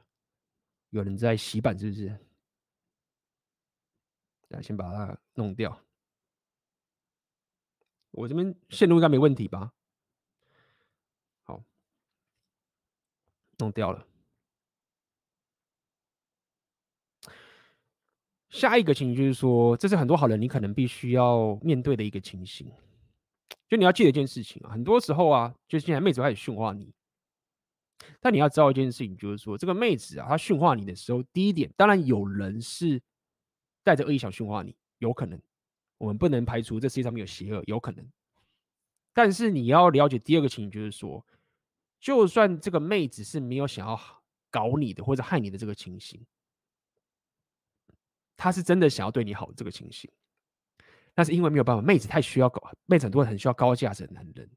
[0.92, 2.16] 有人在洗版是不是？
[4.50, 5.76] 那，先把它弄掉。
[8.12, 9.74] 我这边线路应该没问题吧？
[11.44, 11.64] 好，
[13.58, 14.06] 弄掉了。
[18.50, 22.72] 下一个情形就是说，这是很多好人你可能必须要面对的一个情形。
[23.72, 26.94] 就你要记得一件事情啊，很多时候啊，就是现在妹子开始驯化你，
[28.20, 33.02] 但你要知道一件事情，就是说这个妹子啊，她驯化你的时候，第一点，当然有人是
[33.82, 35.42] 带着恶意想驯化你，有可能，
[35.98, 38.06] 我们不能排除这世界上面有邪恶，有可能。
[39.14, 41.26] 但是你要了解第二个情形，就是说，
[41.98, 43.98] 就算这个妹子是没有想要
[44.50, 46.26] 搞你的或者害你的这个情形。
[48.36, 50.12] 她是真的想要对你好这个情形，
[51.22, 54.50] 但是因为没有办法，妹子太需要高，妹子很多很需要高价值的男人，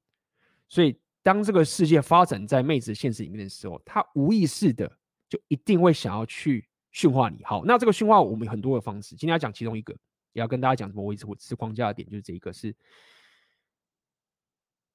[0.67, 4.91] 所以当这个世界发展在妹子现实里面的时候，他无意识的
[5.29, 7.45] 就一定会想要去驯化你。
[7.45, 9.93] 好，那这个驯化我们有很多的方式，今天要讲其中一个，
[10.33, 11.05] 也要跟大家讲什么？
[11.05, 12.75] 我一直我吃框架的点，就是这一个是，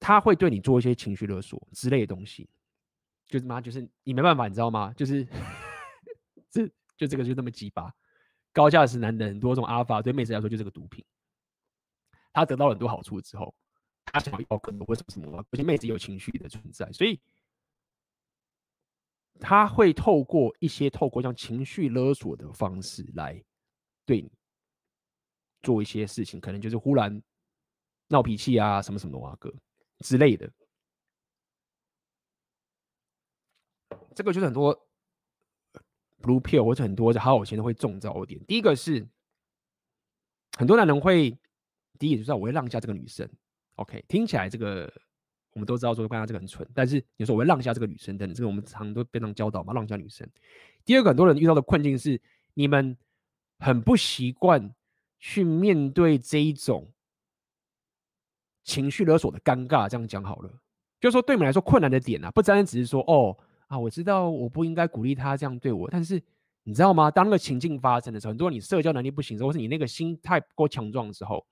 [0.00, 2.48] 他会对你做一些情绪勒索之类的东西，
[3.28, 4.92] 就是嘛，就是你没办法，你知道吗？
[4.98, 5.24] 就是
[6.50, 6.66] 这
[6.96, 7.94] 就这个就那么鸡巴。
[8.52, 11.04] 高价值男人很多种阿尔法对妹子来说就是个毒品，
[12.32, 13.54] 他得到了很多好处之后，
[14.04, 15.44] 他想要更多，或什么什么？
[15.50, 17.20] 而且妹子有情绪的存在，所以
[19.38, 23.42] 他会透过一些透过像情绪勒索的方式来
[24.04, 24.30] 对你
[25.62, 27.22] 做一些事情，可能就是忽然
[28.08, 29.52] 闹脾气啊，什么什么哇哥
[30.00, 30.50] 之类的，
[34.14, 34.86] 这个就是很多。
[36.22, 38.38] Blue pill 或者很多的好有钱人会中招一点。
[38.44, 39.08] 第一个是
[40.58, 41.34] 很多男人会
[42.00, 43.28] 第一眼就知道我会让一下这个女生。
[43.76, 44.92] OK，听起来这个
[45.52, 50.28] 我们都知道说关于这个很蠢，但是有时候我会让一下这个女生等等，这个我们常都被常教导嘛，让一下女生。
[50.84, 52.20] 第二个很多人遇到的困境是
[52.54, 52.96] 你们
[53.60, 54.74] 很不习惯
[55.20, 56.90] 去面对这一种
[58.64, 59.88] 情绪勒索的尴尬。
[59.88, 60.50] 这样讲好了，
[61.00, 63.36] 就是说对你们来说困难的点啊，不单单只是说哦。
[63.70, 66.20] 啊，我知道我不应该鼓励他这样对我，但是
[66.64, 67.08] 你知道吗？
[67.08, 71.46] 当那个情境发生的时候，很多你社交能力不行的时候，或是你那个心态不够强壮的时候，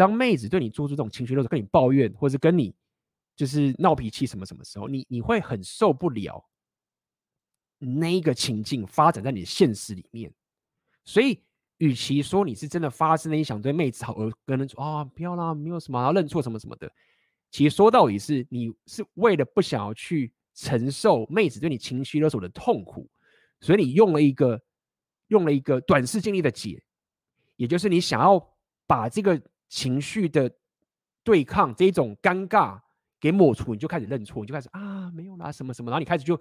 [0.00, 2.74] 当妹子对你做出这种情绪勒索，跟你抱怨，或者跟你
[3.36, 6.42] 就是闹脾气什么什么时候，你你会很受不了
[7.78, 10.32] 那一个情境发展在你的现实里面。
[11.04, 11.38] 所以，
[11.76, 16.90] 与其说你是真的发自内心想对妹子好，而跟人说啊不要啦，没有什么，然后认错什么什么的，
[17.50, 20.32] 其实说到底是你是为了不想要去。
[20.52, 23.08] 承受妹子对你情绪勒索的痛苦，
[23.60, 24.60] 所以你用了一个
[25.28, 26.82] 用了一个短视经历的解，
[27.56, 28.54] 也就是你想要
[28.86, 29.40] 把这个
[29.70, 30.52] 情绪的
[31.24, 32.78] 对抗这种尴尬
[33.18, 36.38] 给抹除，你就开始认错，你就开始啊没有啦什么什么，然后你开始就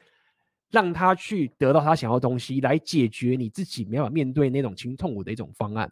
[0.69, 5.89] 让他去得到他想要的东西来解决你自己没办法面对那种情痛苦的一种方案。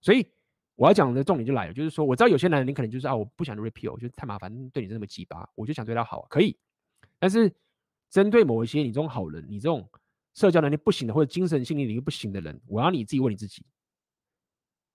[0.00, 0.26] 所以
[0.74, 6.56] 我要讲的重点就来了，就是说我知道有些男人你可能就是啊我不想 repeal，我觉得太麻烦，对你这么鸡巴，我就想对他好，可以。
[7.18, 7.52] 但是，
[8.08, 9.86] 针对某一些你这种好人，你这种
[10.34, 13.64] 社交能力不行的，或者精神心理领域不行的人，我要你自己问你自己：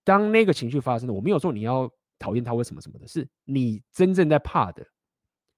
[0.04, 4.86] 当那个情绪发生了，我没有说你要讨厌他或什么什么的，是你真正在怕的，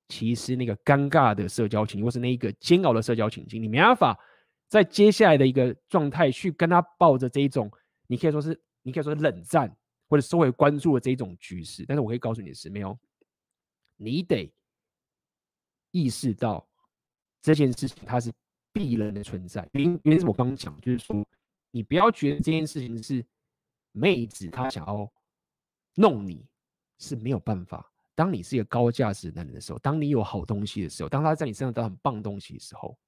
[0.08, 4.18] 其实那个尴尬的社交情，或是那一个煎熬的社交情境，你没办法
[4.68, 7.70] 在接下来的一个状态去跟他抱着这一种，
[8.06, 9.76] 你可以说是，你可以说冷战
[10.08, 11.84] 或者收回关注的这一种局势。
[11.86, 12.98] 但是我可以告诉你的是，没有，
[13.96, 14.52] 你得。
[15.92, 16.68] 意识到
[17.40, 18.30] 这件事情它是
[18.70, 21.26] 必然的存在，因为因是我刚刚讲，就是说
[21.70, 23.24] 你不要觉得这件事情是
[23.98, 25.10] 妹子她想要
[25.94, 26.46] 弄你
[26.98, 27.90] 是没有办法。
[28.14, 32.98] 当你是一个高价值的男人的时候，当你有好东西的时候，当他在你身上得到很棒东西的时候，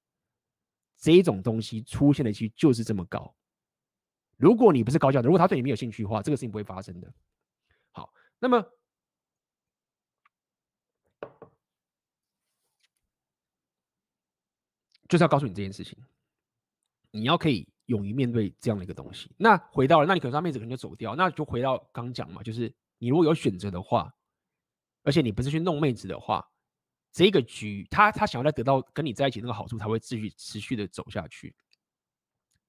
[0.97, 3.35] 这种东西出现的几率就是这么高。
[4.37, 7.13] 如果你不是高价值，如果他对你没有兴趣的话，这个事情不会发生的。
[7.91, 8.65] 好，那么。
[15.07, 15.97] 就是要告诉你这件事情，
[17.09, 19.29] 你要可以勇于面对这样的一个东西。
[19.35, 24.13] 那回到了，那你可能说妹子可能就走掉，那就回到刚讲嘛，就是你如果有选择的话，
[25.03, 26.47] 而且你不是去弄妹子的话，
[27.11, 31.55] 这个局他他想要再得到跟你在一起那个好处，才会继续持续的走下去，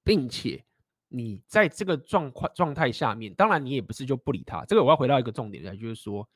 [0.03, 0.65] 并且
[1.09, 4.65] 你在这个状况状态下面，当然你也不是就不理他。
[4.65, 6.29] 这个我要回到一个重点来，就是说，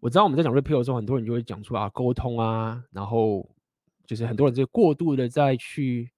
[0.00, 3.48] 我知道我们在讲 repeal 的时候，很多人就会讲出啊沟通啊，然后。
[4.04, 6.10] 就是很多人就过度的在去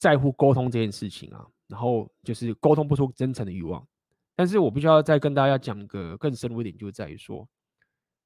[0.00, 3.86] 在乎沟通这件事情啊，然后就是沟通不出真诚的欲望。
[4.34, 7.46] 但是我必须要再跟大家讲个更深入一点，就在于说，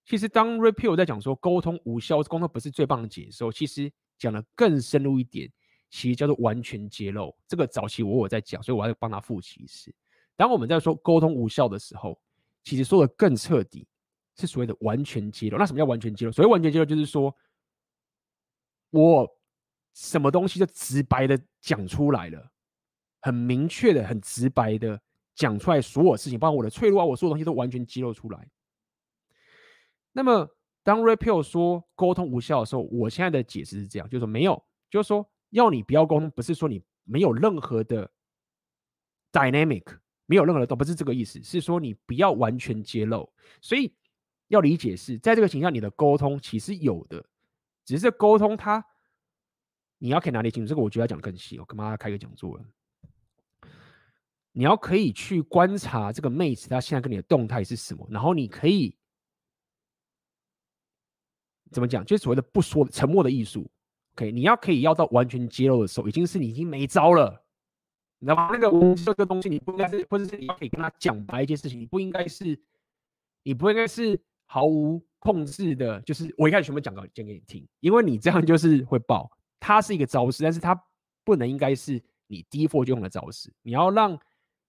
[0.06, 5.50] 其实当 repeal 在讲说沟通无效，沟通不是最棒的解的时候，其实讲的更深入一点，
[5.90, 7.36] 其实叫做完全揭露。
[7.48, 9.92] 这个早期我有在讲，所以我要帮他复习一次。
[10.36, 12.16] 当我们在说沟通无效的时候，
[12.62, 13.84] 其实说的更彻底，
[14.36, 15.58] 是所谓的完全揭露。
[15.58, 16.30] 那什么叫完全揭露？
[16.30, 17.34] 所谓完全揭露，就是说
[18.90, 19.33] 我
[19.94, 22.50] 什么东西就直白的讲出来了，
[23.20, 25.00] 很明确的、很直白的
[25.34, 28.48] 讲出来所有事情，包括我的脆弱啊，我所有东西都完全揭露出来。
[30.12, 30.48] 那么，
[30.82, 38.10] 当 Repeal 说沟通无效的时候，我现在的解释是这样，就是说没有，就是说要你不要沟通，不是说你没有任何的
[39.32, 39.84] dynamic，
[40.26, 43.32] 没有任何的都不是这个意思，是说你不要完全揭露。
[43.60, 43.92] 所以
[44.48, 47.24] 要理解是在这个情况下，你的沟通其实有的，
[47.84, 48.84] 只是沟通它
[49.98, 52.64] 你要可以哪里清楚，这个我觉得要讲得更细，我干嘛要开个讲座了？
[54.52, 58.96] 你要可以去观察这个妹子她现在跟你的动态是什么，然后你可以。
[61.72, 62.04] 怎么讲？
[62.04, 63.68] 就是所谓的不说沉默的艺术。
[64.14, 67.44] OK，你要可以要到完全揭露的时候，已经是你已经没招了，
[68.20, 68.50] 你知道吗？
[68.52, 72.56] 那个这个东西，你不应该是，或者是你要可以跟他讲白一件事情，你不应该是，
[73.42, 74.16] 你不应该是
[74.46, 79.28] 毫无控制的，就是我一开始全部讲个讲给你听，因为你这样就是会爆。
[79.66, 80.78] 它是一个招式，但是它
[81.24, 83.50] 不能应该是你第一课就用的招式。
[83.62, 84.20] 你要让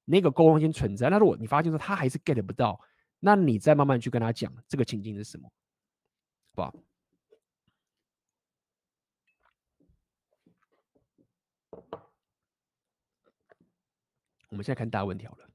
[0.05, 1.09] 那个沟通先存在。
[1.09, 2.79] 那如果你发现说他还是 get 不到，
[3.19, 5.51] 那你再慢慢去跟他讲这个情境是什么，
[6.55, 6.73] 好不好？
[14.47, 15.49] 我们现在看大问题好了，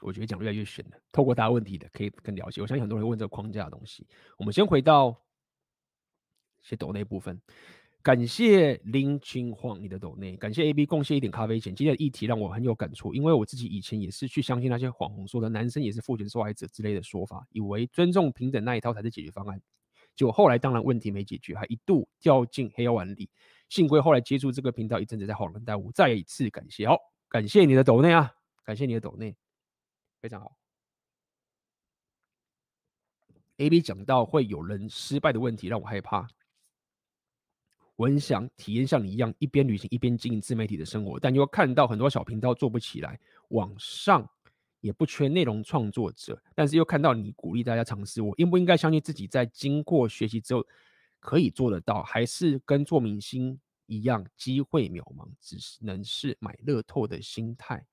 [0.00, 0.98] 我觉得讲越来越玄了。
[1.12, 2.60] 透过大问题的可以更了解。
[2.60, 4.04] 我相信很多人会问这个框架的东西。
[4.36, 5.16] 我们先回到
[6.62, 7.40] 写抖那部分，
[8.02, 11.74] 感谢林君晃你的抖内，感谢 AB 贡献一点咖啡钱。
[11.74, 19.60] 今天的议题让我很有感触，因为我自己以前也是去相信那些网红说的男生也是父权受害者之类的说法，以为尊重平等那一套才是解决方案。
[20.14, 23.28] 结果后来当然问题没解决，还一度掉进黑药丸里。
[23.68, 25.92] 幸亏后来接触这个频道一阵子，在恍然大悟。
[25.92, 26.96] 再一次感谢，好。
[27.28, 28.32] 感谢你的抖内啊！
[28.64, 29.36] 感谢你的抖内，
[30.22, 30.56] 非常好。
[33.58, 36.26] AB 讲到会有人失败的问题，让我害怕。
[37.98, 43.18] 我很想体验像你一样，一边旅行一边经营自媒体的生活，但又看到很多小频道做不起来，
[43.48, 44.24] 网上
[44.80, 50.64] 也不缺内容创作者，但是又看到你鼓励大家尝试，我应不应该相信自己在经过学习之后
[51.18, 57.84] 可以做得到，还是跟做明星一样，机会渺茫，只能是买乐透的心态。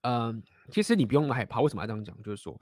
[0.00, 1.60] 嗯，其实你不用害怕。
[1.60, 2.16] 为什么要这样讲？
[2.22, 2.58] 就是说，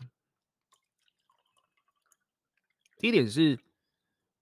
[2.98, 3.58] 第一点是，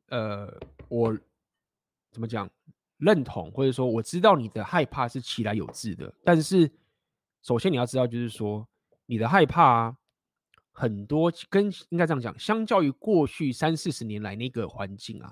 [0.09, 0.53] 呃，
[0.89, 1.19] 我
[2.11, 2.49] 怎么讲？
[2.99, 6.15] 认同，或者说我知道你的害怕是起来有自的。
[6.25, 6.71] 但是，
[7.43, 8.69] 首先你要知道，就是说，
[9.07, 9.97] 你的害怕啊。
[10.75, 15.31] 很多跟应该这样讲，相较于过去三四十年来那个环境啊，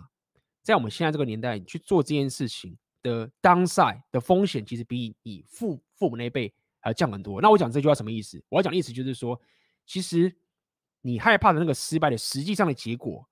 [0.63, 7.41] 在我们现在这个年代，你去做这件事情的当赛的风险，其实比你父父母那一辈还要降很多。
[7.41, 8.45] 那我讲这句话什么意思？
[8.51, 9.41] 我要讲的意思就是说，
[9.87, 10.31] 其实
[11.03, 13.27] 你害怕的那个失败的实际上的结果，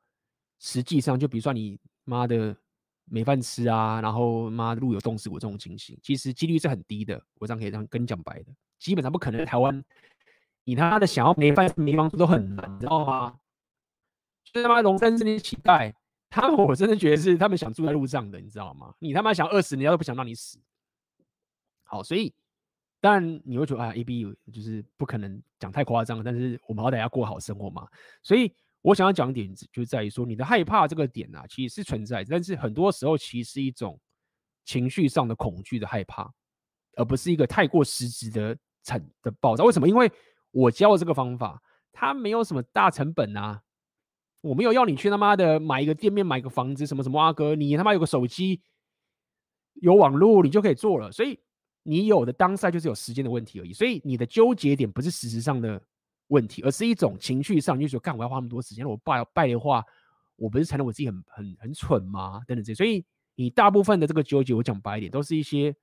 [0.58, 2.56] 实际上就比如说你妈的
[3.04, 7.22] 没饭吃啊，然后妈的路有冻死我这种情形，其实几率是很低的。
[7.34, 9.84] 我这样可以这样跟你讲白的，基本上不可能台湾。
[10.64, 13.38] 你他妈的想要没饭没房住都很难，知道吗？
[14.44, 15.94] 就他妈龙山寺那些乞丐，
[16.28, 18.94] 他们 我真的觉得是他们想住在路上的，你知道吗？
[18.98, 20.58] 你他妈想饿死，人家都不想让你死。
[21.84, 22.34] 好，所以
[23.00, 27.86] 当然你会觉得啊，AB 就是不可能讲太夸张，但是我们好歹要过好生活嘛。
[28.22, 28.52] 所以
[28.82, 33.98] 我想要讲点，就在于说你的害怕这个点啊，其实是存在，但是很多时候其实是一种
[34.64, 36.28] 情绪上的恐惧的害怕，
[36.96, 39.62] 而不是一个太过实质的产的爆炸。
[39.64, 39.88] 为什么？
[39.88, 40.10] 因为
[40.50, 41.62] 我教的这个方法，
[41.92, 43.62] 它没有什么大成本啊，
[44.40, 48.60] 我没有要你去他妈的买一个店面、买个房子什么什么啊哥，你他妈有个手机、
[49.74, 51.12] 有网络，你就可以做了。
[51.12, 51.38] 所以
[51.88, 53.72] 你有的当下就是有时间的问题而已。
[53.72, 55.80] 所以你的纠结点不是事实上的
[56.28, 59.84] 问题，而是一种情绪上，你就说干我要花那么多时间，我败败的话，
[60.36, 62.40] 我不是承认我自己很很很蠢吗？
[62.46, 62.74] 等等这些。
[62.74, 63.04] 所以
[63.34, 65.74] 你大部分的这个纠结，我讲白一点，都是一些。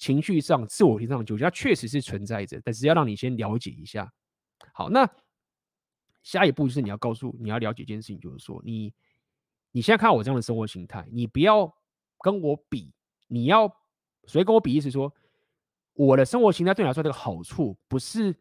[0.00, 4.08] 情绪上、自我提升上纠结，它确实是存在着，但是要让你先了解一下。
[4.72, 5.04] 好，那
[6.22, 8.94] 下一步就是你要告诉你要了解一件事情，就是说你
[9.72, 11.68] 你现在看我这样的生活形态，你不要
[12.20, 12.92] 跟我比，
[13.26, 13.68] 你要
[14.28, 15.12] 所以跟我比，意思说
[15.98, 18.32] 我的生活形态对你来说这个好处不是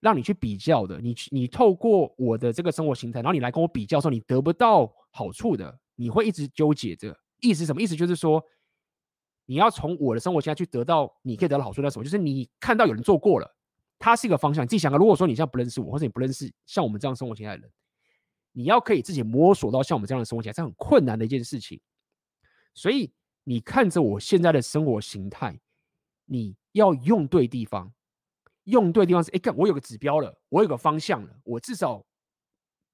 [0.00, 7.18] 让你去比较的，你去你透过我的这个生活形态，然后你来跟我比较的时候，你得不到好处的，你会一直纠结着。
[7.40, 7.80] 意思什么？
[7.80, 8.42] 意思就是说。
[9.44, 13.56] 你要从我的生活形态去得到你可以得到好处的什么，就是你看到有人做过了，
[13.98, 14.64] 它是一个方向。
[14.64, 17.70] 你自己想啊，如果说你现在不认识我，或者你不认识像我们这样生活形态的人，
[18.52, 21.78] 你要可以自己摸索到像我们这样的生活形态，是很困难的一件事情。
[22.72, 23.12] 所以
[23.42, 25.60] 你看着我现在的生活形态，
[26.24, 27.92] 你要用对地方，
[28.64, 32.04] 用对地方是，哎，看我有个指标了，我有个方向了，我至少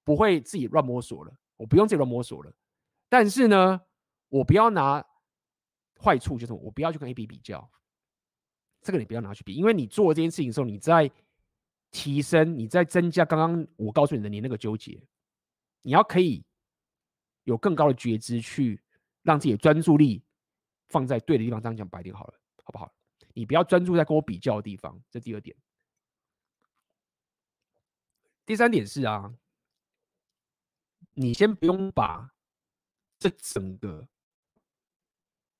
[0.04, 2.52] 不会自己乱摸索了，我不用自己乱摸索了。
[3.08, 3.80] 但是呢，
[4.28, 5.04] 我不要拿
[6.00, 7.70] 坏处，就是我不要去跟 A、B 比较，
[8.82, 11.10] 这个你不要拿去比，因为你做这件事情的时候，你在
[11.90, 15.00] 提升，你在增加刚刚我告诉你的你那个纠结，
[15.82, 16.44] 你要可以
[17.44, 18.80] 有更高的觉知，去
[19.22, 20.22] 让自己的专注力
[20.88, 21.60] 放在对的地方。
[21.60, 22.34] 这样讲白点好了，
[22.64, 22.92] 好不好？
[23.38, 25.56] 你不要专注在跟我比较的地方，这第二点。
[28.44, 29.32] 第三点是啊，
[31.12, 32.34] 你先不用把
[33.16, 34.08] 这整个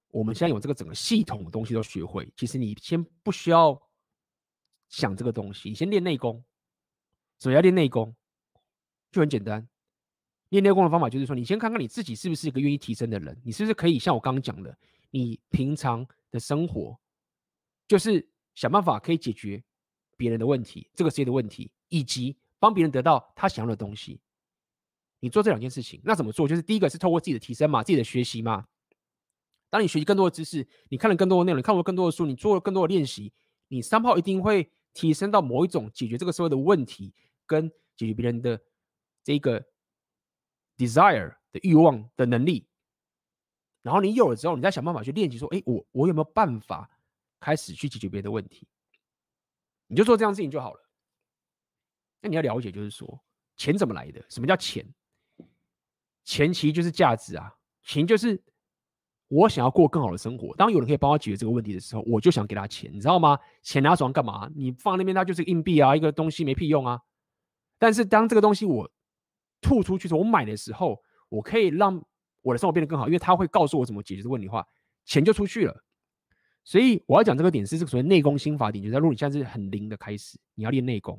[0.09, 2.29] 我们现在有这个整个系统的东西都学会。
[2.37, 3.81] 其实你先不需要
[4.89, 6.45] 想这个东西，你先练内功。
[7.39, 8.13] 首先要练内功，
[9.13, 9.69] 就很简单。
[10.49, 14.77] 练内功的方法就是说，你先看看你自己是不是一个愿意提升的人，你是不是可以像我刚刚讲的，
[15.11, 16.99] 你平常的生活。
[17.89, 19.65] 就是想办法可以解决
[20.17, 24.21] 别人的问题，这个世界的问题，以及帮别人得到他想要的东西。
[25.21, 26.47] 你做这两件事情，那怎么做？
[26.47, 28.67] 就是第一个是透过自己的提升嘛，自己的学习嘛。
[29.71, 33.33] 当你学习更多的知识，你看了更多的内容，你看过更多的书，你做了更多的练习，
[33.69, 37.13] 你 somehow 一定会提升到某一种解决这个社会的问题
[37.47, 38.61] 跟解决别人的
[39.25, 39.65] 这个
[40.77, 42.67] desire 的欲望的能力。
[43.83, 46.91] 然后你有了之后，你再想办法去练习，说：哎，我我有没有办法？
[47.41, 48.67] 开始去解决别的问题，
[49.87, 50.81] 你就做这样事情就好了。
[52.21, 53.23] 那你要了解，就是说
[53.57, 54.25] 钱怎么来的？
[54.29, 54.87] 什么叫钱？
[56.25, 58.43] 钱其实就是价值啊，钱就是
[59.29, 60.55] 我想要过更好的生活。
[60.57, 63.39] 当有人可以帮我解决这个问题的时候，我就想给他钱，你知道吗？
[63.63, 64.51] 钱拿手上干嘛？
[64.55, 67.01] 你放那边，它就是硬币啊，一个东西没屁用啊。
[67.79, 68.91] 但是当这个东西我
[69.61, 72.05] 吐出去的时候，我买的时候，我可以让
[72.43, 74.67] 我的生活变得更好，因为他会告诉我怎么解决这个问题的话，
[75.05, 75.85] 钱就出去了。
[76.69, 81.19] 所以我要讲这个点是这个所谓内功心法点，就在如果你现在是很零的开始，你要练内功，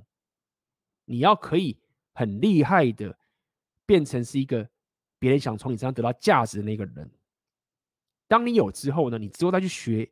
[1.05, 1.75] 你要可以
[2.13, 3.17] 很厉害的
[3.83, 4.69] 变成是一个
[5.17, 7.11] 别人想从你身上得到价值的那个人。
[8.27, 10.05] 当你有之后呢，你之后再去学，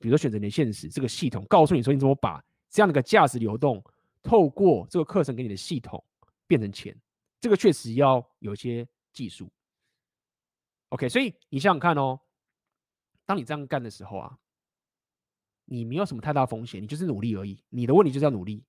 [0.00, 3.84] 比如说选择你的现实这个系统，告诉你说你怎么把这样的一个价值流动，
[4.22, 6.02] 透过这个课程给你的系统
[6.46, 6.98] 变成钱，
[7.38, 9.46] 这个确实要有一些技术。
[10.88, 12.18] OK，所以你想想看哦，
[13.26, 14.38] 当你这样干的时候啊。
[15.64, 17.62] 你没有什么太大风险，你就是努力而已。
[17.68, 18.64] 你的问题就是要努力，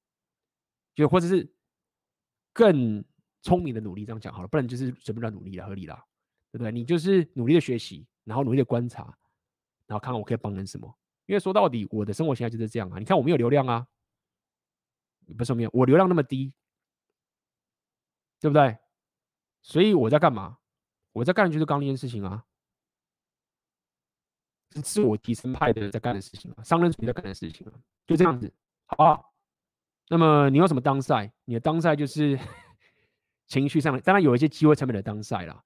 [0.96, 1.54] 就或者是
[2.54, 3.04] 更
[3.42, 6.04] 聪明的努力，这样讲好了，不然就是随便乱努力了，合理啦，
[6.52, 6.72] 对不对？
[6.72, 9.04] 你就是努力的学习，然后努力的观察，
[9.88, 10.98] 然后看看我可以帮人什么。
[11.26, 13.00] 因为说到底，我的生活现在就是这样啊。
[13.00, 13.88] 你看我没有流量啊，
[15.38, 16.54] 不是没有，我流量那么低，
[18.40, 18.78] 对不对？
[19.62, 20.60] 所以我在干嘛？
[21.12, 22.46] 我在干的就是刚那件事情啊。
[24.82, 27.74] 自我提升派的在干的事情啊，商人主义在干的事情啊，
[28.06, 28.52] 就这样子，
[28.86, 29.34] 好不好？
[30.10, 32.38] 那么你有什么当赛你的当赛就是
[33.48, 35.64] 情绪上的，当然有一些机会成本的当赛啦，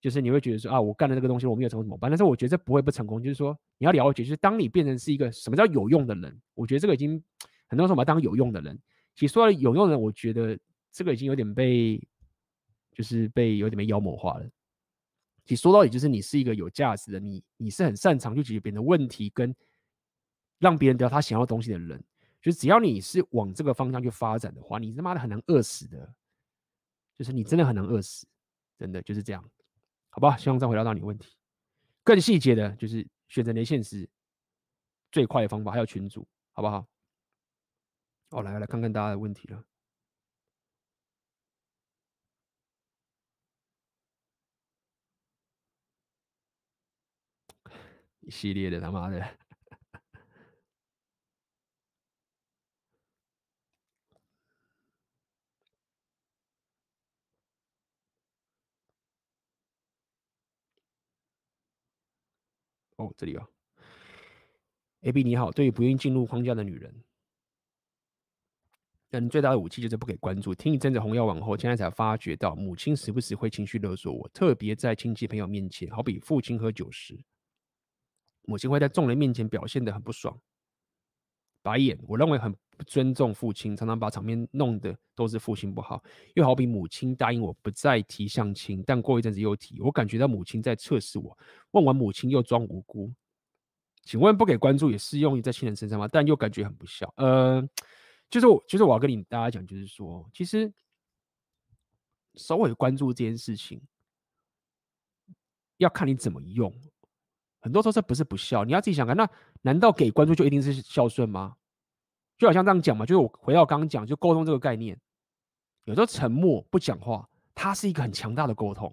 [0.00, 2.10] 就是你会觉得说啊，我干了这个东西，我没有成功怎么办？
[2.10, 7.22] 但是我觉得这不会不成功，就是说你要了解，就是当你变成是一个什么叫有用的人，我觉得这个已经
[7.68, 8.78] 很多人说把它当有用的人，
[9.14, 10.58] 其实说到有用的人，我觉得
[10.92, 12.00] 这个已经有点被
[12.92, 14.48] 就是被有点被妖魔化了。
[15.50, 19.52] 其实说到底，就是你是一个有价值的，你你是很擅长去解决别人的问题，跟
[20.60, 22.00] 让别人得到他想要东西的人。
[22.40, 26.14] 就只要你是往这个方向去发展的话，你他妈的很难饿死的。
[27.18, 28.28] 就是你真的很难饿死，
[28.78, 29.44] 真的就是这样，
[30.10, 30.36] 好吧？
[30.36, 31.34] 希望再回答到你问题。
[32.04, 34.08] 更细节的，就是选择连线时
[35.10, 36.86] 最快的方法，还有群组，好不好？
[38.30, 39.64] 好，来来看看大家的问题了。
[48.30, 49.20] 系列的他妈的，
[62.96, 63.46] 哦，这里啊
[65.02, 67.02] ，AB 你好，对于不愿意进入框架的女人，
[69.08, 70.54] 人最大的武器就是不给关注。
[70.54, 77.18] 听一阵子红药丸后，现在才发觉到母亲时不时会情绪勒索我，特别在亲戚朋友面前，好比父亲喝酒时。
[78.42, 80.36] 母亲会在众人面前表现得很不爽，
[81.62, 81.98] 白眼。
[82.08, 86.02] 我认为很不尊重父亲，常常把场面弄得都是父亲不好。
[86.34, 91.38] 又好比母亲答应我不再提相亲，但过一阵子又提，我感觉到母亲在测试我。
[91.72, 93.12] 问完母亲又装无辜，
[94.02, 96.08] 请问不给关注也适用于在亲人身上吗？
[96.08, 97.12] 但又感觉很不孝。
[97.16, 97.62] 呃，
[98.30, 100.72] 就是我，就是我要跟你大家讲，就是说，其实
[102.34, 103.80] 稍微关注这件事情，
[105.76, 106.72] 要看你怎么用。
[107.60, 109.16] 很多时候这不是不孝，你要自己想看。
[109.16, 109.28] 那
[109.62, 111.56] 难道给关注就一定是孝顺吗？
[112.38, 114.98] 就好像这样讲嘛，就是我回到刚刚讲，就沟通这个概念，
[115.84, 118.90] 有时候沉默不讲话，它是一个很强大的沟通。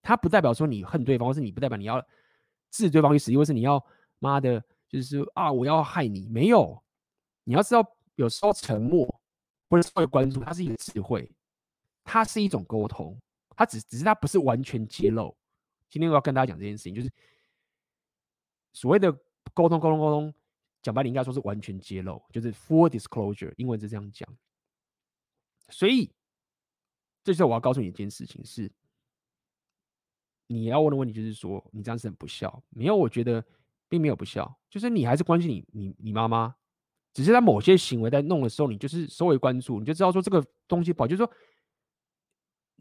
[0.00, 2.00] 它不代表说你恨对方，或是你不代表你要
[2.70, 3.84] 置对方于死地，或是你要
[4.18, 6.28] 妈的，就是啊，我要害你。
[6.28, 6.80] 没有，
[7.42, 7.84] 你要知道，
[8.14, 9.20] 有时候沉默
[9.66, 11.28] 不是稍微关注，它是一个智慧，
[12.04, 13.18] 它是一种沟通，
[13.56, 15.36] 它只只是它不是完全揭露。
[15.90, 17.10] 今天我要跟大家讲这件事情，就是
[18.74, 19.10] 所谓的
[19.54, 20.34] 沟通，沟通，沟通。
[20.82, 24.28] 讲白，你应该说是完全揭露，就是 full disclosure，英文是这样讲。
[25.70, 26.12] 所以，
[27.22, 28.70] 这时候我要告诉你一件事情是，
[30.46, 32.62] 你要问的问题就是说，你这样是很不孝。
[32.68, 33.42] 没有，我觉得
[33.88, 36.54] 并没有不孝，就是你还是关心你你你妈妈，
[37.14, 41.32] 只是在某些行为在弄的时候，你就是稍微关注，你就知道说这个东西不好，就是说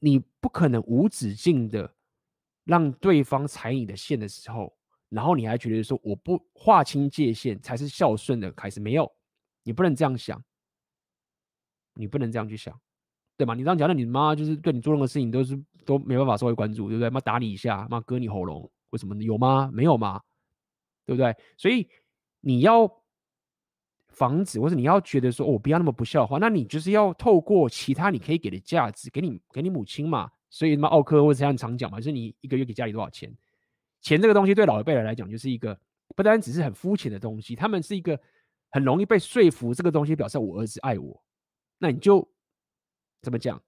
[0.02, 1.95] 你不可能无止境的
[2.65, 4.78] 让对方踩你的线的时候。
[5.14, 8.80] 然后你还觉得说我不划清界限才是孝顺的开始？
[8.80, 9.11] 没有，
[9.64, 10.44] 你不能这样想，
[11.94, 12.77] 你不能这样去想，
[13.38, 13.53] 对吗？
[13.53, 17.10] 你这样讲，那你妈就是对你做任何事情都是都没办法稍微关注，对不对？
[17.10, 19.15] 妈打你一下，妈割你喉咙，为什么？
[19.23, 19.69] 有吗？
[19.72, 20.22] 没有吗？
[21.06, 21.35] 对不对？
[21.57, 21.88] 所以
[22.41, 22.90] 你要
[24.07, 30.30] 防止，或者你要觉得说，我不要那么不孝的话，那你就是要透过其他你可以给的价值，给你给你母亲嘛。
[30.49, 33.35] 所以他妈奥克或者这样常讲嘛，就是你一个月给家里多少钱？
[34.04, 35.76] 钱这个东西对老一辈人来讲，就是一个
[36.16, 38.20] 不单只是很肤浅的东西，他们是一个
[38.70, 39.74] 很容易被说服。
[39.74, 41.24] 这个东西表示我儿子爱我，
[41.80, 42.30] 那你就
[43.22, 43.60] 怎么讲？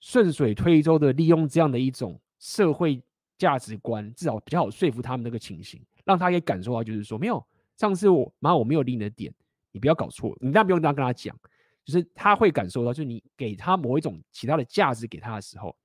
[0.00, 3.00] 顺水推舟的利用这样的一种社会
[3.38, 7.46] 价值观，至少比较好说服他们那个情形，让他也感受到，就是说没有
[7.76, 9.32] 上次我妈我没有理你的点，
[9.70, 11.38] 你不要搞错，你当然不用这样跟他讲，
[11.84, 15.76] 就是他会感受到，就是你给他某一种其他的价值给他的时候，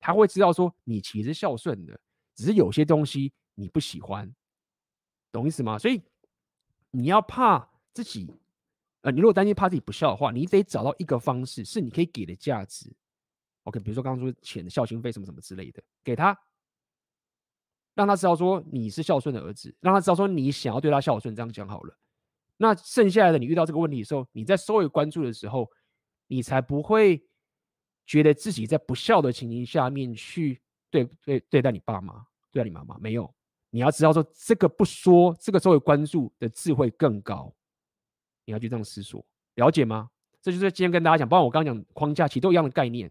[0.00, 1.98] 他会知道说你其实孝顺的。
[2.36, 4.32] 只是有些东西你不喜欢，
[5.32, 5.78] 懂意思吗？
[5.78, 6.02] 所以
[6.90, 8.30] 你要怕自己，
[9.00, 12.94] 呃，你如果担心怕自己不孝的话，你得找到一个方式，是你可以给的价值。
[13.64, 16.38] OK，比如说刚刚说钱的孝心费什么什么之类的，给他，
[17.94, 21.98] 让他知道说你是孝顺的儿子，让他知道说你想要对他孝顺，这样讲好了。
[22.58, 25.70] 那剩下来的你遇到这个问题的时候，你在稍微关注的时候，
[26.26, 27.26] 你才不会
[28.06, 30.62] 觉得自己在不孝的情形下面去。
[31.04, 33.32] 对对对待你爸妈，对待你妈妈，没有。
[33.70, 37.52] 你要知道说，这个不说，这个社会关注的智慧更高。
[38.44, 39.24] 你要去这样思索，
[39.56, 40.08] 了解吗？
[40.40, 43.10] 这就是今天跟大家讲，包括我刚刚讲框架，其实都一样的概念，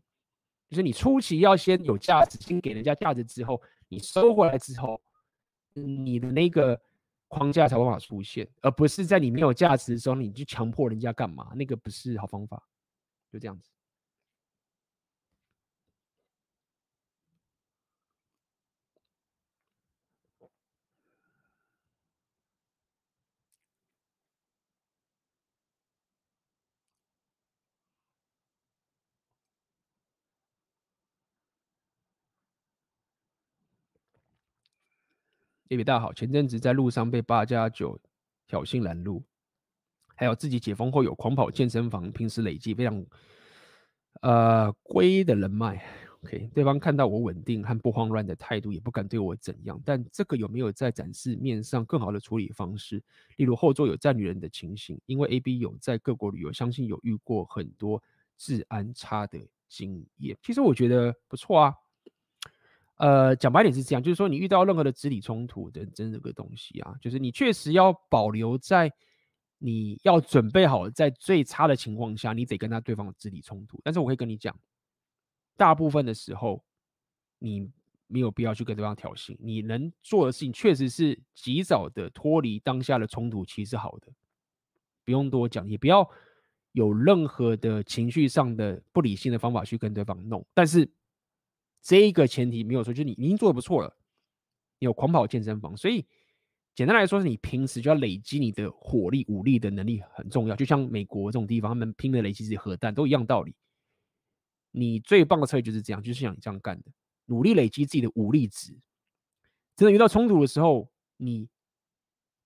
[0.69, 4.99] 就是你初期要先有价值，先给人家价值之后，你收回来之后，
[5.73, 6.81] 你的那个
[7.27, 12.63] 框架才有办法出现，而不是在你没有价值的时候，你去强迫人家干嘛，那个不是好方法。
[13.31, 13.69] 就这样子。
[35.67, 37.99] 也比大好，前阵子在路上被八加九
[38.47, 39.23] 挑衅拦路，
[40.15, 43.05] 还有自己解封后有狂跑健身房，平时累积非常
[44.21, 45.83] 呃龟的人脉。
[46.23, 49.79] OK，对方看到我稳定和不慌乱的态度，也不敢对我怎样。
[49.85, 53.01] 但这个有没有在展示面上更好的处理方式？
[53.37, 58.01] 例如后座有站女人的情形，因为 AB 有在各国旅游，相信有遇过很多
[58.37, 59.39] 治安差的
[59.69, 60.35] 经验。
[60.41, 61.73] 其实我觉得不错啊。
[62.97, 68.89] 呃，讲白点是这样，就是说你遇到任何的肢体冲突的这个东西啊，就是你确实要保留在
[69.57, 73.81] 你要准备好，在最差的情况下，你得跟他对方有肢体冲突。
[73.83, 74.57] 但是我可以跟你讲，
[75.57, 76.63] 大部分的时候
[77.37, 77.69] 你
[78.07, 84.07] 没有必要去跟对方挑衅，你能做的事情确实是及早的脱离当下的冲突，其实是好的，
[85.03, 86.09] 不用多讲，也不要
[86.71, 90.89] 有任何的情绪上的不理性的方法去跟对方弄，但是。
[91.85, 93.95] 这一个前提没有说，就是你已经做得不错了，
[94.79, 96.03] 有狂跑健身房，所以
[96.73, 100.55] 简单来说，是你平时就要累积你的火力、武力的能力很重要。
[100.55, 103.53] 就像美国这种地方，他们拼的累积是核弹都一样道理。
[104.71, 106.91] 你最棒的策略就是这样，就是像你这样干的，
[107.25, 108.75] 努力累积自己的武力值。
[109.75, 111.47] 真的遇到冲突的时候，你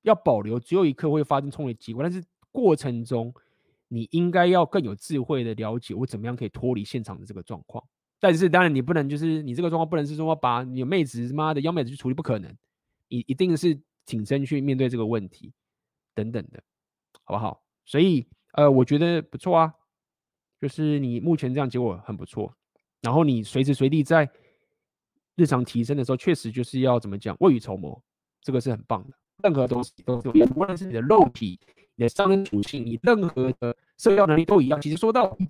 [0.02, 2.22] 要保留只有一刻会发生冲突的机会，但是
[2.52, 3.34] 过程中
[3.88, 7.82] 你应该要更有智慧的了解我怎么样可以脱离现场的这个状况。
[8.20, 12.54] 但是当然，你不能就是你这个状况不能是说把你妹子妈的幺妹子去处理，不可能，
[13.08, 15.54] 你一定是挺身去面对这个问题
[16.14, 16.62] 等等的，
[17.24, 17.62] 好不好？
[17.86, 19.74] 所以呃，我觉得不错啊，
[20.60, 22.54] 就是你目前这样结果很不错，
[23.02, 24.30] 然后你随时随地在
[25.36, 28.02] 日常提升的时候，确实就是要怎么讲，未雨绸缪，
[28.41, 29.16] 这个是很棒的。
[29.41, 31.58] 任何东西都是，无论是你的肉体
[31.96, 34.82] 你的上升属性，你任何的社交能力都一样。
[34.82, 35.48] 其实说到底，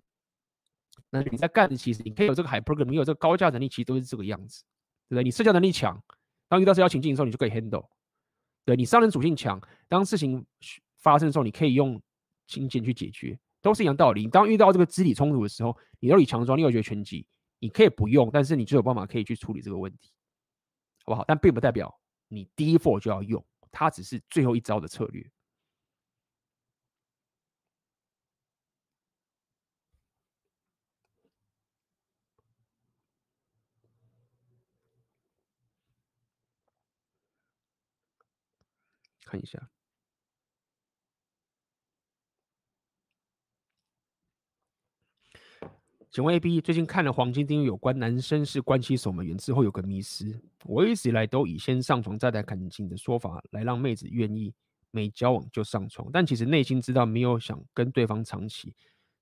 [1.09, 4.63] 那你在干的，其实你可以有这个 hypergamy，你有这个高价能力，其实都是这个样子，
[5.07, 5.23] 对不对？
[5.23, 6.01] 你社交能力强，
[6.47, 7.87] 当遇到社交情境的时候，你就可以 handle。
[8.65, 10.45] 对，你上升属性强，当事情
[10.97, 11.99] 发生的时候，你可以用
[12.45, 14.21] 金钱去解决，都是一样道理。
[14.21, 17.25] 你当遇到这个肢体冲突的时候，你有以强壮，你有学拳击，
[17.59, 20.11] 你可以不用，但是你就有办法可以去处理这个问题，
[21.05, 21.25] 好不好？
[21.27, 21.91] 但并不代表
[22.27, 25.27] 你第一波就要用，它只是最后一招的策略。
[39.29, 39.69] 看一下，
[46.09, 54.51] 请问 AB 最近看了黄金定律有关男生是关系守门员之后有个迷思，我一直以来都以先上床再谈感情的说法来让妹子愿意
[54.89, 58.73] 没交往就上床，但其实内心知道没有想跟对方长期，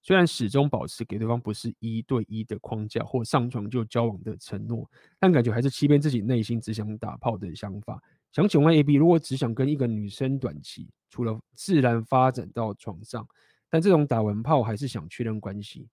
[0.02, 4.90] 虽然始终保持给对方不是一对一的框架或上床就交往的承诺，
[5.20, 8.02] 但感觉还是欺骗自己内心只想打炮的想法。
[8.32, 13.28] 想请问 A B，如果只想跟一个女生短期，除了自然发展到床上，
[13.70, 15.90] 但这种打完炮还是想确认关系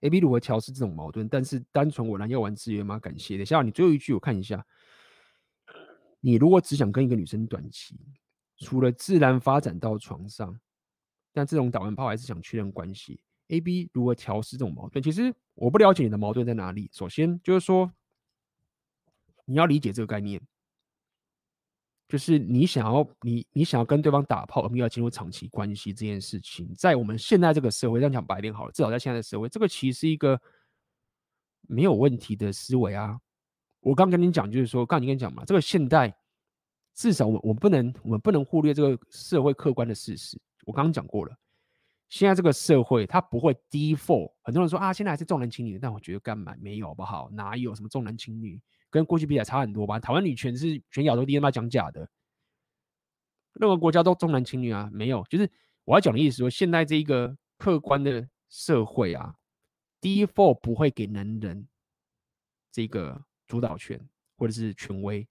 [0.00, 1.26] ，A B 如何调试这种矛盾？
[1.28, 2.98] 但是单纯我来要玩资源吗？
[2.98, 3.36] 感谢。
[3.36, 4.66] 等一下，你最后一句我看一下。
[6.20, 7.98] 你如果只想跟一个女生短期，
[8.58, 10.58] 除了自然发展到床上，
[11.32, 15.02] 但这种打完炮还是想确认关系，A B 如何调试这种矛盾？
[15.02, 16.90] 其实我不了解你的矛盾在哪里。
[16.92, 17.90] 首先就是说，
[19.44, 20.40] 你要理解这个概念。
[22.06, 30.40] 就是你想要你你想要跟对方打炮，而没有进入长期关系这件事情，在我们现在这个社会，这样讲白点好了，至少在现在的社会，这个其实是一个
[31.62, 33.18] 没有问题的思维啊。
[33.80, 36.14] 我刚跟你讲，就是说，刚你跟你讲嘛，这个现代
[36.94, 40.38] 至少我我不能我们不能忽略这个社会客观的事实。
[40.64, 41.36] 我刚刚讲过了，
[42.08, 44.30] 现在这个社会它不会 default。
[44.42, 47.30] 很多人说啊，现在还是重男轻女，但我觉得干嘛没有好不好？
[47.30, 48.60] 哪有什么重男轻女？
[48.94, 49.98] 跟过去比起来差很多吧？
[49.98, 52.08] 台湾女权是全亚洲第一，他妈讲假的。
[53.54, 54.88] 任何国家都重男轻女啊？
[54.92, 55.50] 没有，就是
[55.82, 59.34] 我要讲的意思说，现在这一个客观的社会啊
[60.00, 61.66] ，default 不会给男人
[62.70, 64.00] 这个主导权
[64.36, 65.26] 或者是权威，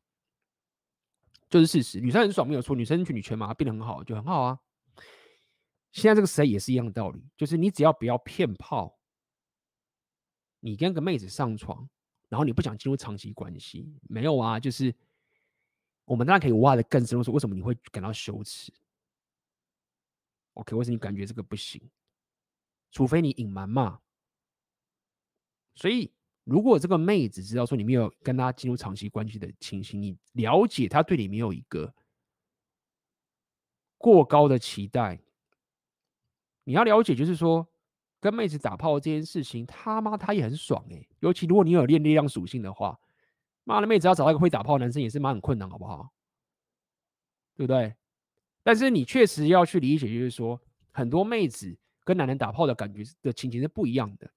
[1.49, 2.02] 就是事实。
[2.02, 4.60] 女生很爽没有错，女生去女权嘛，变得很好就很好啊。
[5.94, 8.99] 现在这个时代也是一样的道理，就是你只要不要骗炮，
[10.60, 11.88] 你跟个妹子上床。
[12.34, 14.60] 然后你不想进入长期关系，没有啊？
[14.60, 14.91] 就是
[16.03, 18.73] 我们当然可以挖得更深，说为什么你会感到羞耻
[20.55, 21.80] ？OK，为什么你感觉这个不行？
[22.91, 24.01] 除非你隐瞒嘛。
[25.76, 26.11] 所以，
[26.43, 31.93] 如果这个妹子知道说你没有跟她进入长期关系的情形，你了解她对你没有一个
[33.99, 35.22] 过高的期待，
[36.64, 37.69] 你要了解，就是说。
[38.23, 42.97] 跟妹子打炮这件事情，他妈他也很爽哎、尤其如果你有练力量属性的话，
[43.65, 46.09] 妈的妹子要找到一个会打炮的男生也是蛮很困难，好不好？
[47.57, 47.93] 对不对？
[48.63, 50.57] 但是你确实要去理解，就是说
[50.93, 54.31] 很多妹子跟男人打炮的感觉的情形是不一样的。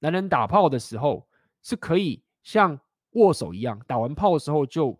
[0.00, 1.28] 男人打炮的时候
[1.62, 2.76] 是可以像
[3.12, 4.98] 握手一样，打完炮的时候就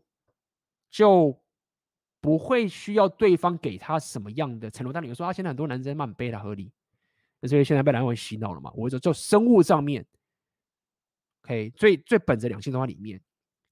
[0.88, 1.36] 就
[2.20, 4.92] 不会需要对方给他什么样的承诺。
[4.92, 6.70] 但你说，他现在很多男生蛮背他合理。
[7.48, 8.72] 所以现在被男人洗脑了嘛？
[8.74, 10.04] 我说，就生物上面
[11.42, 13.20] ，OK，最最本质两性动画里面，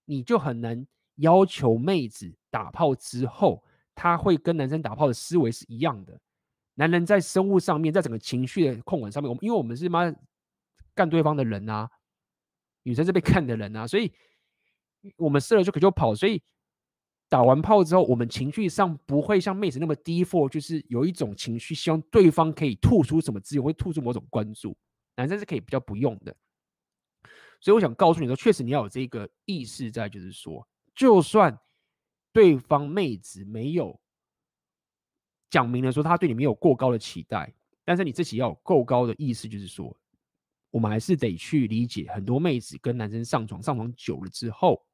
[0.05, 0.87] 你就很难
[1.17, 3.63] 要求妹子打炮之后，
[3.95, 6.19] 他会跟男生打炮的思维是一样的。
[6.75, 10.15] 男人在生物上面，在整个情绪的控管上面，我们因为我们是妈
[10.95, 11.91] 干对方的人啊，
[12.83, 14.13] 女生是被 干的人啊，所以
[15.17, 16.43] 我们射了就可就跑，所以。
[17.29, 24.77] 打完炮之后，我们情绪上不会像妹子那么 default，就是有一种情绪，希望对方可以吐出什么资源，会吐出某种关注。
[25.17, 26.37] 男生是可以比较不用的，
[27.61, 31.59] 所以我想告诉你说，确实你要有这个意识在，就是说，就算
[32.33, 33.99] 对方妹子没有
[35.51, 37.53] 讲明了说他对你没有过高的期待，
[37.85, 39.97] 但是你自己要有够高的意识，就是说，
[40.71, 44.85] 我们还是得去理解，很多妹子跟男生上床，上床久了之后。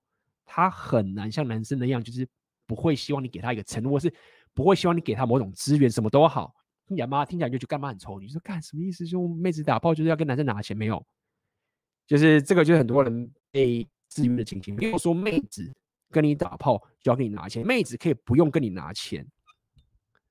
[0.53, 2.27] 他很难像男生那样，就是
[2.67, 4.13] 不会希望你给他一个承诺，是
[4.53, 6.53] 不会希望你给他某种资源，什么都好。
[6.89, 8.19] 听起来妈听起来就觉得干嘛很丑？
[8.19, 9.07] 你说干什么意思？
[9.07, 10.77] 就妹子打炮就是要跟男生拿钱？
[10.77, 11.07] 没有，
[12.05, 14.75] 就是这个就是很多人被制约的情形。
[14.75, 15.73] 没有说妹子
[16.11, 19.25] 跟你打炮就要跟你拿钱，妹子可以不用跟你拿钱，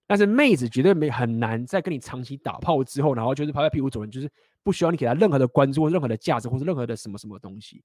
[0.06, 4.30] 但是妹子绝对没很难在跟你长期打炮之后，然后就是拍拍屁股走人，就是
[4.64, 7.82] 不需要你给他任何的关注、任何的价值或者任何的什么什么东西，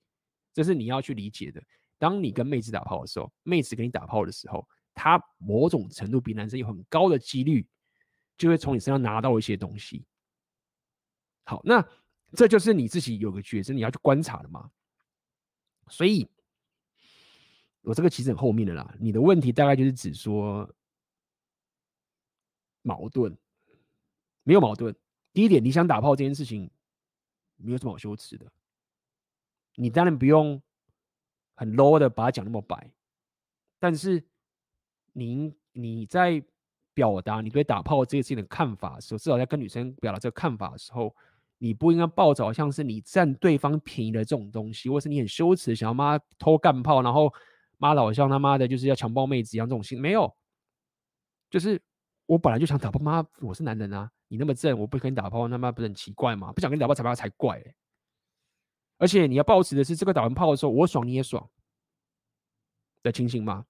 [0.53, 1.63] 这是你要去理解的。
[2.05, 7.67] 当你跟妹子打炮的时候，妹子跟你打炮的时候，他某种程度比男生有很高的几率，
[8.37, 10.05] 就会从你身上拿到一些东西。
[11.45, 11.83] 好，那
[12.35, 14.71] 这就是你自己有个觉知，你要去观察的嘛。
[15.89, 16.29] 所以，
[17.81, 18.95] 我这个其实很后面的啦。
[19.01, 20.71] 你的问题大概就是指说
[22.83, 23.35] 矛盾，
[24.43, 24.95] 没有矛盾。
[25.33, 26.71] 第一点，你想打炮这件事情，
[27.57, 28.53] 没有什么好羞耻的。
[29.77, 30.63] 你当然不用
[31.55, 32.91] 很 low 的把它讲那么白，
[33.79, 34.23] 但是
[35.13, 36.43] 你你在
[36.93, 41.15] 表达你对打炮这件事情的看法的时候，至少在跟女生表达这个看法的时候，
[41.59, 47.33] 你不应该抱着好像是你占对方便宜的这种东西，或是你很羞耻想要妈偷干炮，然后
[47.79, 50.33] 妈老像他妈的就是要强暴妹子一样这种心没有，
[51.51, 51.81] 就是
[52.27, 56.53] 我本来就想打炮，妈我是男人啊，你那么正，我不跟你打炮，他妈不是很奇怪吗？
[56.53, 57.75] 不想跟你打炮才把他才怪、欸。
[59.05, 61.47] 而且你要抱持的是，这个打完炮的时候，我爽你也爽
[63.03, 63.67] 的情形吗？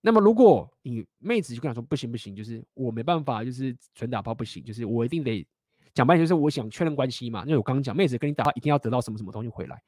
[0.00, 5.46] 那么如果你妹子就跟他说不行不行，就是我没办法，就是纯打炮不行，就是我一定得
[5.94, 7.44] 讲白点，就是我想确认关系嘛。
[7.44, 9.80] 因为我刚刚讲妹子跟你打炮一定要得到什么什么东西回来，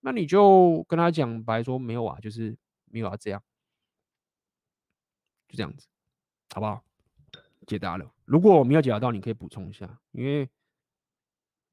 [0.00, 2.54] 那你就跟他讲白说没有啊，就是
[2.90, 3.42] 没有啊，这样
[5.48, 5.86] 就这样子，
[6.54, 6.84] 好不好？
[7.66, 8.12] 解答了。
[8.26, 10.46] 如果我没有解答到，你可以补充一下，因为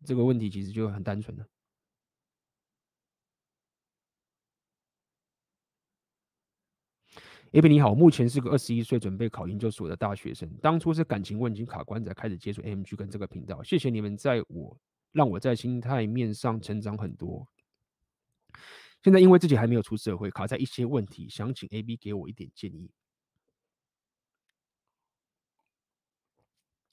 [0.05, 1.45] 这个问题其实就很单纯的。
[7.53, 10.49] A B 你好，目前是个二十一岁准备考研究所的大学生。
[10.61, 13.61] 当初是感情问题卡关，才开始接触 AMG 跟这个频道。
[13.61, 14.79] 谢谢你们在我
[15.11, 17.45] 让我在心态面上成长很多。
[19.03, 22.89] 现在因为自己还没有出社会，卡在一些问题，想请 A B 给我一点建议。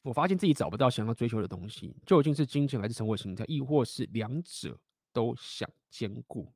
[0.03, 4.77] 我发现自己找不到想要追求的东西，究竟是金钱还是生活形态，亦或是两者
[5.13, 6.53] 都想兼顾？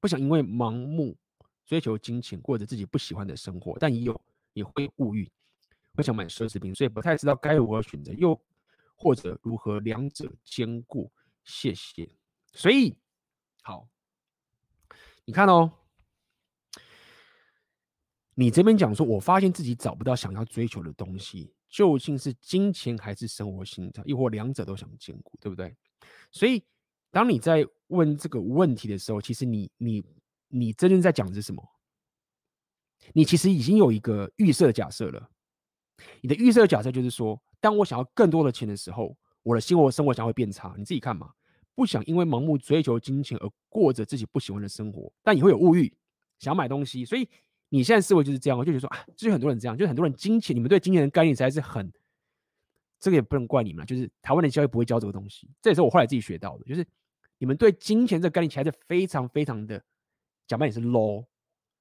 [0.00, 1.16] 不想因为盲目。
[1.66, 4.20] 追求金钱，过着自己不喜欢的生活，但也有
[4.52, 5.30] 也会物欲，
[5.94, 8.38] 会想买奢侈品，所以不太知道该如何选择，又
[8.94, 11.10] 或者如何两者兼顾。
[11.42, 12.08] 谢谢。
[12.52, 12.96] 所以，
[13.62, 13.88] 好，
[15.24, 15.72] 你看哦，
[18.34, 25.74] 你这边讲说，我发现自己找不到想要追求的东西，究竟是金钱还是生活心态，亦或两者都想兼顾，对不对？
[26.30, 26.62] 所以，
[27.10, 30.04] 当你在问这个问题的时候，其实你你。
[30.56, 31.68] 你真正在讲的是什么？
[33.12, 35.28] 你其实已经有一个预设假设了。
[36.20, 40.72] 你的预设假设就是说，当我想要更多的钱的时候，我的生活生活将会变差。
[40.78, 41.32] 你自己看嘛，
[41.74, 45.92] 不想因为盲目追求金钱而过着自己不喜欢的生活，但你会有物欲，
[46.38, 47.04] 想买东西。
[47.04, 47.28] 所以
[47.68, 51.92] 你现在思维就是这样，我就觉得说啊，就是很多人这样，就是很多人金钱，你们对金钱的概念实在是很，
[53.00, 55.50] 这个也不能怪你们，就是台湾的教育不会教这个东西。
[55.60, 56.86] 这也是我后来自己学到的，就是
[57.38, 59.84] 你们对金钱这个概念其实还是非常非常的。
[60.46, 61.24] 讲白也是 low，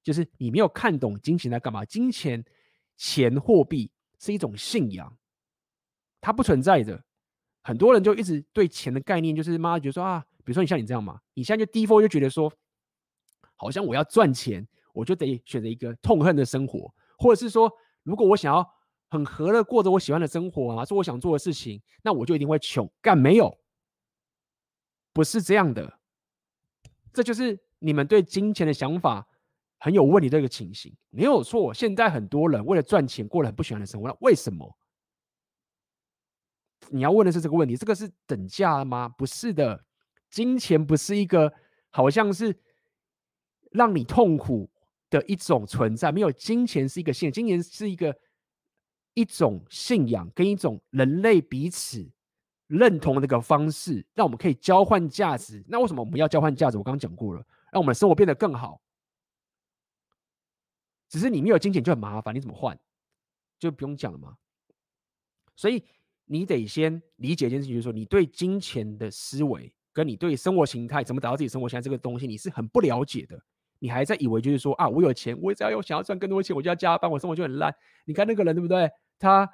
[0.02, 1.84] 就是你没有看懂金钱在干嘛。
[1.84, 2.44] 金钱、
[2.96, 5.18] 钱、货币是一种信仰，
[6.22, 7.04] 它不存在的。
[7.62, 12.52] 很多人就一直对钱的概念就是妈觉得说啊，比如说你像你这样嘛，你现在就低峰就觉得说，
[13.56, 17.72] 好像我要赚钱，我就得选择一个痛恨的生活，或者是说，
[18.04, 18.66] 如果我想要
[19.10, 22.90] 很和乐过着我喜欢的生活啊，做我想做的事情，那我就一定会穷。
[23.02, 23.58] 干没有，
[25.14, 26.00] 不是这样的，
[27.14, 27.60] 这就是。
[27.84, 29.28] 你们对金钱的想法
[29.78, 31.74] 很有问题，这个情形没有错。
[31.74, 34.74] 现在很多人为了赚钱过了很不喜欢的生活，那为什么？
[36.90, 39.10] 你要问的是这个问题，这个是等价吗？
[39.10, 39.84] 不是的，
[40.30, 41.54] 金钱不是一个
[41.90, 42.58] 好像是
[43.72, 44.70] 让你痛苦
[45.10, 46.10] 的一种存在。
[46.10, 48.16] 没有金钱是一个信，金钱是一个
[49.14, 52.10] 一种信仰跟一种人类彼此
[52.68, 55.62] 认同的一个方式，让我们可以交换价值。
[55.68, 56.78] 那为什么我们要交换价值？
[56.78, 57.46] 我刚刚讲过了。
[57.74, 58.80] 让我们的生活变得更好，
[61.10, 62.80] 只是你没有金钱就很麻烦，你怎么换？
[63.60, 64.38] 就不用讲了嘛。
[65.56, 65.84] 所以
[66.26, 73.42] 你得先理解一件事情，就是说你对金钱的思维，跟你对生活形态怎么达到自己生活形态这个东西，你是很不了解的。
[73.80, 77.74] 你还在以为就是说啊，我有钱，我只要有想要赚更多钱，我就要加班，我生活就很烂。
[78.06, 78.90] 你看那个人对不对？
[79.20, 79.50] 他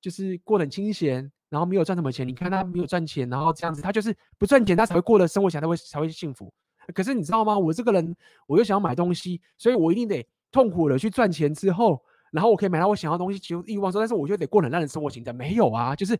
[0.00, 2.26] 就是过得很清闲，然后没有赚什么钱。
[2.26, 6.52] 你看他没有赚钱，然后这样子，他就是不赚钱，他才会过得生活起来才会才会幸福。
[6.94, 7.58] 可是你知道吗？
[7.58, 8.16] 我这个人，
[8.46, 15.32] 我又想要买东西，所以我一定得痛苦的去赚钱之后，然后我可以买到我想要的东西，其实欲望说，但是我就得过很烂的生活形态。
[15.32, 16.18] 没有啊，就是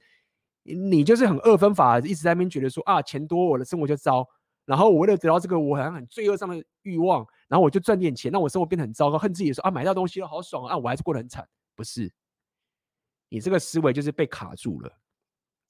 [0.63, 4.29] 你就是很二分法，一直在那边觉得说啊，钱多我的生活就糟，
[4.67, 11.49] 然后我为了得到这个我好像很罪恶上的欲望，然后我就赚点钱，那我生活变得很糟糕，恨自己说啊，买到东西了好爽啊，我还是过得很惨。
[11.75, 12.13] 不是，
[13.31, 14.93] 你这个思维就是被卡住了，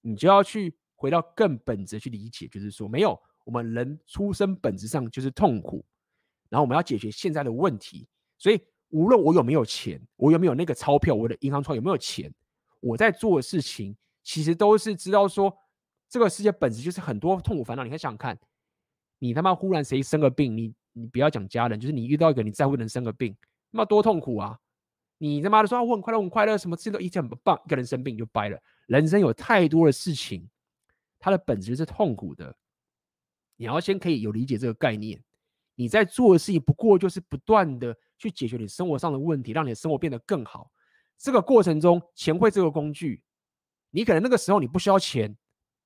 [0.01, 3.21] 你就要去回到更本质去理解，就是说没有。
[3.49, 5.83] 我们人出生本质上就是痛苦，
[6.51, 8.07] 然后我们要解决现在的问题，
[8.37, 8.61] 所以
[8.91, 12.31] 无论我有没有钱，我有没有那个钞票，我的银行窗有没有钱，
[12.81, 15.51] 我在做的事情其实都是知道说，
[16.11, 17.85] 这个世界本质就是很多痛苦烦恼。
[17.85, 18.39] 你可以想想看，
[19.19, 23.35] 你他妈忽然谁生个病，你你不要讲家人，就是你遇到一个你在乎的人生个病，
[23.71, 24.59] 那么多痛苦啊！
[25.17, 28.61] 你他妈的说我很快乐，我很快乐，什么事都一切很棒，一个人生病就掰了。
[28.89, 30.47] 人生有太多的事情，
[31.19, 32.55] 它的本质是痛苦的。
[33.59, 35.23] 你要先可以有理解这个概念。
[35.75, 40.71] 你在做的事情不过就是不断的去解决你生活上的问题，让你的生活变得更好。
[41.19, 43.23] 这个过程中，钱会这个工具，
[43.91, 45.37] 你可能那个时候你不需要钱，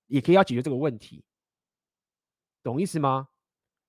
[0.06, 1.24] 也可以要解决这个问题，
[2.62, 3.28] 懂意思吗？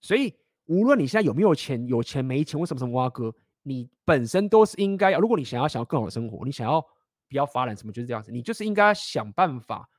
[0.01, 0.33] 所以
[0.65, 5.19] 无论你现在有没有钱，有钱没钱，为什么什么挖哥，你本身都是应该要。
[5.19, 6.81] 如果你想要想要更好的生活，你想要
[7.27, 9.89] 比较发展什么，就是这样子，你就是应该想办法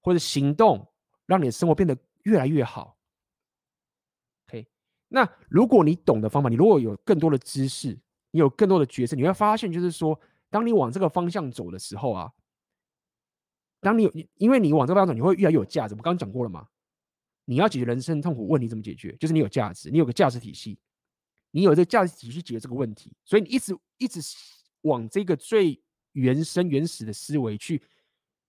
[0.00, 0.92] 或者行动，
[1.26, 2.96] 让你的生活变得越来越好。
[4.48, 4.66] OK，
[5.08, 7.98] 那如果你懂的方法，你如果有更多的知识，
[8.30, 10.18] 你有更多的角色，你会发现，就是说，
[10.50, 12.30] 当你往这个方向走的时候啊，
[13.80, 15.94] 当你有，因为你往这个方向走，你会越来越有价值。
[15.94, 16.66] 我刚刚讲过了嘛，
[17.44, 19.16] 你要解决人生痛苦问题，怎么解决？
[19.16, 20.78] 就是你有价值，你有个价值体系，
[21.50, 24.20] 你有这个价值体系解决这个问题，所以你一直一直
[24.82, 25.80] 往这个最
[26.12, 27.82] 原生原始的思维去。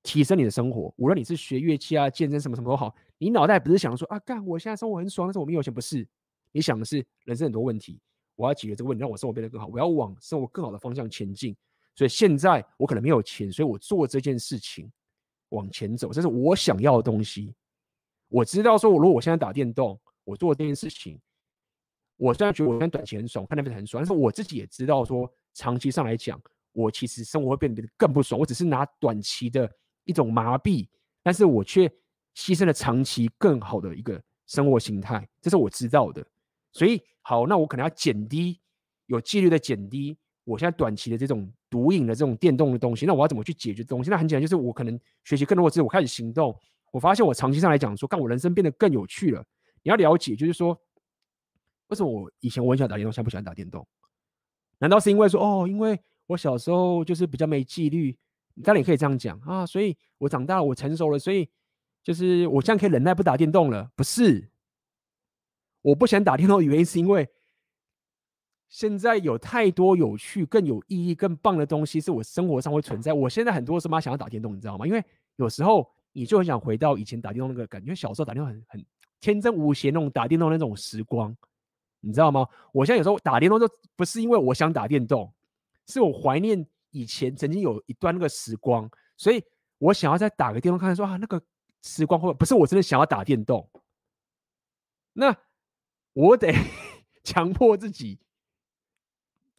[0.04, 6.08] 提升你的生活，无论你是学乐器啊、健身什么什么都好，你脑袋不是想说啊，干我现在生活很爽，但是我没有钱，不是？
[6.52, 8.02] 你想的是人生很多问题，
[8.36, 11.56] 我要解决这个问题，让我生活变得更好，我要往生活更好的方向前进。
[11.96, 14.92] 所以现在我可能没有钱，所以我做这件事情
[15.50, 17.54] 往前走，这是我想要的东西。
[18.28, 21.22] 我知道说，如果我现在打电动，我做这件事情，
[22.18, 26.42] 我虽然觉得我现在短期很爽，看那边很爽，但是我自己也知道说，长期上来讲，
[26.72, 28.40] 我其实生活会变得更不爽。
[28.40, 29.72] 我只是拿短期的。
[30.04, 30.88] 一种麻痹，
[31.22, 31.88] 但是我却
[32.36, 36.26] 牺牲了长期更好的一个生活形态，这是我知道的。
[36.72, 38.60] 所以，好，那我可能要减低，
[39.08, 43.06] 有纪律的减低我现在短期的这种毒瘾的这种电动的东西。
[43.06, 44.10] 那我要怎么去解决东西？
[44.10, 46.58] 那很简单，就是我可能学习更多知识，我开始行动。
[46.92, 49.46] 我发现我长期上来讲说，看我人生变得更有趣了。
[49.84, 50.78] 你要了解，就是说，
[51.88, 53.88] 为什么我以前我很喜欢打电动，现在不喜欢打电动？
[54.80, 58.18] 难道是因为说，哦，因为我小时候就是比较没纪律？
[58.64, 61.50] 当然也可以这样讲啊，所以我长大了，我成熟了，所以
[62.04, 63.92] 就是我现在可以忍耐不打电动了。
[63.96, 64.50] 不是，
[65.82, 67.28] 我不想打电动的原因是因为
[68.70, 73.14] 现在有太多有趣、更有意义、更棒的东西是我生活上会存在。
[73.14, 74.88] 我现在很多时候想要打电动，你知道吗？
[74.88, 75.04] 因为
[75.36, 78.86] 有时候你就很想回到以前打电动那个感觉，小时候打电动很很
[79.20, 81.36] 天真无邪那种打电动那种时光，
[82.00, 82.48] 你知道吗？
[82.72, 85.32] 我现在有时候打电动就不是因为我想打电动，
[85.88, 86.66] 是我怀念。
[86.94, 89.42] 以前曾经有一段那个时光，所以
[89.78, 91.42] 我想要再打个电动，看看说啊，那个
[91.82, 93.70] 时光会不是我真的想要打电动，
[95.14, 95.36] 那
[96.14, 96.54] 我得
[97.24, 98.20] 强迫自己，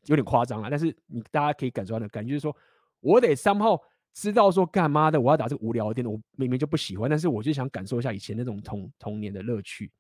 [0.06, 2.56] 有点夸张了，但是你大家可以感受到的感觉就是说，
[3.00, 3.80] 我得三号
[4.12, 9.90] 知道说干嘛的，我要打这个无聊的电动，我明明就不喜欢，但是我就想感受一下以前那种童童年的乐趣，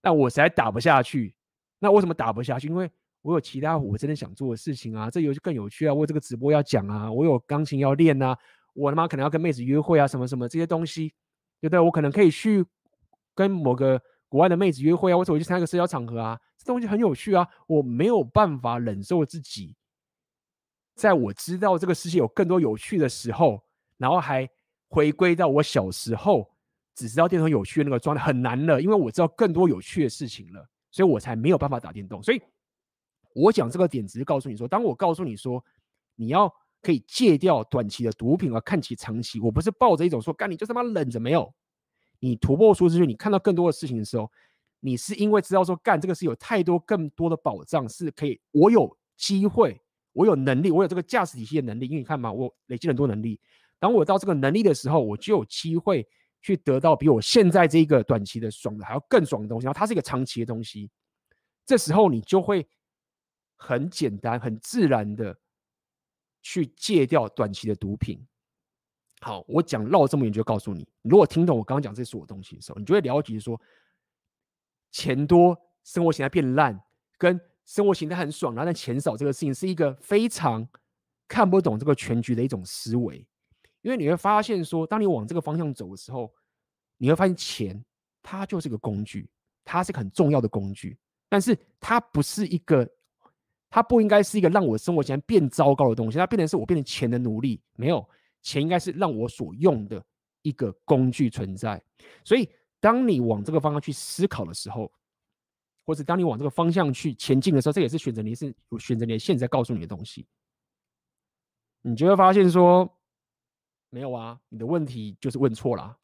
[0.00, 1.34] 但我实在打不下去，
[1.78, 2.68] 那为什么打不下去？
[2.68, 2.90] 因为
[3.22, 5.92] 我有其他我真的想做的事情啊，这游戏更有趣啊！
[5.92, 8.36] 我这个直播要讲啊，我有钢琴要练啊，
[8.72, 11.12] 我他妈可能要跟妹子约会啊，什么什么这些东西，
[11.60, 11.78] 对不对？
[11.78, 12.64] 我可能可以去
[13.34, 17.46] 跟某个国外的妹子约会啊，或者我去参加个社交场合啊，这东西很有趣啊！
[17.66, 19.76] 我没有办法忍受自己，
[20.94, 23.62] 在我知道这个世界有更多有趣的时候，
[23.96, 24.48] 然后还
[24.88, 26.50] 回归到我小时候
[26.94, 32.40] 只知道电动有趣的那个状态，很难了，因为我知道更多有趣的事情了，所以我才没有办法打电动，所以。
[33.32, 35.64] 我讲这个点只是告诉你说，当我告诉你说，
[36.16, 41.52] 你要可以戒掉短期的毒品而看起长期，我不是抱着一种说，干你就他妈忍着没有。
[42.18, 44.30] 你突破舒适区，你看到更多的事情的时候，
[44.80, 49.80] 你是因为知道说，干这个是有太多更多的保障是可以，我有机会，
[50.12, 51.86] 我有能力，我有这个驾驶体系的能力。
[51.86, 53.40] 因为你看嘛，我累积很多能力，
[53.78, 56.06] 当我到这个能力的时候，我就有机会
[56.42, 59.64] 去得到比我现在这个短期的爽的还要更爽的东西。
[59.66, 60.90] 然后它是一个长期的东西，
[61.64, 62.66] 这时候你就会。
[63.62, 65.36] 很简单、很自然的
[66.42, 68.26] 去戒掉短期的毒品。
[69.20, 73.60] 好，我讲绕这么远，就告诉你，如果听懂我刚刚讲这所有东西的时候，你就会了解说，
[74.90, 75.54] 钱多、
[75.84, 76.80] 生活形态变烂，
[77.18, 80.66] 跟生活形态很爽，然后但钱少这个事情，是一个非常
[81.28, 83.18] 看不懂这个全局的一种思维。
[83.82, 86.32] 因为你会发现说，当你往这个方向走的时候，
[86.96, 87.84] 你会发现钱
[88.22, 89.28] 它就是个工具，
[89.64, 90.98] 它是个很重要的工具，
[91.28, 92.88] 但是它不是一个。
[93.70, 97.62] 它不应该是一个让我生活起来变糟糕的东西，它变成是我变成钱的奴隶。
[97.76, 98.06] 没有，
[98.42, 100.04] 钱应该是让我所用的
[100.42, 101.80] 一个工具存在。
[102.24, 104.92] 所以，当你往这个方向去思考的时候，
[105.86, 110.26] 或者当你往这个方向去前进的时候，这也是选择你是选择你的现在告诉你的东西，
[111.82, 112.92] 你就会发现说，
[113.88, 115.96] 没有啊，你的问题就是问错了，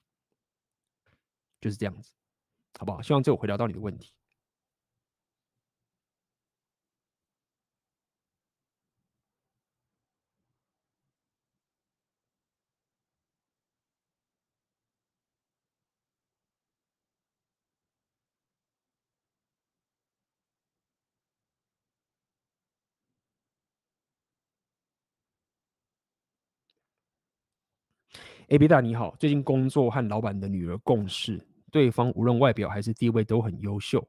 [1.60, 2.12] 就是这样子，
[2.78, 3.02] 好不好？
[3.02, 4.12] 希望这有回答到你的问题。
[28.48, 34.06] A B 大你好，最近工作和老板的女儿共事，对方无论外表还是地位都很优秀，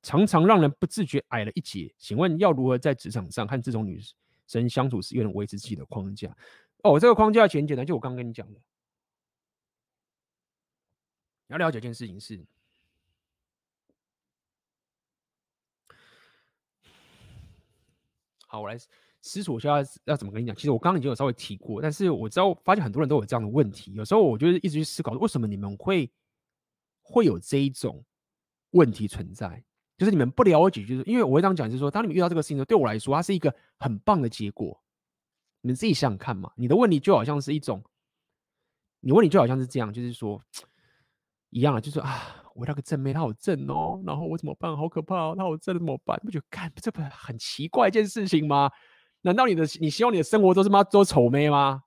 [0.00, 1.94] 常常让人不自觉矮了一截。
[1.98, 4.00] 请问要如何在职场上和这种女
[4.46, 6.34] 生相处时，又能维持自己的框架？
[6.82, 8.60] 哦，这个框架很简单，就我刚刚跟你讲的。
[11.46, 12.42] 你要了解一件事情是，
[18.46, 18.78] 好，我来。
[19.26, 19.70] 思索一下
[20.04, 20.54] 要怎么跟你讲。
[20.54, 23.90] 其实我刚刚已经有稍微提过，但是我知道发现很多人都有这样的问题。
[23.94, 26.12] 有时候我就是一直去思考，为什么你们会
[27.00, 28.04] 会有这一种
[28.72, 29.64] 问题存在？
[29.96, 34.78] 就是你们不了解，就是因为我会这样讲，就是说，当你们遇到这个事情的时候，对我来说，它是一个很棒的结果。
[35.62, 37.82] 你们自己想想看嘛，你的问题就好像是一种，
[39.00, 40.38] 你问题就好像是这样，就是说
[41.48, 44.76] 一样啊，就是啊，我那个正妹她好正哦，然后我怎么办？
[44.76, 46.20] 好可怕哦，她好正怎么办？
[46.22, 48.70] 不就干这不很奇怪一件事情吗？
[49.24, 51.84] 难道你的你希望你的生活都是妈都丑妹吗？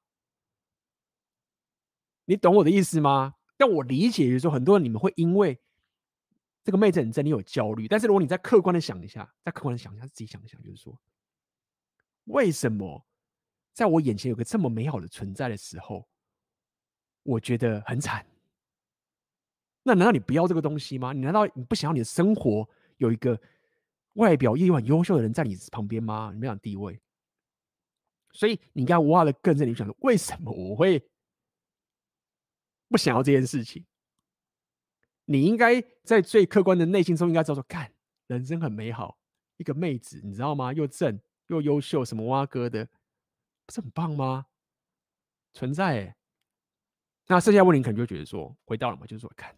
[2.25, 3.35] 你懂我的意思吗？
[3.57, 5.59] 但我理解，就是说很多人你们会因为
[6.63, 7.87] 这个妹子很正，你有焦虑。
[7.87, 10.99] 但是如果你再客观的想一下，再客观的想一下，自己想一想，就是说，
[12.25, 13.05] 为什么
[13.71, 16.07] 在我眼前有个这么美好的存在的时候，
[17.21, 18.25] 我觉得很惨？
[19.83, 21.13] 那难道你不要这个东西吗？
[21.13, 23.39] 你难道你不想要你的生活有一个
[24.13, 26.31] 外表又很优秀的人在你旁边吗？
[26.33, 26.99] 你没讲地位。
[28.37, 31.03] 所以你应该挖的更深，你想说为什么我会
[32.87, 33.83] 不想要这件事情？
[35.25, 37.91] 你应该在最客观的内心中应该知道说，干，
[38.27, 39.17] 人生很美好，
[39.57, 40.71] 一个妹子你知道吗？
[40.71, 42.85] 又正又优秀，什么挖哥的，
[43.65, 44.45] 不是很棒吗？
[45.53, 46.15] 存在哎。
[47.25, 49.51] 那剩下问题可能就觉得说，回到了嘛，就是说，看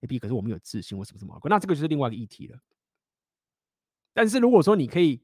[0.00, 2.60] ，A B，可是我没有自信，我什么什么，那这个就是另外一个议题了。
[4.12, 5.22] 但是如果说你可以。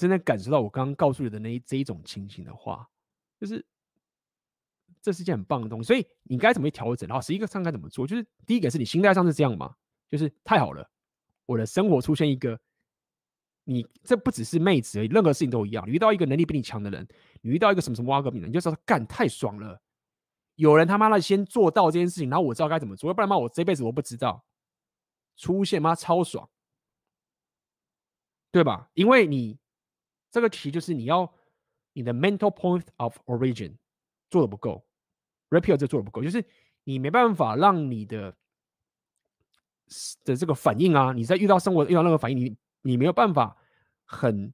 [0.00, 2.88] 真的感受到我刚刚告诉你的那一这一种情形的话，
[3.38, 3.62] 就是
[5.02, 5.86] 这是一件很棒的东西。
[5.86, 7.06] 所以你该怎么去调整？
[7.06, 8.06] 然后实际上该怎么做？
[8.06, 9.74] 就是第一个是你心态上是这样嘛，
[10.08, 10.90] 就是太好了，
[11.44, 12.58] 我的生活出现一个
[13.64, 15.86] 你，这不只是妹子而已，任何事情都一样。
[15.86, 17.06] 你遇到一个能力比你强的人，
[17.42, 19.82] 你遇到一个什么什么挖个名人，你就知道干太爽了。
[20.54, 24.42] 有人他妈的先做到这件事情，然后我知道该怎么做，要不然嘛我这辈子我不知道
[25.36, 26.48] 出现妈超爽，
[28.50, 28.88] 对吧？
[28.94, 29.59] 因为你。
[30.30, 31.32] 这个题就是你要
[31.92, 33.74] 你的 mental point of origin
[34.30, 34.84] 做的不够
[35.50, 36.44] ，Rapio 这做的不够，就是
[36.84, 38.34] 你没办法让你的
[40.24, 43.56] 的这个反应啊，你在遇到生活遇到任何反应，你你没有办法
[44.04, 44.52] 很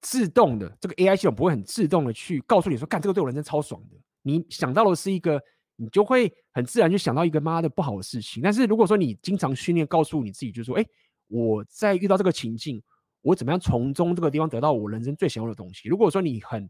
[0.00, 3.96] 自动的，这个 AI 系统不会很自动的去告诉你说，干这个对我人生超爽的。
[4.22, 5.42] 你想到的是一个，
[5.76, 8.42] 你就会很自然就想到一个妈的不好的事情。
[8.42, 10.86] 但是如果说你经常训练，告诉你自己，就说，哎，
[11.28, 12.82] 我在遇到这个情境。
[13.22, 15.88] 我怎么样从中这个地方得到我人生最想要的东西？
[15.88, 16.68] 如果说你很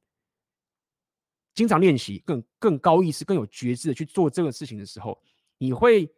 [1.54, 5.20] 经常练习，更更高意识、更有觉知的去做这个事情的时候，
[5.58, 6.10] 你会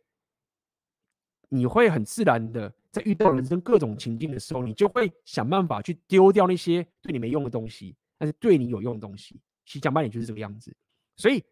[1.48, 9.40] 你会很自然的在遇到人生各种情境的时候，你就会想办法去丢掉那些对你没用的东西，但是对你有用的东西。
[9.64, 10.76] 其实讲白点就是这个样子。
[11.16, 11.42] 所以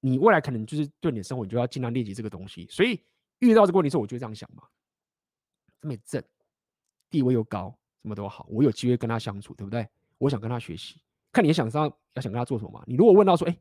[0.00, 2.66] 你未来可能就是对你的生活，你就要尽量练习这个东西。
[2.70, 3.00] 所以
[3.40, 4.62] 遇到这个问题的时候，我就这样想嘛，
[5.80, 6.22] 这么正。
[7.10, 9.88] 地位又高，什么都好，我有机会跟他相处，对不对？
[10.18, 11.00] 我想跟他学习，
[11.32, 12.82] 看你想上要想跟他做什么？
[12.86, 13.58] 你如果问到说，哎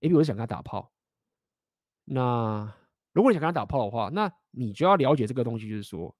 [0.00, 0.90] ，A B，我想跟他打炮，
[2.04, 2.74] 那
[3.12, 6.14] 如果你想跟他打炮的话，那你就要了解这个东西，就是说，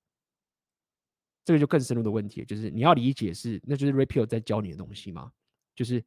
[1.45, 5.33] 这个就更深入的问题，就是你要理解是，那就是 Rapio 在教你的东西嘛，
[5.75, 6.05] 就是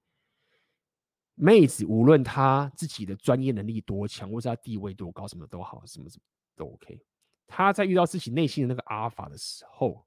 [1.34, 6.23] 妹子无论她自己的专业能力多强，或是她地位多高，什么都好，什么什么
[6.56, 7.02] 都 OK，
[7.48, 10.06] 她在遇到自己内心的那个阿尔法的时候。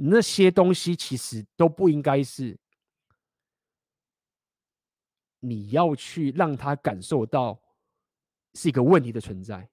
[0.00, 2.56] 那些东西其实都不应该是
[5.40, 7.60] 你要去让他感受到
[8.54, 9.68] 是一个问题的存在。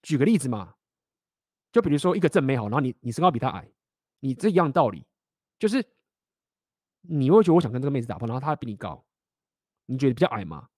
[0.00, 0.74] 举个例子嘛，
[1.70, 3.68] 就比如说一个正妹好，然后你你身高比他矮，
[4.20, 5.04] 你这一样道理，
[5.58, 5.84] 就是
[7.02, 9.04] 你会觉得我想跟这个妹子打炮，然后她比你高，
[9.84, 10.70] 你觉得比较矮吗？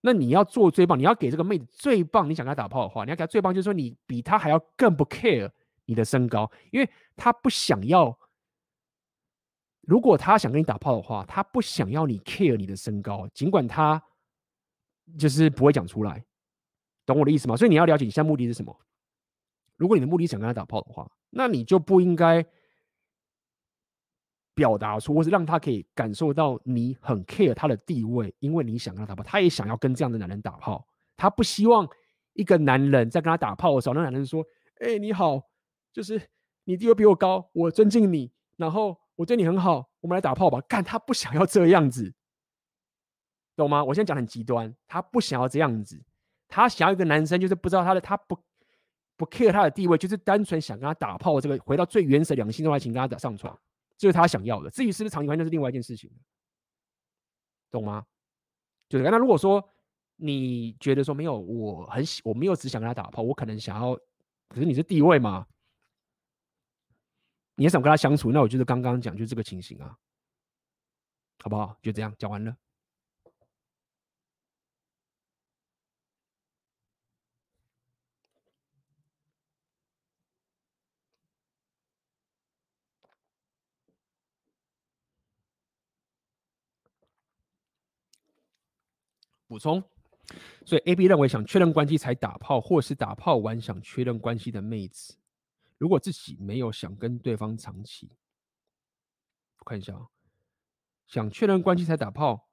[0.00, 5.52] 那你要做最棒，你要给这个妹子最棒，你想跟她打炮的话，你要给她最棒，就是说你比她还要更不 care。
[5.88, 8.16] 你的身高，因为他不想要。
[9.80, 14.00] 如果他想跟你打炮的话，他不想要你 care 你的身高，尽管他
[15.18, 16.22] 就是不会讲出来，
[17.06, 17.56] 懂我的意思吗？
[17.56, 18.78] 所以你要了解你现在目的是什么。
[19.76, 22.44] 如果你的目的想跟他打炮的话，那你就不应该
[24.54, 30.86] 表达出，或是让他可以感受到你很 care 他的地位，因为你想跟他打炮，他也想要跟这样的男人打炮，
[31.16, 31.88] 他不希望
[32.34, 34.44] 一个男人在跟他打炮的时候，那男人说
[34.84, 35.40] ：“哎、你好，
[35.92, 36.20] 就是
[36.64, 40.60] 你地位比我高，我尊敬你，然后。”我对你很好，我们来打炮吧。
[40.68, 42.14] 干，他不想要这样子，
[43.56, 43.82] 懂吗？
[43.82, 46.00] 我现在讲很极端，他不想要这样子，
[46.46, 48.38] 他想要一个男生，就是不知道他的，他不
[49.16, 51.40] 不 care 他的地位，就是单纯想跟他打炮。
[51.40, 53.58] 这个回到最原始的两性的爱情，跟他打上床，
[53.96, 54.70] 这是他想要的。
[54.70, 56.08] 至于是不是长期关系，那是另外一件事情，
[57.72, 58.06] 懂吗？
[58.88, 59.68] 就是那如果说
[60.14, 63.96] 你觉得说没有，我很喜，我没有只想跟他打炮，我可能想要，
[64.48, 65.44] 可是你是地位嘛？
[67.58, 69.98] 你也想跟他相处，那我就是刚刚讲，就这个情形啊，
[71.42, 71.76] 好不好？
[71.82, 72.56] 就这样讲完了。
[89.48, 89.82] 补充，
[90.64, 95.16] 所以 A、B 认为想确认关系才打炮，或是打炮完想确认关系的妹子。
[95.78, 98.10] 如果自己没有想跟对方长期，
[99.60, 100.06] 我看一下啊，
[101.06, 102.48] 想确认关系才打炮，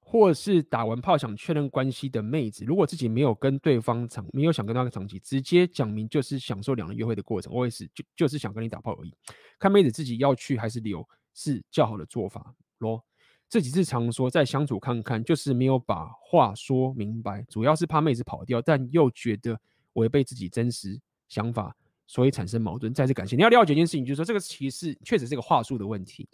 [0.00, 9.14] 或是打完炮想确认关系的妹子，如果自己没有跟对方长，没有想跟对方长期，直接讲明就是享受两人约会的过程，我也是就就是想跟你打炮而已。
[9.58, 13.04] 看妹子自己要去还是留是较好的做法咯。
[13.48, 19.60] 这几次常说再相处看看，就是没有把话说明白，主要是怕妹子跑掉，但又觉得
[19.94, 21.76] 违背自己真实想法。
[22.06, 26.28] 所以产生矛盾，再次感谢你要了解一件事情，就是说这个其实确实是个话术的问题。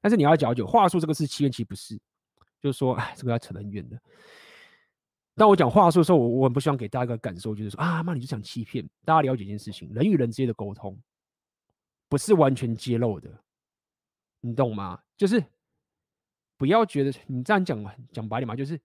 [0.00, 1.98] 但是你要了解，话术这个是欺骗，其实不是。
[2.62, 4.00] 就是说，哎，这个要扯很远的。
[5.34, 8.88] 当我讲话术的时候，我我很不希望给大家一个感受，就是说啊，妈，你就想欺骗。
[9.04, 10.98] 大家了解一件事情，人与人之间的沟通
[12.08, 13.30] 不是完全揭露的，
[14.40, 15.00] 你懂吗？
[15.16, 15.42] 就是
[16.56, 18.80] 不要觉得你这样讲讲白点嘛，就是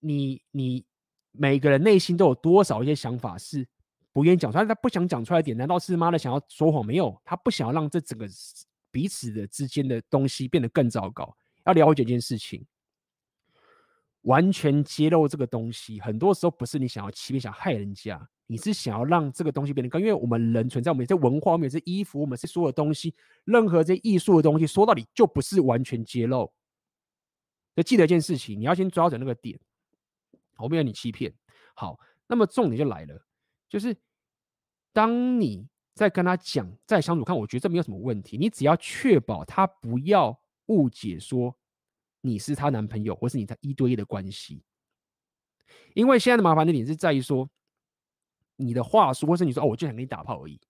[0.00, 0.84] 你你
[1.32, 3.66] 每个人内心都有多少一些想法是。
[4.18, 6.84] 不愿意讲出来，他不想讲出来点，难道是妈的想要说谎？
[6.84, 8.26] 没有，他不想要让这整个
[8.90, 11.36] 彼此的之间的东西变得更糟糕。
[11.64, 12.66] 要了解一件事情，
[14.22, 20.00] 完全揭露这个东西，很多时候不是你想要欺骗、想害人家，你是想要让这个东西变得更。
[20.00, 23.14] 因为我们人存在，我们这文化，我们这衣服，我们是所有东西，
[23.44, 26.52] 任何这艺术的东西，说到底就不是完全揭露。
[27.76, 29.56] 就记得一件事情，你要先抓准那个点，
[30.56, 31.32] 我不要你欺骗。
[31.76, 33.24] 好，那么重点就来了，
[33.68, 33.96] 就是。
[34.98, 35.64] 当你
[35.94, 38.36] 在跟他讲，在相处看，我觉得这没有什么问题。
[38.36, 41.56] 你只要确保他不要误解说
[42.20, 44.60] 你是他男朋友，或是你在一对一的关系。
[45.94, 47.48] 因为现在的麻烦的点是在于说，
[48.56, 50.60] 你的话术，或是你说哦，我就想跟你打炮而已。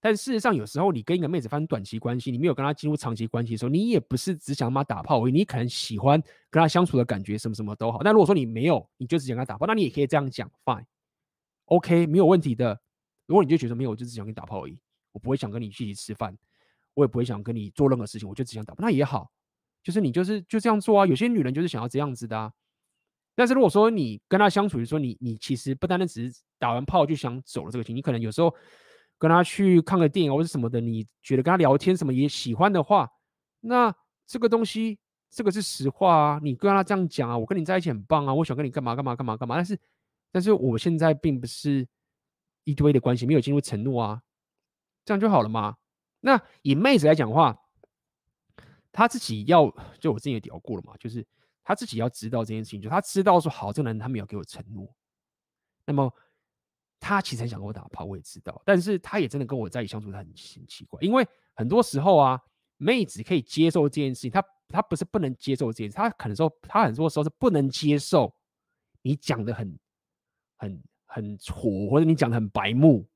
[0.00, 5.32] 但事实上，有时候你跟一个妹子发生短期关系，你没有跟她进入长期关系的时候，你也不是只想跟她打炮而已。
[5.32, 8.02] 你可能喜欢跟她相处的感觉，什么什么都好。
[8.02, 12.80] 但如果说你没有，你就只想跟她打炮，那你也可以这样讲，fine，OK，没有问题的。
[13.26, 14.78] 如果你就觉得没有，我就只想跟你打炮而已，
[15.12, 16.36] 我不会想跟你一起吃饭，
[16.94, 19.30] 我也不会想跟你做任何事情，我就只想打炮，那也好，
[19.82, 21.06] 就是你就是就这样做啊。
[21.06, 22.52] 有些女人就是想要这样子的啊。
[23.34, 28.54] 但是如果说你跟她相处，就是说你你其实不单单只是打完炮就想走了这个情，你可能有时候
[29.18, 33.10] 跟她去看个电影或者什么的，你觉得跟她聊天什么也喜欢的话，
[33.60, 33.94] 那
[34.26, 34.98] 这个东西
[35.30, 36.40] 这个是实话啊。
[36.42, 39.56] 你跟她这样讲啊，我跟你在一起很棒啊，我想跟你干嘛干嘛干嘛干嘛。
[39.56, 39.78] 但是
[40.30, 41.86] 但是我现在并不是。
[42.66, 44.22] 一堆的关系没有进入承诺啊，
[45.04, 45.76] 这样就好了吗？
[46.18, 47.56] 那以妹子来讲的话，
[48.90, 49.70] 她自己要
[50.00, 51.24] 就我之前也聊过了嘛，就是
[51.62, 54.92] 她自己要知道这件事情，就她知道说好，这个男人他没有给我承诺，
[55.84, 56.12] 那么
[56.98, 61.24] 他其实很想跟我打炮，我也知道，但是他也真的跟我在一起相处，他很很奇怪，因为
[61.54, 62.40] 很多时候啊，
[62.78, 68.34] 妹子可以接受这件事情，她她不是不能接受这件事，她可能说她很多时候是不能接受
[69.02, 69.78] 你讲的很
[70.56, 70.82] 很。
[71.16, 73.08] 很挫，或者你讲的很白目，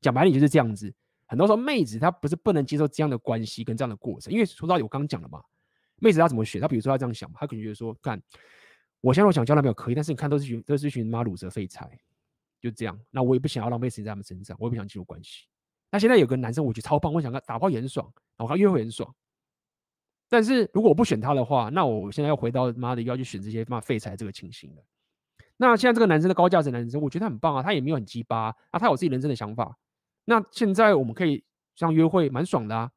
[0.00, 0.94] 讲白了你就是这样子。
[1.26, 5.42] 很多时候妹子她不是不能接受这样的关系跟这样的过程，因为说到底我刚刚讲了嘛，
[5.96, 6.60] 妹子她怎么选？
[6.60, 8.22] 她比如说她这样想，她可能觉得说，干，
[9.00, 11.90] 我现在我想交男朋友可以，但是你看都是群都是一群妈鲁蛇废柴，
[12.60, 12.96] 就这样。
[13.10, 15.46] 那我也不想要浪费时间在他们身上，我也不想进入关系。
[15.90, 19.12] 那现在有个男生我觉得超棒，我想跟他打炮也很爽，然后他约会很爽。
[20.28, 24.82] 但是如果我不选他的话，那我现在要回到妈的要去选这些妈废柴这个情形了。
[25.62, 29.76] 那现在这个男生的高价值男生，我觉得他很棒啊，他也没有很鸡巴啊，他有自己人生的想法。
[30.24, 31.44] 那现在我们可以
[31.76, 32.90] 这样约会，蛮爽的啊。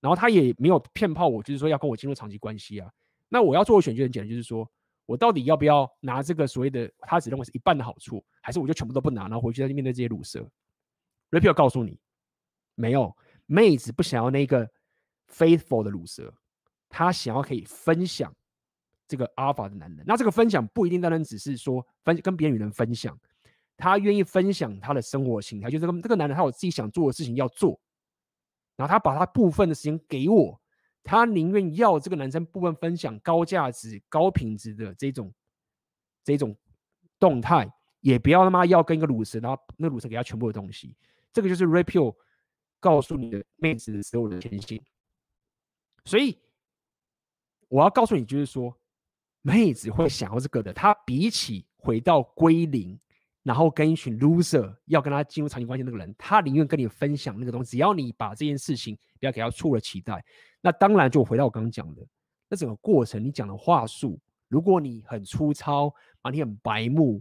[0.00, 2.90] 然后他也没有骗炮我，就是说要跟我进入长期关系啊。
[3.28, 4.68] 那我要做的选择很简单，就是说
[5.06, 10.44] 我到底要不要拿这个所谓的他只认为是一半的好处，还是我就全部都不拿，然后回去再去面对这些鲁蛇
[11.30, 12.00] ？Rapio 告诉你，
[12.74, 13.16] 没有，
[13.46, 14.68] 妹子不想要那个
[15.30, 16.34] faithful 的鲁蛇，
[16.88, 18.34] 她想要可以分享
[19.12, 20.02] 这个 alpha 的男人。
[20.06, 23.18] 那这个分享不一定单单只是说分跟别的女人分享，
[23.76, 27.78] 他愿意分享他的生活形态，就是这个这个男人他有自己想做的事情要做。
[28.74, 30.58] 然后他把他部分的时间给我，
[31.04, 35.30] 他宁愿要这个男生部分分享高价值、高品质的这种
[36.24, 36.56] 这种
[37.18, 37.70] 动态，
[38.00, 40.96] 也不要他妈要跟一个鲁蛇，然后那鲁蛇给他全部的东西。
[41.34, 42.16] 这个就是 Rapio
[42.80, 44.82] 告诉你的妹子的所有的天性。
[46.04, 46.36] 所以
[47.68, 48.76] 我要告诉你，就是说
[49.42, 52.98] 妹子会想要这个的，她比起回到归零。
[53.44, 60.24] 然后跟一群 loser 要跟他进入长期关系那个人，他宁愿跟你分享那个东西，只要你把这件事情不要给他错了期待。
[60.60, 62.06] 那当然就回到我刚刚讲的，
[62.48, 64.16] 那整个过程你讲的话术，
[64.46, 67.20] 如果你很粗糙啊，你很白目，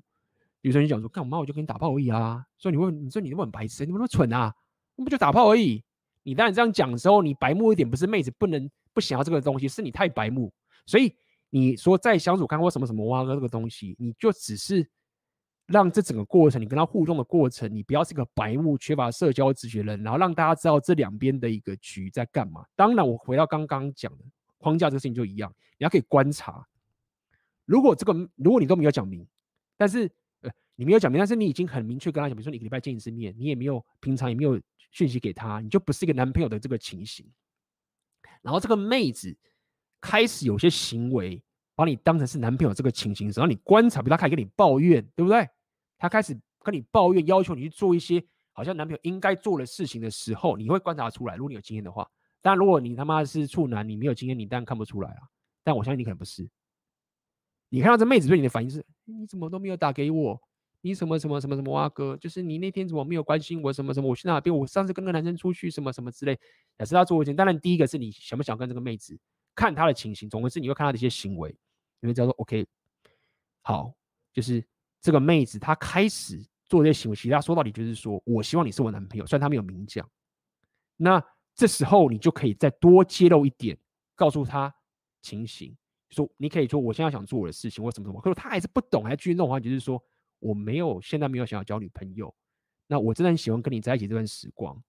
[0.61, 4.53] 有时候你讲说干嘛我就跟你打炮而已啊，所以你问你说你那么很白痴，你那么蠢啊，
[4.95, 5.84] 那不就打炮而已？
[6.22, 10.53] 你当然这样讲的时候，你白目一点不是妹子不能不想要这个东西，是你太白目。
[10.85, 11.15] 所以
[11.52, 14.90] 你说再相处看过什么什么哇哥这个东西，你就只是。
[15.68, 22.65] 让这整个过程，你跟他互动的过程，你不要是一个白目、缺乏社交直觉的人，然后让大家知道这两边的一个局在干嘛。
[22.76, 24.23] 当然，我回到刚刚讲的
[24.57, 26.68] 框架，这个事情就一样，你要可以观察。
[27.64, 29.26] 如果这个，如果你都没有讲明，
[29.78, 30.11] 但是
[30.41, 34.60] 呃，你没有讲明，但是你已经很明确跟他讲，比如说你一个礼拜见一次面，你也没有平常也没有
[34.91, 37.26] 讯息给他，你就不是一个男朋友的这个情形。
[38.41, 39.34] 然后这个妹子
[40.02, 41.41] 开始有些行为，
[41.76, 45.48] 把你当成是男朋友这个情形的时候，然后你观察，比如他开始跟你抱怨，对不对？
[45.98, 48.22] 他开始跟你抱怨，要求你去做一些
[48.52, 51.36] 好像男朋友应该做的事情的时候，你会观察出来。
[51.36, 52.10] 如果你有经验的话，
[52.41, 55.22] 但如果你他妈是处男，你没有经验，你当然看不出来啊。
[55.64, 56.49] 但我相信你可能不是。
[57.69, 60.41] 你看到这妹子对你的反应是：你怎么都没有打给我？
[60.82, 62.18] 你什么什么什么什么啊哥？
[62.18, 63.72] 就是你那天怎么没有关心我？
[63.72, 64.10] 什么什么？
[64.10, 64.53] 我去哪边？
[64.53, 66.38] 我上次跟那个男生出去什么什么之类，
[66.80, 67.36] 也是他做一件。
[67.36, 69.15] 当然，第一个是你想不想跟这个妹子
[69.56, 71.56] 看他的情形，总之是你会看他的一些行为，
[71.99, 72.65] 你会知道说 OK，
[73.61, 73.94] 好，
[74.34, 74.64] 就是。
[75.03, 80.07] 这个妹子她开始做这些行为，其实她说到底就是说，我希望你是我男朋友，虽然她没有明讲。
[80.95, 81.19] 那
[81.56, 83.76] 这时候你就可以再多揭露一点，
[84.14, 84.72] 告诉她
[85.23, 85.76] 情形，
[86.11, 88.22] 说你可以说我现在想做我的事情，或什么什么。
[88.22, 89.99] 可是她还是不懂，还继续弄的话，就是说
[90.38, 92.32] 我没有现在没有想要交女朋友。
[92.86, 94.80] 那我真的很喜欢跟你在一起这段时光，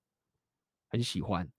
[0.91, 1.51] 很喜欢，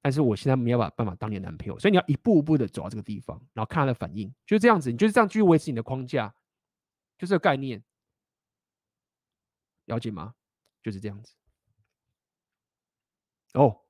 [0.00, 6.34] 但是我现在没有办法当你的男朋友，所以你要一步一步的走到这个地方，然后看他的反应，就是这样子，你就是这样继续维持你的框架。
[7.18, 7.82] 就这个概念，
[9.86, 10.34] 了解吗？
[10.82, 11.34] 就是这样子。
[13.54, 13.80] 哦，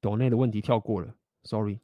[0.00, 1.14] 抖内的问题跳过了
[1.44, 1.80] ，sorry。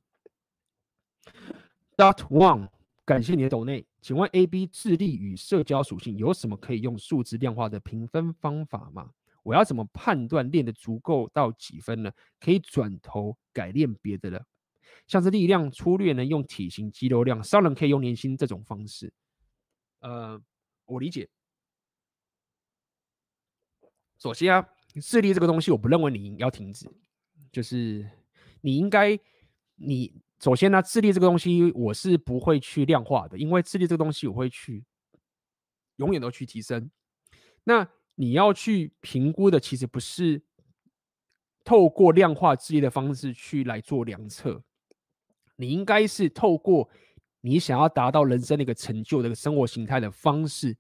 [1.96, 2.68] Dot one，
[3.04, 9.12] 感谢你的抖内，请问 AB 智力与社交属性有什么可以用数字量化的评分方法吗？
[9.44, 12.10] 我要怎么判断练得足够到几分呢？
[12.40, 14.44] 可以转头改练别的了，
[15.06, 19.12] 像是力量粗略能用体型、肌肉量，商人可以用年薪这种方式。
[20.00, 20.42] 呃，
[20.86, 21.28] 我理解。
[24.18, 24.66] 首先啊，
[25.02, 26.90] 智力这个东西，我不认为你要停止，
[27.52, 28.08] 就是
[28.62, 29.18] 你应该，
[29.76, 34.84] 你首先呢，智力这个东西我是不会去量化的，因为智力这个东西我会去
[35.96, 36.90] 永远都去提升。
[37.64, 40.42] 那你要去评估的，其实不是
[41.64, 44.62] 透过量化智力的方式去来做量测，
[45.56, 46.88] 你应该是透过。
[47.46, 50.74] 你想要达到人生的一个成就的一个生活形态的方式，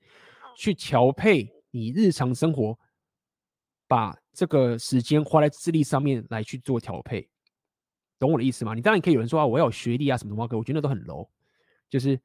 [0.56, 2.78] 去调配你日常生活，
[3.86, 7.28] 把这个时间花在智力上面来去做调配，
[8.18, 8.72] 懂我的意思吗？
[8.72, 11.28] 你当然可以有人说啊，我要有学历啊什么什么，我觉得那都很 low，
[11.90, 12.18] 就是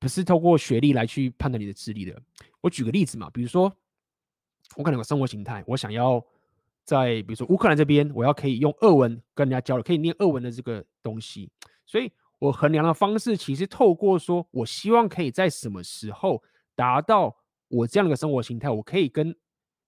[0.00, 2.20] 不是透过学历来去判断你的智力的。
[2.60, 3.72] 我举个例子嘛，比如说
[4.76, 6.24] 我可能有个生活形态，我想要
[6.84, 11.50] 在比如说乌克兰这边，我要可以用俄文跟人家交流，可以念俄文的这个东西，
[11.86, 12.12] 所以。
[12.40, 16.42] 我衡量的方式其实透过说，我希望可以在什么时候
[16.74, 17.34] 达到
[17.68, 19.34] 我这样的一个生活形态，我可以跟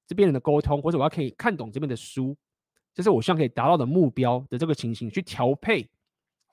[0.07, 2.35] 这边人的沟通，或者我要可以看懂这边的书，
[2.95, 5.87] 这是我希望可以达到的目标的这个情形，去调配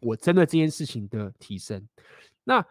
[0.02, 1.88] 我针对这件事情的提升。
[2.44, 2.66] 那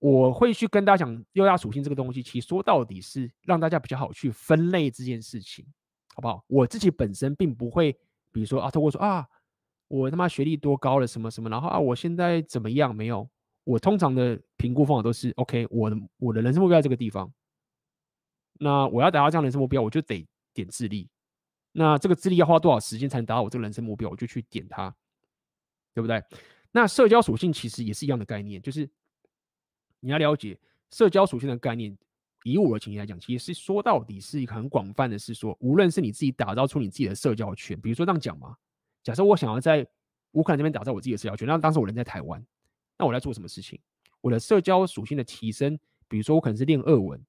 [0.00, 5.64] 我会去跟大家讲优雅属性这个东西，其实说到底是让大家比较好去分类这件事情，
[6.14, 6.44] 好不好？
[6.48, 7.92] 我自己本身并不会，
[8.32, 9.24] 比如说啊，透过说啊。
[9.92, 12.94] 我他妈学历多高了，什么什么，然后啊，我现在怎么样？
[12.94, 13.28] 没有，
[13.64, 17.28] 我通常的评估方法都是 OK，我的我的人生目标在这个地方，
[18.60, 20.24] 那我要达到这样人生目标，我就得
[20.54, 21.10] 点智力，
[21.72, 24.08] 那这个智力要花多少时间才能达到我这个人生目标？
[24.08, 24.94] 我就去点它，
[25.92, 26.22] 对不对？
[26.70, 28.88] 那社交属性其实也是一样的概念，就是
[30.00, 30.58] 你要了解
[30.90, 31.96] 社交属性的概念。
[32.42, 38.56] 以我的情形来讲，其实是说到底是一个很广泛的，是说，无论是你自己打造出你自己的社交圈，比如说这样讲嘛，
[39.02, 39.86] 假设我想要在
[40.32, 42.42] 乌克兰这边打造我自己的社交圈，那当时我人在台湾，
[42.96, 43.78] 那我在做什么事情？
[44.22, 45.78] 我的社交属性的提升，
[46.08, 47.22] 比如说我可能是练俄文，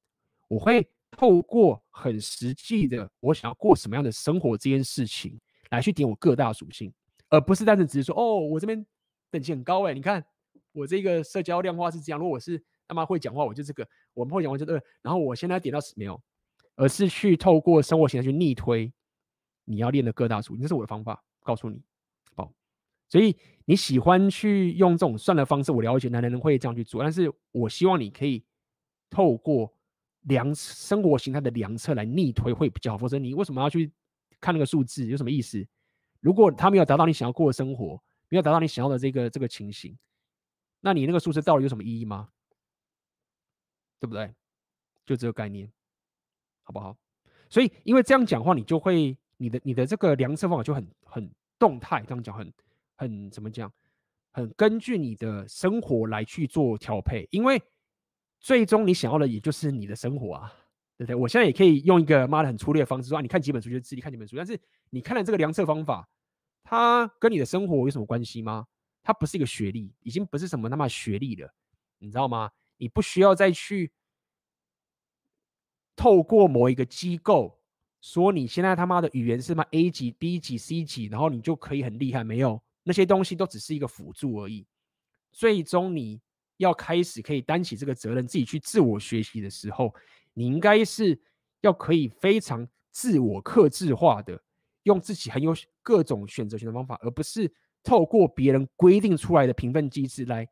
[0.47, 5.37] 我会透过很实际的我想要过什么样的生活这件事情
[5.71, 6.89] 来去点我各大属性，
[7.27, 8.85] 而不是单纯只是说哦，我这边
[9.29, 10.23] 等级很高哎，你看
[10.71, 12.63] 我这个社交量化是这样，如果我是。
[12.87, 14.83] 他妈会讲话，我就这个；我们会讲话就这个。
[15.01, 16.21] 然后我现在点到没有，
[16.75, 18.91] 而是去透过生活形态去逆推
[19.63, 21.81] 你要练的各大数，这是我的方法，告诉你，
[22.35, 22.51] 好。
[23.07, 23.33] 所以
[23.63, 28.43] 你喜欢去用这种算的方式，我了解男人会这样去做，但是我希望你可以
[29.09, 29.73] 透过
[30.23, 32.97] 量生活形态的量测来逆推会比较好。
[32.97, 33.89] 否则你为什么要去
[34.41, 35.07] 看那个数字？
[35.07, 35.65] 有什么意思？
[36.19, 39.97] 如果他没有达到你想要过的生活，没有达到你想要的这个这个情形，
[40.81, 42.29] 那你那个数字到底有什么意义吗？
[43.99, 44.33] 对不对？
[45.05, 45.71] 就这个概念，
[46.63, 46.97] 好不好？
[47.49, 52.53] 所以，因为这样讲话，你就会你的你的这个量测方法就很很动态，这样讲很
[52.95, 53.71] 很怎么讲？
[54.31, 57.61] 很根据你的生活来去做调配，因为
[58.39, 60.53] 最终你想要的也就是你的生活啊，
[60.97, 61.15] 对不对？
[61.15, 64.59] 我现在也可以用一个妈的很粗略的方式说，啊，你看几本书就自己看几本书，但是
[64.89, 66.07] 你看了这个量测方法，
[66.63, 68.65] 它跟你的生活有什么关系吗？
[69.03, 71.53] 它不是一个学历，已经不是什么他妈学历了，
[71.99, 72.51] 你知道吗？
[72.77, 73.91] 你不需要再去
[75.95, 77.59] 透过某一个机构
[77.99, 82.23] 说你现在他妈的语言是嘛 A 级、B 级、C 级，然后你就可以很厉害。
[82.23, 84.65] 没有，那些东西都只是一个辅助而已。
[85.31, 86.19] 最终你
[86.57, 89.93] 要开始可以担起这个责任，自己去自我学习的时候，
[90.33, 91.19] 你应该是
[91.61, 94.41] 要可以非常自我克制化的，
[94.83, 97.53] 用自己很有各种选择权的方法，而不是
[97.83, 100.47] 透过别人规定出来的评分机制来。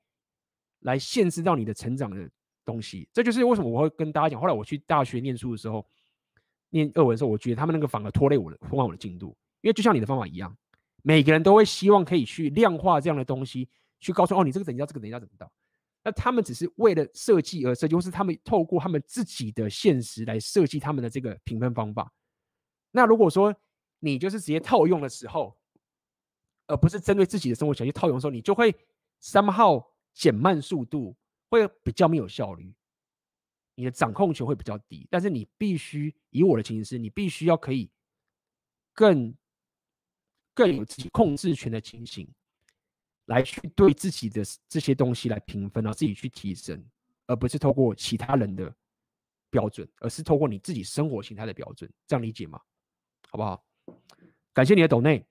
[0.84, 2.30] 来限制到你的成长的
[2.64, 4.40] 东西，这就是为什么我会跟大家讲。
[4.40, 5.86] 后来我去大学念书的时候，
[6.70, 9.36] 念俄文的时候，我觉得他们那个反而拖累我的，拖慢我的进度。
[9.60, 10.58] 因为就像你的方法一样，
[11.04, 13.68] 每个人都会希望可以去量化这样的东西，
[14.00, 15.52] 去告诉哦，你这个等级到这个等级要怎么到。
[16.02, 22.10] 那他们只是为了设计而设计，或是他们透过他们自己的现实来设计他们的这个评分方法。
[22.92, 23.54] 那如果说
[24.00, 25.59] 你就是直接套用的时候，
[26.70, 28.74] 而不是针对自己的生活想去套用的时候，你就会
[29.22, 29.86] somehow。
[30.12, 31.16] 减慢速度
[31.50, 32.76] 会比较没有效率，
[33.76, 35.08] 你的掌控权会比较低。
[35.10, 37.90] 但是你必须以我的情形是，你必须要可以
[38.92, 39.34] 更
[40.54, 42.28] 更有自己控制权的情形，
[43.28, 46.84] 来去对自己的这些东西来评分，然后自己去提升，
[47.28, 48.76] 而不是透过其他人的
[49.50, 51.90] 标准，而是透过你自己生活形态的标准。
[52.08, 52.60] 这样理解吗？
[53.30, 53.64] 好不好？
[54.52, 55.26] 感谢你的抖内。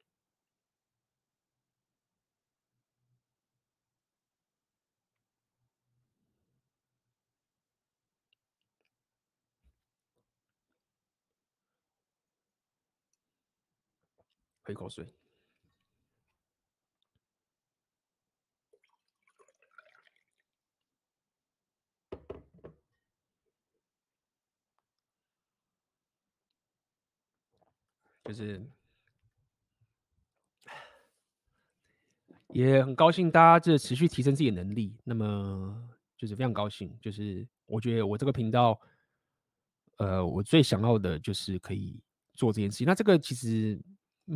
[14.68, 15.06] 喝一口水，
[28.22, 28.62] 就是
[32.48, 34.94] 也很高兴大家这持续提升自己的能力。
[35.02, 35.88] 那么
[36.18, 38.78] 就是非常高兴，就是我觉得我这个频道，
[39.96, 41.98] 呃，我最想要的就是可以
[42.34, 42.86] 做这件事情。
[42.86, 43.80] 那这个其实。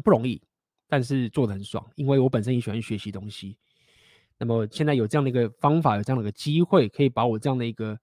[0.01, 0.41] 不容易，
[0.89, 3.57] 但是做的很爽，因为我本身也喜欢学习东西。
[4.39, 7.99] 那么现在有这样的一个方法，有这样的一个机会，可以把我这样的一个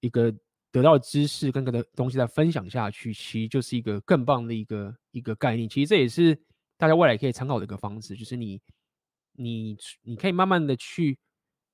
[0.00, 0.32] 一个
[0.70, 5.68] 得到的知识跟个的东西再分享下去，其实就是一个更棒的一个一个概念。
[5.68, 6.34] 其实这也是
[6.78, 8.60] 大家未来可以参考的一个方式，就是你
[9.34, 11.18] 你你可以慢慢的去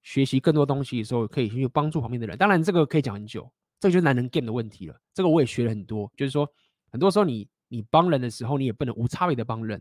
[0.02, 2.36] 学习更多东西的时候，可以去帮助旁边的人。
[2.36, 3.48] 当然，这个可以讲很久，
[3.78, 5.00] 这个就是男人 game 的问题了。
[5.14, 6.48] 这个我也学了很多，就是说
[6.90, 7.46] 很多时候你。
[7.68, 9.80] 你帮人的时候，你也不能无差别的帮人。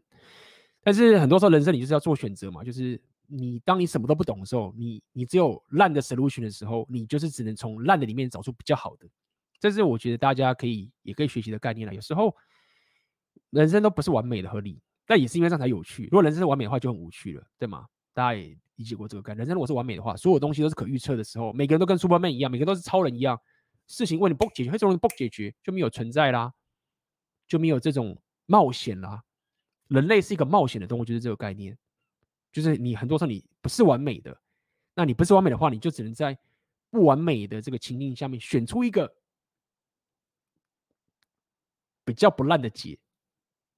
[0.83, 2.63] 但是很多时候，人生你就是要做选择嘛。
[2.63, 9.07] 就是你当你什么都不懂的时候，你你只有烂的 solution 的时候，你就是只能从烂的里面找出比较好的。
[9.59, 11.93] 这是我觉得大家可以也可以学习的概念了。
[11.93, 12.35] 有时候
[13.49, 16.03] 人生都不是完美的合理，但也是因为这样才有趣。
[16.03, 17.85] 如果人生是完美的话，就很无趣了，对吗？
[18.13, 19.39] 大家也理解过这个概念。
[19.39, 23.39] 人生如果是完美的话，所有东西都是可预测的时候，每个人都跟 Superman 一样，每个都是超人一样，
[23.87, 26.53] 事情问你不解决，会这种不解决就没有存在啦。
[27.47, 29.23] 就没有这种冒险啦。
[29.87, 31.77] 人类是一个冒险的动物，就是这个概念。
[32.51, 34.35] 就是你很多时候你不是完美的，
[34.93, 36.37] 那你不是完美的话，你就只能在
[36.89, 39.13] 不完美的这个情境下面选出一个
[42.05, 42.97] 比较不烂的解，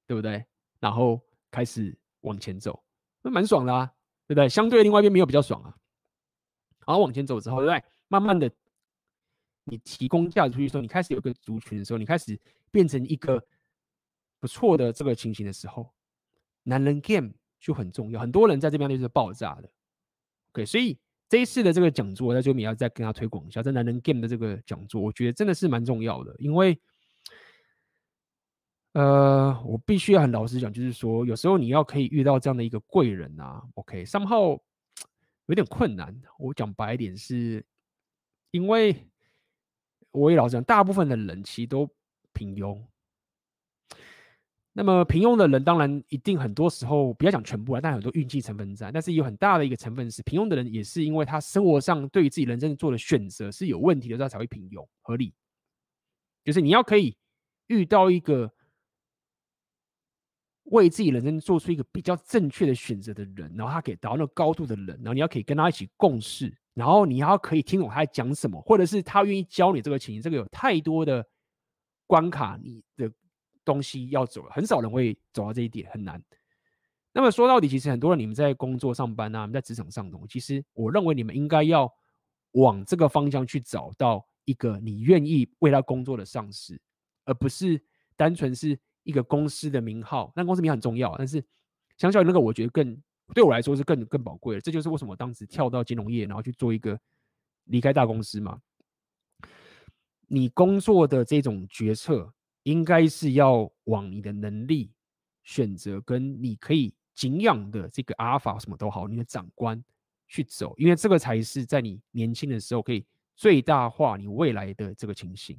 [0.06, 0.44] 对不对？
[0.78, 1.20] 然后
[1.50, 2.80] 开始往前走，
[3.20, 3.92] 那蛮爽的啊，
[4.28, 4.48] 对不对？
[4.48, 5.76] 相对另外一边没有比较爽啊。
[6.86, 7.84] 然后往前走之后，对不对？
[8.06, 8.48] 慢慢的，
[9.64, 12.38] 你提供价值出去的时候，你开始有个族群的时候，你开始
[12.70, 13.44] 变成一个
[14.40, 15.92] 不错的这个情形的时候，
[16.62, 18.20] 男人 game 就很重要。
[18.20, 19.70] 很多人在这边就是爆炸的。
[20.52, 20.98] OK，所以
[21.28, 26.78] 这一次的这个讲座，在这边也要再跟他推广一下，在男人 game 的这个讲座，我觉得真的是蛮重要的，因为。
[28.94, 34.58] 呃，我必须要很老实讲，就是说，有时候你要可以遇到这样的一个贵人啊 OK，上号
[35.46, 36.20] 有点困难。
[36.38, 37.64] 我讲白一点，是
[38.50, 39.06] 因为
[40.10, 41.88] 我也老讲，大部分的人其实都
[42.32, 42.82] 平庸。
[44.78, 48.92] 那么平庸的人，当然一定很多时候不要讲全部啊，但很多运气成分在。
[48.92, 54.86] 但是有很大的一个成分是，平庸的人也是因为他生活上对于自己人生做的选择是有问题的，他才会平庸。
[55.02, 55.34] 合理，
[56.44, 57.16] 就是你要可以
[57.66, 58.52] 遇到一个。
[60.70, 71.26] 为自己人生做出一个比较正确的选择的人，然后他可以达到那个高度的人，然后你要可以跟他一起共事，然后你要可以听懂他在讲什么，或者是他愿意教你这个情形，这个有太多的
[72.06, 73.10] 关卡，你的
[73.72, 76.22] 东西要走了，很少人会走到这一点，很难。
[77.12, 81.88] 那么说到底，其实很多人你们在工作上班啊，你们在职场上的，其实我认为你们应该要
[82.52, 86.80] 往这个方向去找到一个你愿意为他工作的上司，
[87.24, 87.80] 而不是
[88.16, 88.78] 单纯是。
[89.04, 91.42] 一个公司的名号，那公司名很重要，但是
[91.96, 94.60] 相较于那个，我觉得更对我来说是更更宝贵的。
[94.60, 97.00] 这就是为什么我当时跳到金融业，然后去做一个
[97.64, 98.60] 离开大公司嘛。
[100.26, 102.30] 你工作的这种决策，
[102.68, 104.92] 应该是要往你的能力
[105.42, 109.82] 选择，跟你可以敬仰的这个阿尔法什么都好，你的长官
[110.26, 115.58] 去走，因为这个才是在你年轻的时候可以最大化你未来的这个情形。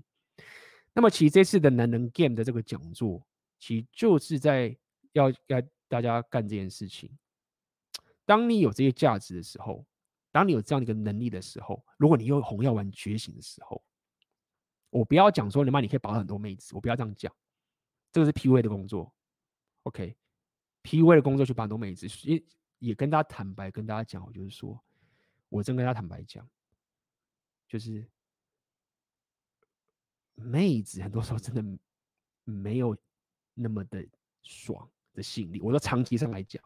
[0.94, 3.26] 那么，其实这次的男人 Game 的这个讲座。
[3.62, 4.74] 其实就是在
[5.12, 7.12] 要要大家干这件事情。
[8.26, 9.86] 当你有这些价值的时候，
[10.32, 13.84] 当你有这样的一个能力的时候，如果你又红药丸觉醒的时候，
[14.90, 17.34] 我不要讲说你妈你可以保很多妹子，我不要这样讲，
[18.12, 19.14] 这个是 PUA 的工作。
[19.84, 22.44] OK，PUA 的工作去保很多妹子，也
[22.80, 24.82] 也跟大家坦白跟大家讲，我就是说，
[25.50, 26.50] 我真跟大家坦白讲，
[27.68, 28.06] 就是
[30.36, 31.80] 妹子很多时候真的
[32.44, 32.98] 没有。
[33.62, 34.08] 那么的
[34.42, 36.64] 爽的吸引力，我说长期上来讲，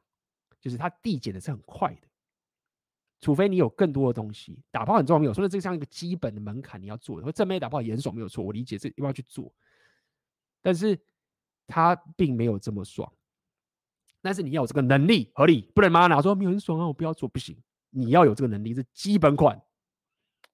[0.61, 2.07] 就是它递减的是很快的，
[3.23, 4.59] 除非你有更多的东西。
[4.69, 7.25] 打炮很重要，没有说的这个像一个基本的门槛，你要做的。
[7.25, 9.49] 或正面打炮也很爽，没有错，我理解这要去做，
[10.61, 10.99] 但是
[11.65, 13.09] 他并没有这么爽。
[14.21, 17.57] 但是你要有这个能力，合理，不能妈拿说没有很爽啊，我不要做，不行。
[17.89, 19.61] 你要有这个能力是基本款，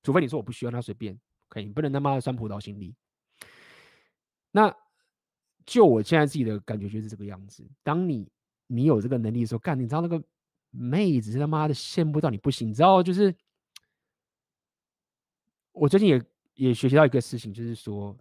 [0.04, 2.96] 除非你说我不需要，那随便可以，你不能他妈的酸葡萄心理。
[4.52, 4.76] 那。
[5.66, 7.64] 就我现在自己的感觉就是这个样子。
[7.84, 8.28] 当你
[8.66, 10.20] 你有这个能力的时候，干，你知道那个
[10.70, 12.70] 妹子是他妈的羡慕到你不行。
[12.70, 13.36] 你知道，就是
[15.72, 16.24] 我最近也
[16.56, 18.18] 也学习到一个事情，就是说，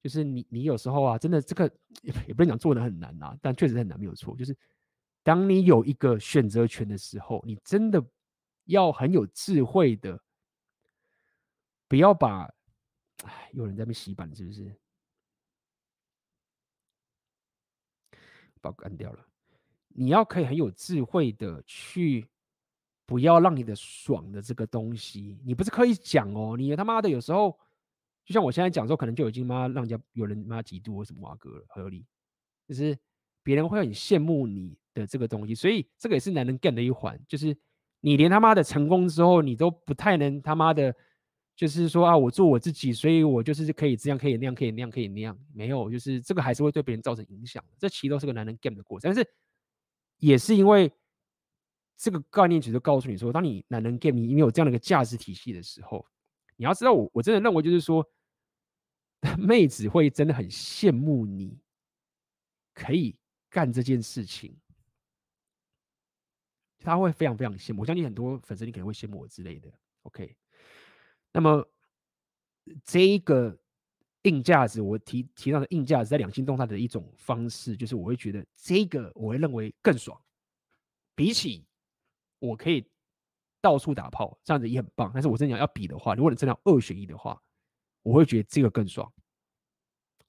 [0.00, 1.70] 就是你你有时候啊，真的这个
[2.02, 4.36] 也不能讲做的很难啊，但确实很难，没有错。
[4.36, 4.56] 就是
[5.22, 8.04] 当你有一个选择权的时候，你真的
[8.64, 10.22] 要很有智慧的，
[11.88, 12.44] 不要把，
[13.24, 14.74] 哎，有人在那边洗版，是不是？
[18.60, 19.26] 把干掉了，
[19.96, 22.26] 你要可以很有智慧的去，
[23.06, 27.56] 不要让你的爽的这个东西，你不是可以讲哦，你他妈的有时候，
[28.24, 32.04] 就像我现在讲说，可能就已经妈让人家有人妈嫉妒或什么哇哥了，合理，
[32.68, 32.98] 就是
[33.42, 37.56] 别人会很羡慕你的这个东西，所以这个也是男人干的一环，就是
[38.00, 40.94] 你连他妈的成功之后，你都不太能他妈的。
[41.56, 45.38] 就是说啊，我做我自己，所以我就是可以这样，可以那样，可以那样，可以那样。
[45.52, 47.62] 没有，就是这个还是会对别人造成影响。
[47.78, 49.30] 这其实都是个男人 game 的过程，但是
[50.18, 50.90] 也是因为
[51.96, 56.06] 这个概念，其实告诉你说，当你男人 game，你因为有这样的一个价值体系的时候，
[56.56, 58.08] 你要知道我，我我真的认为就是说，
[59.38, 61.58] 妹子会真的很羡慕你
[62.72, 63.16] 可以
[63.48, 64.58] 干这件事情，
[66.80, 67.82] 他会非常非常羡慕。
[67.82, 69.72] 我相信很多粉丝你可能会羡慕我之类的。
[70.02, 70.36] OK。
[71.32, 71.66] 那么，
[72.84, 73.58] 这一个
[74.24, 80.20] 硬价值，我提提到的硬价值，在两性动态的一种方式，就是我会觉得这个我会认为更爽，
[81.14, 81.64] 比起
[82.38, 82.86] 我可以
[83.60, 85.10] 到处打炮，这样子也很棒。
[85.14, 87.40] 但是我真的要比的话，如果你真的要二选一的话，
[88.02, 89.10] 我会觉得这个更爽。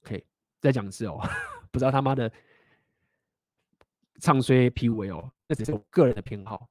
[0.02, 0.24] OK，
[0.60, 1.20] 再讲一次哦，
[1.70, 2.30] 不知道他妈的
[4.20, 6.68] 唱衰 PUA 哦，那只是我个人的偏好。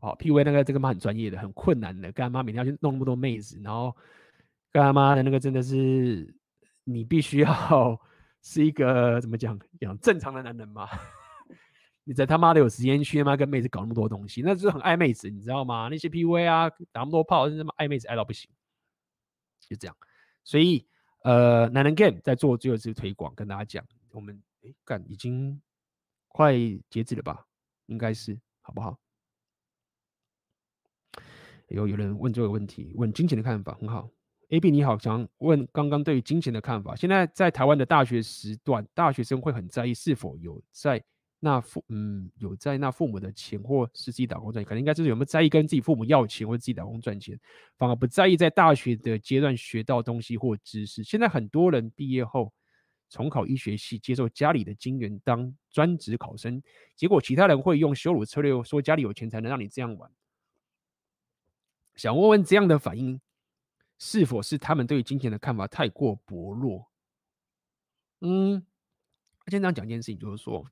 [0.00, 3.96] 好，PUA 那个这个妈很专业的，很困难的，干他妈每天要去弄那么多妹子，然后
[4.70, 6.32] 干他妈的那个真的是
[6.90, 8.00] 你必须要
[8.40, 10.88] 是一个怎么讲讲正常的男人吗？
[12.04, 15.88] 你在他妈的有时间去他妈跟妹子搞那么多东西，那就是很爱妹子，你知道吗？
[15.90, 18.50] 那些 PV 啊，打那么多炮，是他妈爱妹子爱到不行，
[19.60, 19.94] 就这样。
[20.44, 20.88] 所以
[21.24, 25.60] 呃，男人 Game 在做最后一次推广，跟大家讲，我们哎干已经
[26.28, 26.54] 快
[26.88, 27.44] 截止了吧？
[27.84, 28.98] 应该是好不好？
[31.68, 34.08] 有有人问这个问题，问金钱的看法，很好。
[34.48, 36.96] AB 你好，想问刚刚对于金钱的看法。
[36.96, 41.02] 现在在台湾的大学时段，大学生会很在意是否有在
[41.38, 47.38] 那父嗯有在那父母的钱，或是自己打工赚钱，可能应该就是有没有在意跟自己父母要钱，或者自己打工赚钱，
[47.76, 51.04] 反而不在意在大学的阶段学到东西或知识。
[51.04, 52.50] 现在很多人毕业后
[53.10, 56.62] 重考医学系，接受家里的金援当专职考生，
[56.96, 60.10] 结果其他人会用羞辱策略说家里有钱才能让你这样玩。
[61.96, 63.20] 想问问这样的反应，
[63.98, 66.90] 是否是他们对于金钱的看法太过薄弱？
[68.20, 68.64] 嗯，
[69.46, 70.64] 先这样讲一件事情，就是说，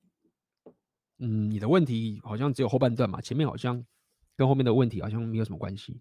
[1.19, 3.85] 嗯，你的问题好像只有后半段嘛，前面好像
[4.37, 6.01] 跟后面的问题好像没有什么关系。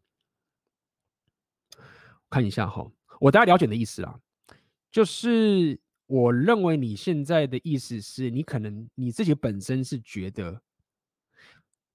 [2.30, 2.90] 看一下哈，
[3.20, 4.20] 我大概了解你的意思啦，
[4.92, 10.62] 就是我认为你现在的意思是你可能你自己本身是觉得。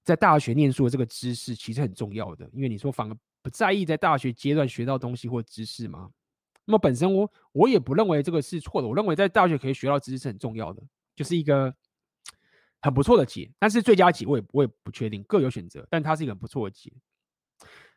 [0.03, 6.11] 在大学念书的这个知识其实很重要的，因为你说反而不在意在大学阶段学到东西或知识吗？
[6.65, 10.81] 那么本身我我也不认为这个是错的，我认为在大学可以学到知识是很重要的，
[11.15, 11.73] 就是一个
[12.81, 13.51] 很不错的解。
[13.57, 15.85] 但是最佳解我也我也不确定，各有选择。
[15.89, 16.93] 但它是一个很不错的解。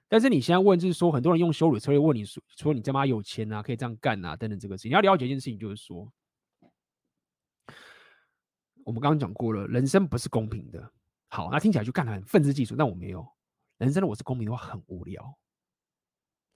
[0.09, 6.11] 但是你现在问就是说，很多人用羞辱策略问你说说你这么有钱啊，可以这样干啊等等这个事情，你要了解一件事情，就是说
[8.85, 10.91] 我们刚刚讲过了，人生不是公平的。
[11.29, 12.77] 好，那听起来就干得很愤世嫉俗。
[12.77, 13.27] 但我没有，
[13.79, 15.37] 人生的我是公平的话很无聊，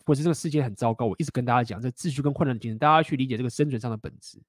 [0.06, 1.06] 或者这个世界很糟糕。
[1.06, 4.42] 我一直跟大家讲，这秩序跟混乱的精神，大家去理解这个生存上的本质。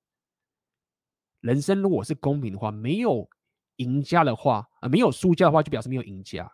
[1.42, 3.30] 人生如果是公平的话，没有
[3.78, 6.52] 赢家的话，啊、没有输家的话，就表示没有赢家，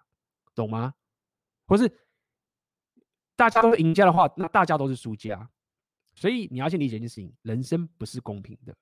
[0.53, 0.93] 懂吗？
[1.67, 1.91] 或是
[3.35, 5.49] 大家都赢家的话，那大家都是输家。
[6.15, 8.75] 所以你要先理解一件事情：人生不是公平的，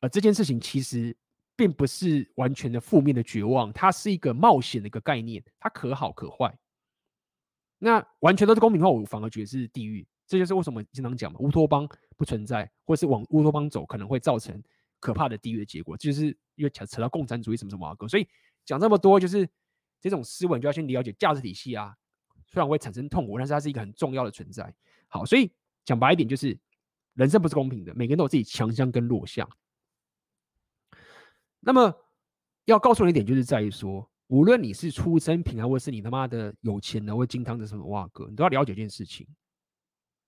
[0.00, 1.16] 而这件事情其实。
[1.56, 6.52] 并不是完全的负面的绝望，它是一个冒险的一个概念，它可好可坏。
[7.84, 10.06] 那完全都是公平的话，我反而觉得是地狱。
[10.26, 14.58] 这就是为什么经常讲嘛，乌托邦不存在，或是往乌托邦走，可能会造成
[14.98, 15.94] 可怕的地狱的结果。
[15.98, 18.26] 就是因为扯扯到共产主义什么什么啊，所以
[18.64, 19.46] 讲这么多，就是
[20.00, 21.94] 这种思维就要先了解价值体系啊。
[22.46, 24.74] 虽然会产生痛苦，但是它是一个很重要的存在。
[25.08, 25.52] 好，所以
[25.84, 26.58] 讲白一点，就是
[27.12, 29.46] 人生不是公平的，每个人都有自己强项跟弱项。
[31.60, 31.94] 那么
[32.64, 39.24] 要告诉你一点，就是在于说，无论你是出身贫寒，或是你他妈的有钱的，或金汤的什么哇哥，你都要了解一件事情，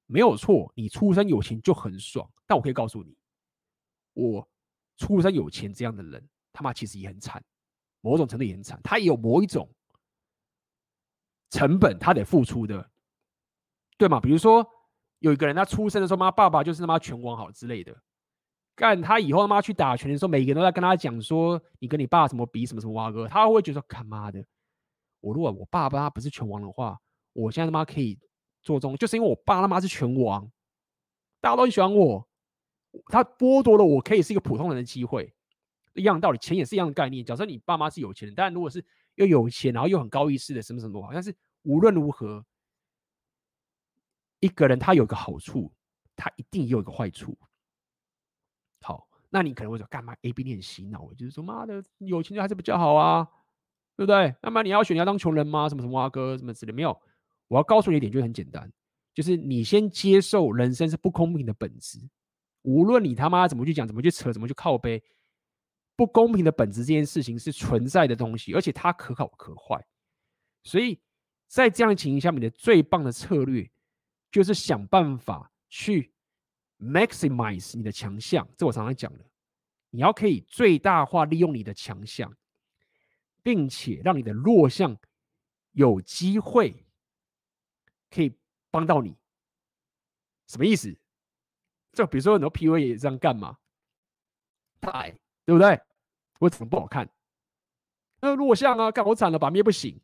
[0.07, 2.31] 没有错，你出生有钱就很爽。
[2.47, 3.17] 但我可以告诉你，
[4.13, 4.49] 我
[4.97, 7.45] 出生有钱这样的人，他妈其实也很惨，
[8.01, 9.69] 某种程度也很惨，他也有某一种
[11.51, 12.89] 成本，他得付出的，
[13.99, 14.21] 对吗？
[14.21, 14.65] 比如说
[15.19, 18.01] 有一个人，他出生的时候，妈爸爸就是他妈拳王好之类的。
[18.77, 24.45] 干他以后他妈去打拳的时候，每个人都在跟他讲说：“你跟你爸什么比什么什么哇哥。”他会觉得说：“他妈的，
[25.21, 27.01] 我如果我爸爸他不是拳王的话，
[27.33, 28.19] 我现在他妈可以
[28.63, 30.49] 做中，就是因为我爸他妈是拳王，
[31.41, 32.29] 大家都很喜欢我，
[33.07, 35.33] 他剥夺了我可以是一个普通人的机会。
[35.95, 37.25] 一样道理，钱也是一样的概念。
[37.25, 42.45] 假设你爸妈是有钱人，但如果是又有钱，然后又很高意识的什么什么，好像是无论如何，
[44.41, 45.73] 一个人他有一个好处，
[46.15, 47.35] 他一定也有一个坏处。”
[49.29, 51.13] 那你可能会说，干嘛 A B 你很洗脑？
[51.15, 53.27] 就是说，妈的，有钱就还是比较好啊，
[53.97, 54.35] 对不对？
[54.43, 55.69] 那么你要选你要当穷人吗？
[55.69, 56.97] 什么什么阿哥什么之类没有？
[57.49, 58.73] 我要告诉你一点，就很简单，
[59.15, 61.99] 就是你先接受人生是不公平的本质。
[62.63, 65.03] 无论你他妈怎么去讲，怎么去扯，怎么去靠背，
[65.97, 69.85] 不公平的本质这件事情是存在的东西，而且它可好可坏。
[70.63, 71.01] 所以
[71.47, 73.71] 在这样的情形下面，的最棒的策略
[74.31, 76.13] 就是想办法去。
[76.79, 79.25] Maximize 你的强项，这我常常讲的，
[79.91, 82.37] 你要可以最大化利用你的强项，
[83.43, 84.97] 并且让你的弱项
[85.73, 86.85] 有机会
[88.11, 88.37] 可以
[88.71, 89.17] 帮到你。
[90.49, 90.95] 什么意思？
[91.93, 93.57] 就比如说很多 PUA 也这样干嘛？
[94.81, 95.81] 太矮，对不对？
[96.41, 97.09] 我怎么不好看？
[98.21, 99.99] 那弱项啊，干好惨了，把面不行，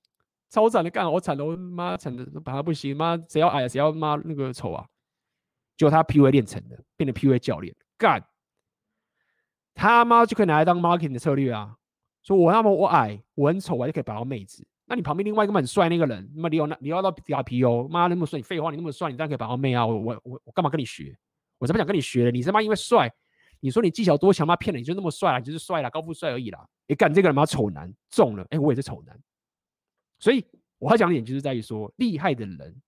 [0.48, 4.88] 超惨的干好惨了，我妈惨的把他不行，妈谁要矮谁要妈那个丑啊？
[5.82, 8.24] 就他 PUA 练成的，变成 PUA 教练，干
[9.74, 11.76] 他妈就可以拿来当 marketing 的策略啊！
[12.22, 14.64] 说我他妈我矮，我很丑，我就可以把到妹子。
[14.84, 19.84] 那你旁边另外一个很帅那个人，那么你要你要到 RPO 妈那么帅，你废话，你那么帅，你当然可以把到妹啊！
[19.84, 21.18] 我我我我干嘛跟你学？
[21.58, 22.30] 我才不想跟你学？
[22.30, 23.12] 你他妈因为帅，
[23.58, 24.54] 你说你技巧多强吗？
[24.54, 25.40] 骗了，你就那么帅了？
[25.40, 26.64] 你就是帅啦，高富帅而已啦。
[26.86, 29.20] 你干这个人嘛，丑男中了，哎，我也是丑男。
[30.20, 30.46] 所以
[30.78, 32.80] 我要讲的点就是在于说，厉害的人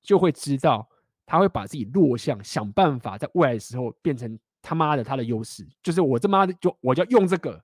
[0.00, 0.88] 就会知道，
[1.30, 7.62] 他会把自己弱项想办法在未来的时候变成他妈的他的优势，就是我这妈的就我就要用这个，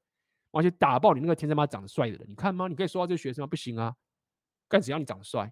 [0.50, 2.26] 完全打爆你那个天生妈长得帅的人。
[2.28, 2.68] 你看吗？
[2.68, 3.46] 你可以说到这个学生吗？
[3.46, 3.94] 不行啊，
[4.68, 5.50] 干只要你长得帅。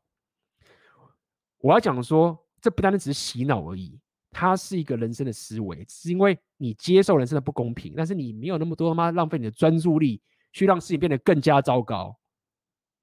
[1.56, 3.98] 我要讲说，这不单单只是洗脑而已，
[4.30, 10.20] 它是一个人生的思维，是因为你接受人生的不公平，但是你没有那么多他妈浪费你的专注力
[10.52, 12.14] 去让事情变得更加糟糕，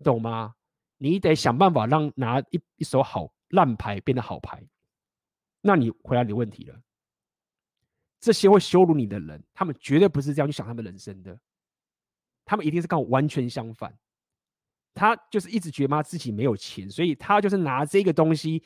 [0.04, 0.54] 懂吗？
[1.00, 4.64] 你得想办法让拿一一手好烂牌变得好牌。
[5.62, 6.82] 那你回答你的问题了，
[8.20, 11.40] 这些会羞辱你的人，他们绝对不是这样去想他们人生的，
[12.46, 13.98] 他们一定是跟我完全相反。
[14.94, 18.64] 他就是一直觉得妈自己没有钱，所以他就是拿这个东西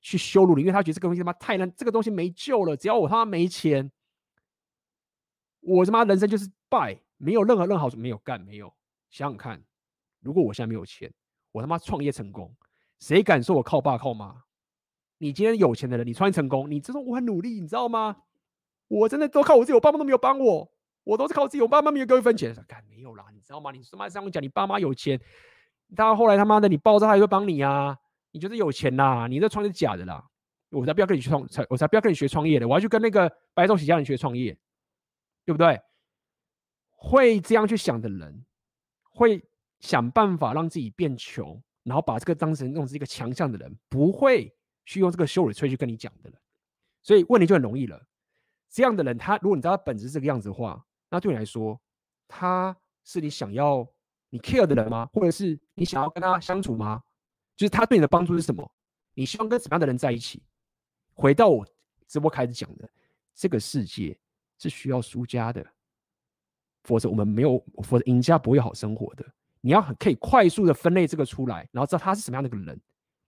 [0.00, 2.76] 去羞辱你，因为他觉得这个东西他妈太难，这个东西没救了。
[2.76, 3.92] 只要我他妈没钱，
[5.60, 8.74] 我他妈人生就是败，没有任何任何好处，没有干，没有。
[9.10, 9.62] 想想看，
[10.20, 11.12] 如果我现在没有钱，
[11.52, 12.56] 我他妈创业成功，
[12.98, 14.42] 谁敢说我靠爸靠妈？
[15.18, 18.16] 你今天有钱的人，你创业成功，你这种我很努力，你知道吗？
[18.88, 20.70] 我真的都靠我自己，我爸妈都没有帮我，
[21.04, 22.54] 我都是靠自己，我爸妈没有给我一分钱。
[22.68, 23.70] 干没有啦，你知道吗？
[23.72, 25.20] 你他妈这样讲，你爸妈有钱。
[25.94, 27.96] 他后来他妈的，你爆炸他也会帮你啊！
[28.32, 29.26] 你觉得有钱啦？
[29.28, 30.24] 你这创业是假的啦！
[30.70, 32.66] 我才不要跟你去创，才我才不要跟你学创业的！
[32.66, 34.58] 我要去跟那个白手起家人学创业，
[35.44, 35.80] 对不对？
[36.90, 38.44] 会这样去想的人，
[39.12, 39.40] 会
[39.78, 44.52] 想办法让自己变穷，然后把这个当成弄成一个强项的人，不会
[44.86, 46.40] 去用这个羞辱吹去跟你讲的人。
[47.02, 48.02] 所以问题就很容易了。
[48.70, 51.78] 这样的人，他如果你知道他本质是这个样子的话，那对你来说，
[52.26, 52.74] 他
[53.04, 53.86] 是你想要。
[54.28, 55.08] 你 care 的人吗？
[55.12, 57.00] 或者是你想要跟他相处吗？
[57.54, 58.70] 就是他对你的帮助是什么？
[59.14, 60.42] 你希望跟什么样的人在一起？
[61.14, 61.64] 回到我
[62.08, 62.90] 直播开始讲的，
[63.34, 64.18] 这个世界
[64.58, 65.64] 是需要输家的，
[66.82, 69.24] 否则我们没有，否则赢家不会好生活的。
[69.60, 72.78] 你要很可以快速的分类这个出来，然后知道他是什么样的一个人，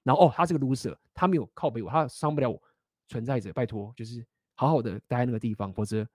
[0.02, 2.62] 然后哦，他是个 loser，他没有靠背我，他伤不了我，
[3.08, 6.08] 存在着，拜托，就是好好的待在那个地方，否则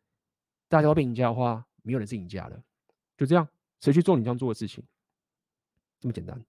[0.68, 2.64] 大家都被赢家的话，没有人是赢家的，
[3.18, 3.48] 就这样。
[3.80, 4.82] 谁去做你这样做的事情？
[6.00, 6.42] 这么简单。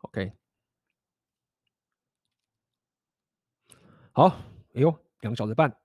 [0.00, 0.32] OK，
[4.12, 4.28] 好，
[4.72, 5.76] 哎呦，两个小时半，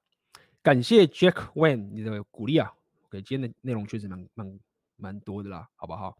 [0.63, 2.71] 感谢 Jack Wen 你的鼓励啊。
[3.05, 4.59] OK，今天的内容确实蛮蛮
[4.95, 6.17] 蛮多的啦，好不好？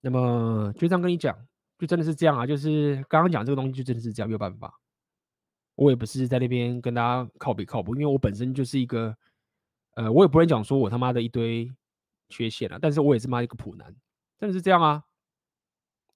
[0.00, 1.36] 那么就这样跟你讲。
[1.78, 2.46] 就真的是这样啊！
[2.46, 4.78] 就是刚刚讲这个东西，就真的是这样，没有办法。
[5.74, 9.16] 我也不是在那边跟大家靠比靠谱，因为我本身就是一个，
[9.94, 11.68] 呃，我也不会讲说我他妈的一堆
[12.28, 13.92] 缺陷了，但是我也是妈一个普男，
[14.38, 15.02] 真的是这样啊，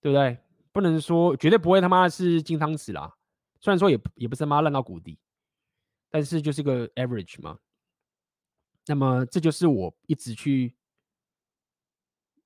[0.00, 0.39] 对不对？
[0.70, 3.12] 不能说绝对不会他妈是金汤匙啦，
[3.60, 5.18] 虽然说也也不是他妈烂到谷底，
[6.10, 7.59] 但是就是个 average 嘛。
[8.86, 10.75] 那么这就是我一直去。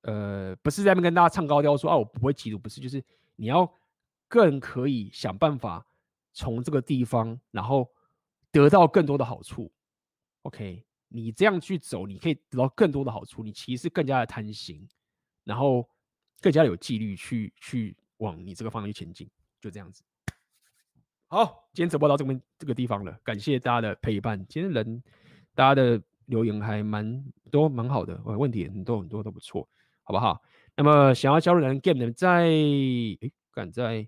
[0.03, 3.71] 呃，不是在那边跟大家唱高调说啊，我不会嫉妒，不是，就是你要
[4.27, 5.85] 更可以想办法
[6.33, 7.87] 从这个地方，然后
[8.51, 9.71] 得到更多的好处。
[10.41, 14.89] OK，你这样去走，你可以得到更多的好处，你其实更加的贪心，
[15.43, 15.87] 然后
[16.39, 20.01] 更加有纪律去去往你这个方向去前进，就这样子。
[21.33, 24.37] 好，今天直播到这边这个地方了，感谢大家的陪伴。
[24.49, 25.01] 今天人
[25.55, 29.65] 大家的留言还蛮都蛮好的，问题很多很多都不错。
[30.03, 30.43] 好不好？
[30.75, 34.05] 那么想要加入人 Game 的，在诶，赶在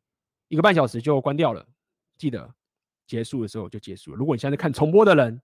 [0.49, 1.65] 一个半小时就关掉了，
[2.17, 2.53] 记得
[3.07, 4.17] 结束的时候就结束了。
[4.17, 5.41] 如果你现在看重播的人，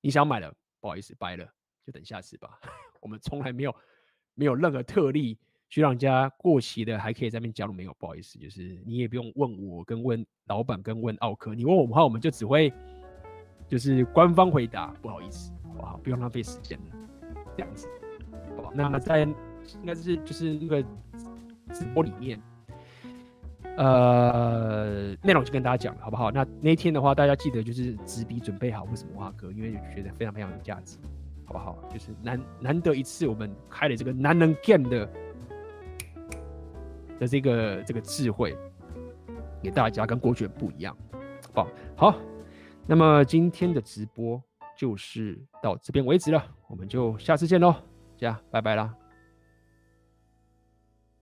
[0.00, 0.50] 你想买了，
[0.80, 1.46] 不好意思，掰了，
[1.84, 2.58] 就等下次吧。
[3.02, 3.76] 我们从来没有
[4.32, 12.72] 没有任何特例去让人家过期的还可以在那边加入，没有，不好意思，就是你也不用问我，跟问老板，跟问奥客，你问我们话，我们就只会
[13.68, 15.96] 就是官方回答，不好意思，好不好？
[16.02, 16.96] 不用浪费时间了，
[17.56, 17.88] 这样子，
[18.56, 18.72] 好不好？
[18.74, 19.28] 那在。
[19.82, 20.82] 应该是就是那个
[21.74, 22.40] 直播里面，
[23.76, 26.30] 呃，内容就跟大家讲了，好不好？
[26.30, 29.52] 那那一天的话，大家记得就是纸笔准备好，为什么哇哥？
[29.52, 30.96] 因为觉得非常非常有价值，
[31.44, 31.78] 好不好？
[31.92, 35.06] 就是难难得一次，我们开了这个男人 game 的
[37.18, 38.56] 的这个这个智慧
[39.62, 40.96] 给大家，跟过去不一样，
[41.54, 41.68] 好？
[41.96, 42.14] 好，
[42.86, 44.42] 那么今天的直播
[44.76, 47.74] 就是到这边为止了，我们就下次见喽，
[48.16, 48.94] 这样拜拜啦。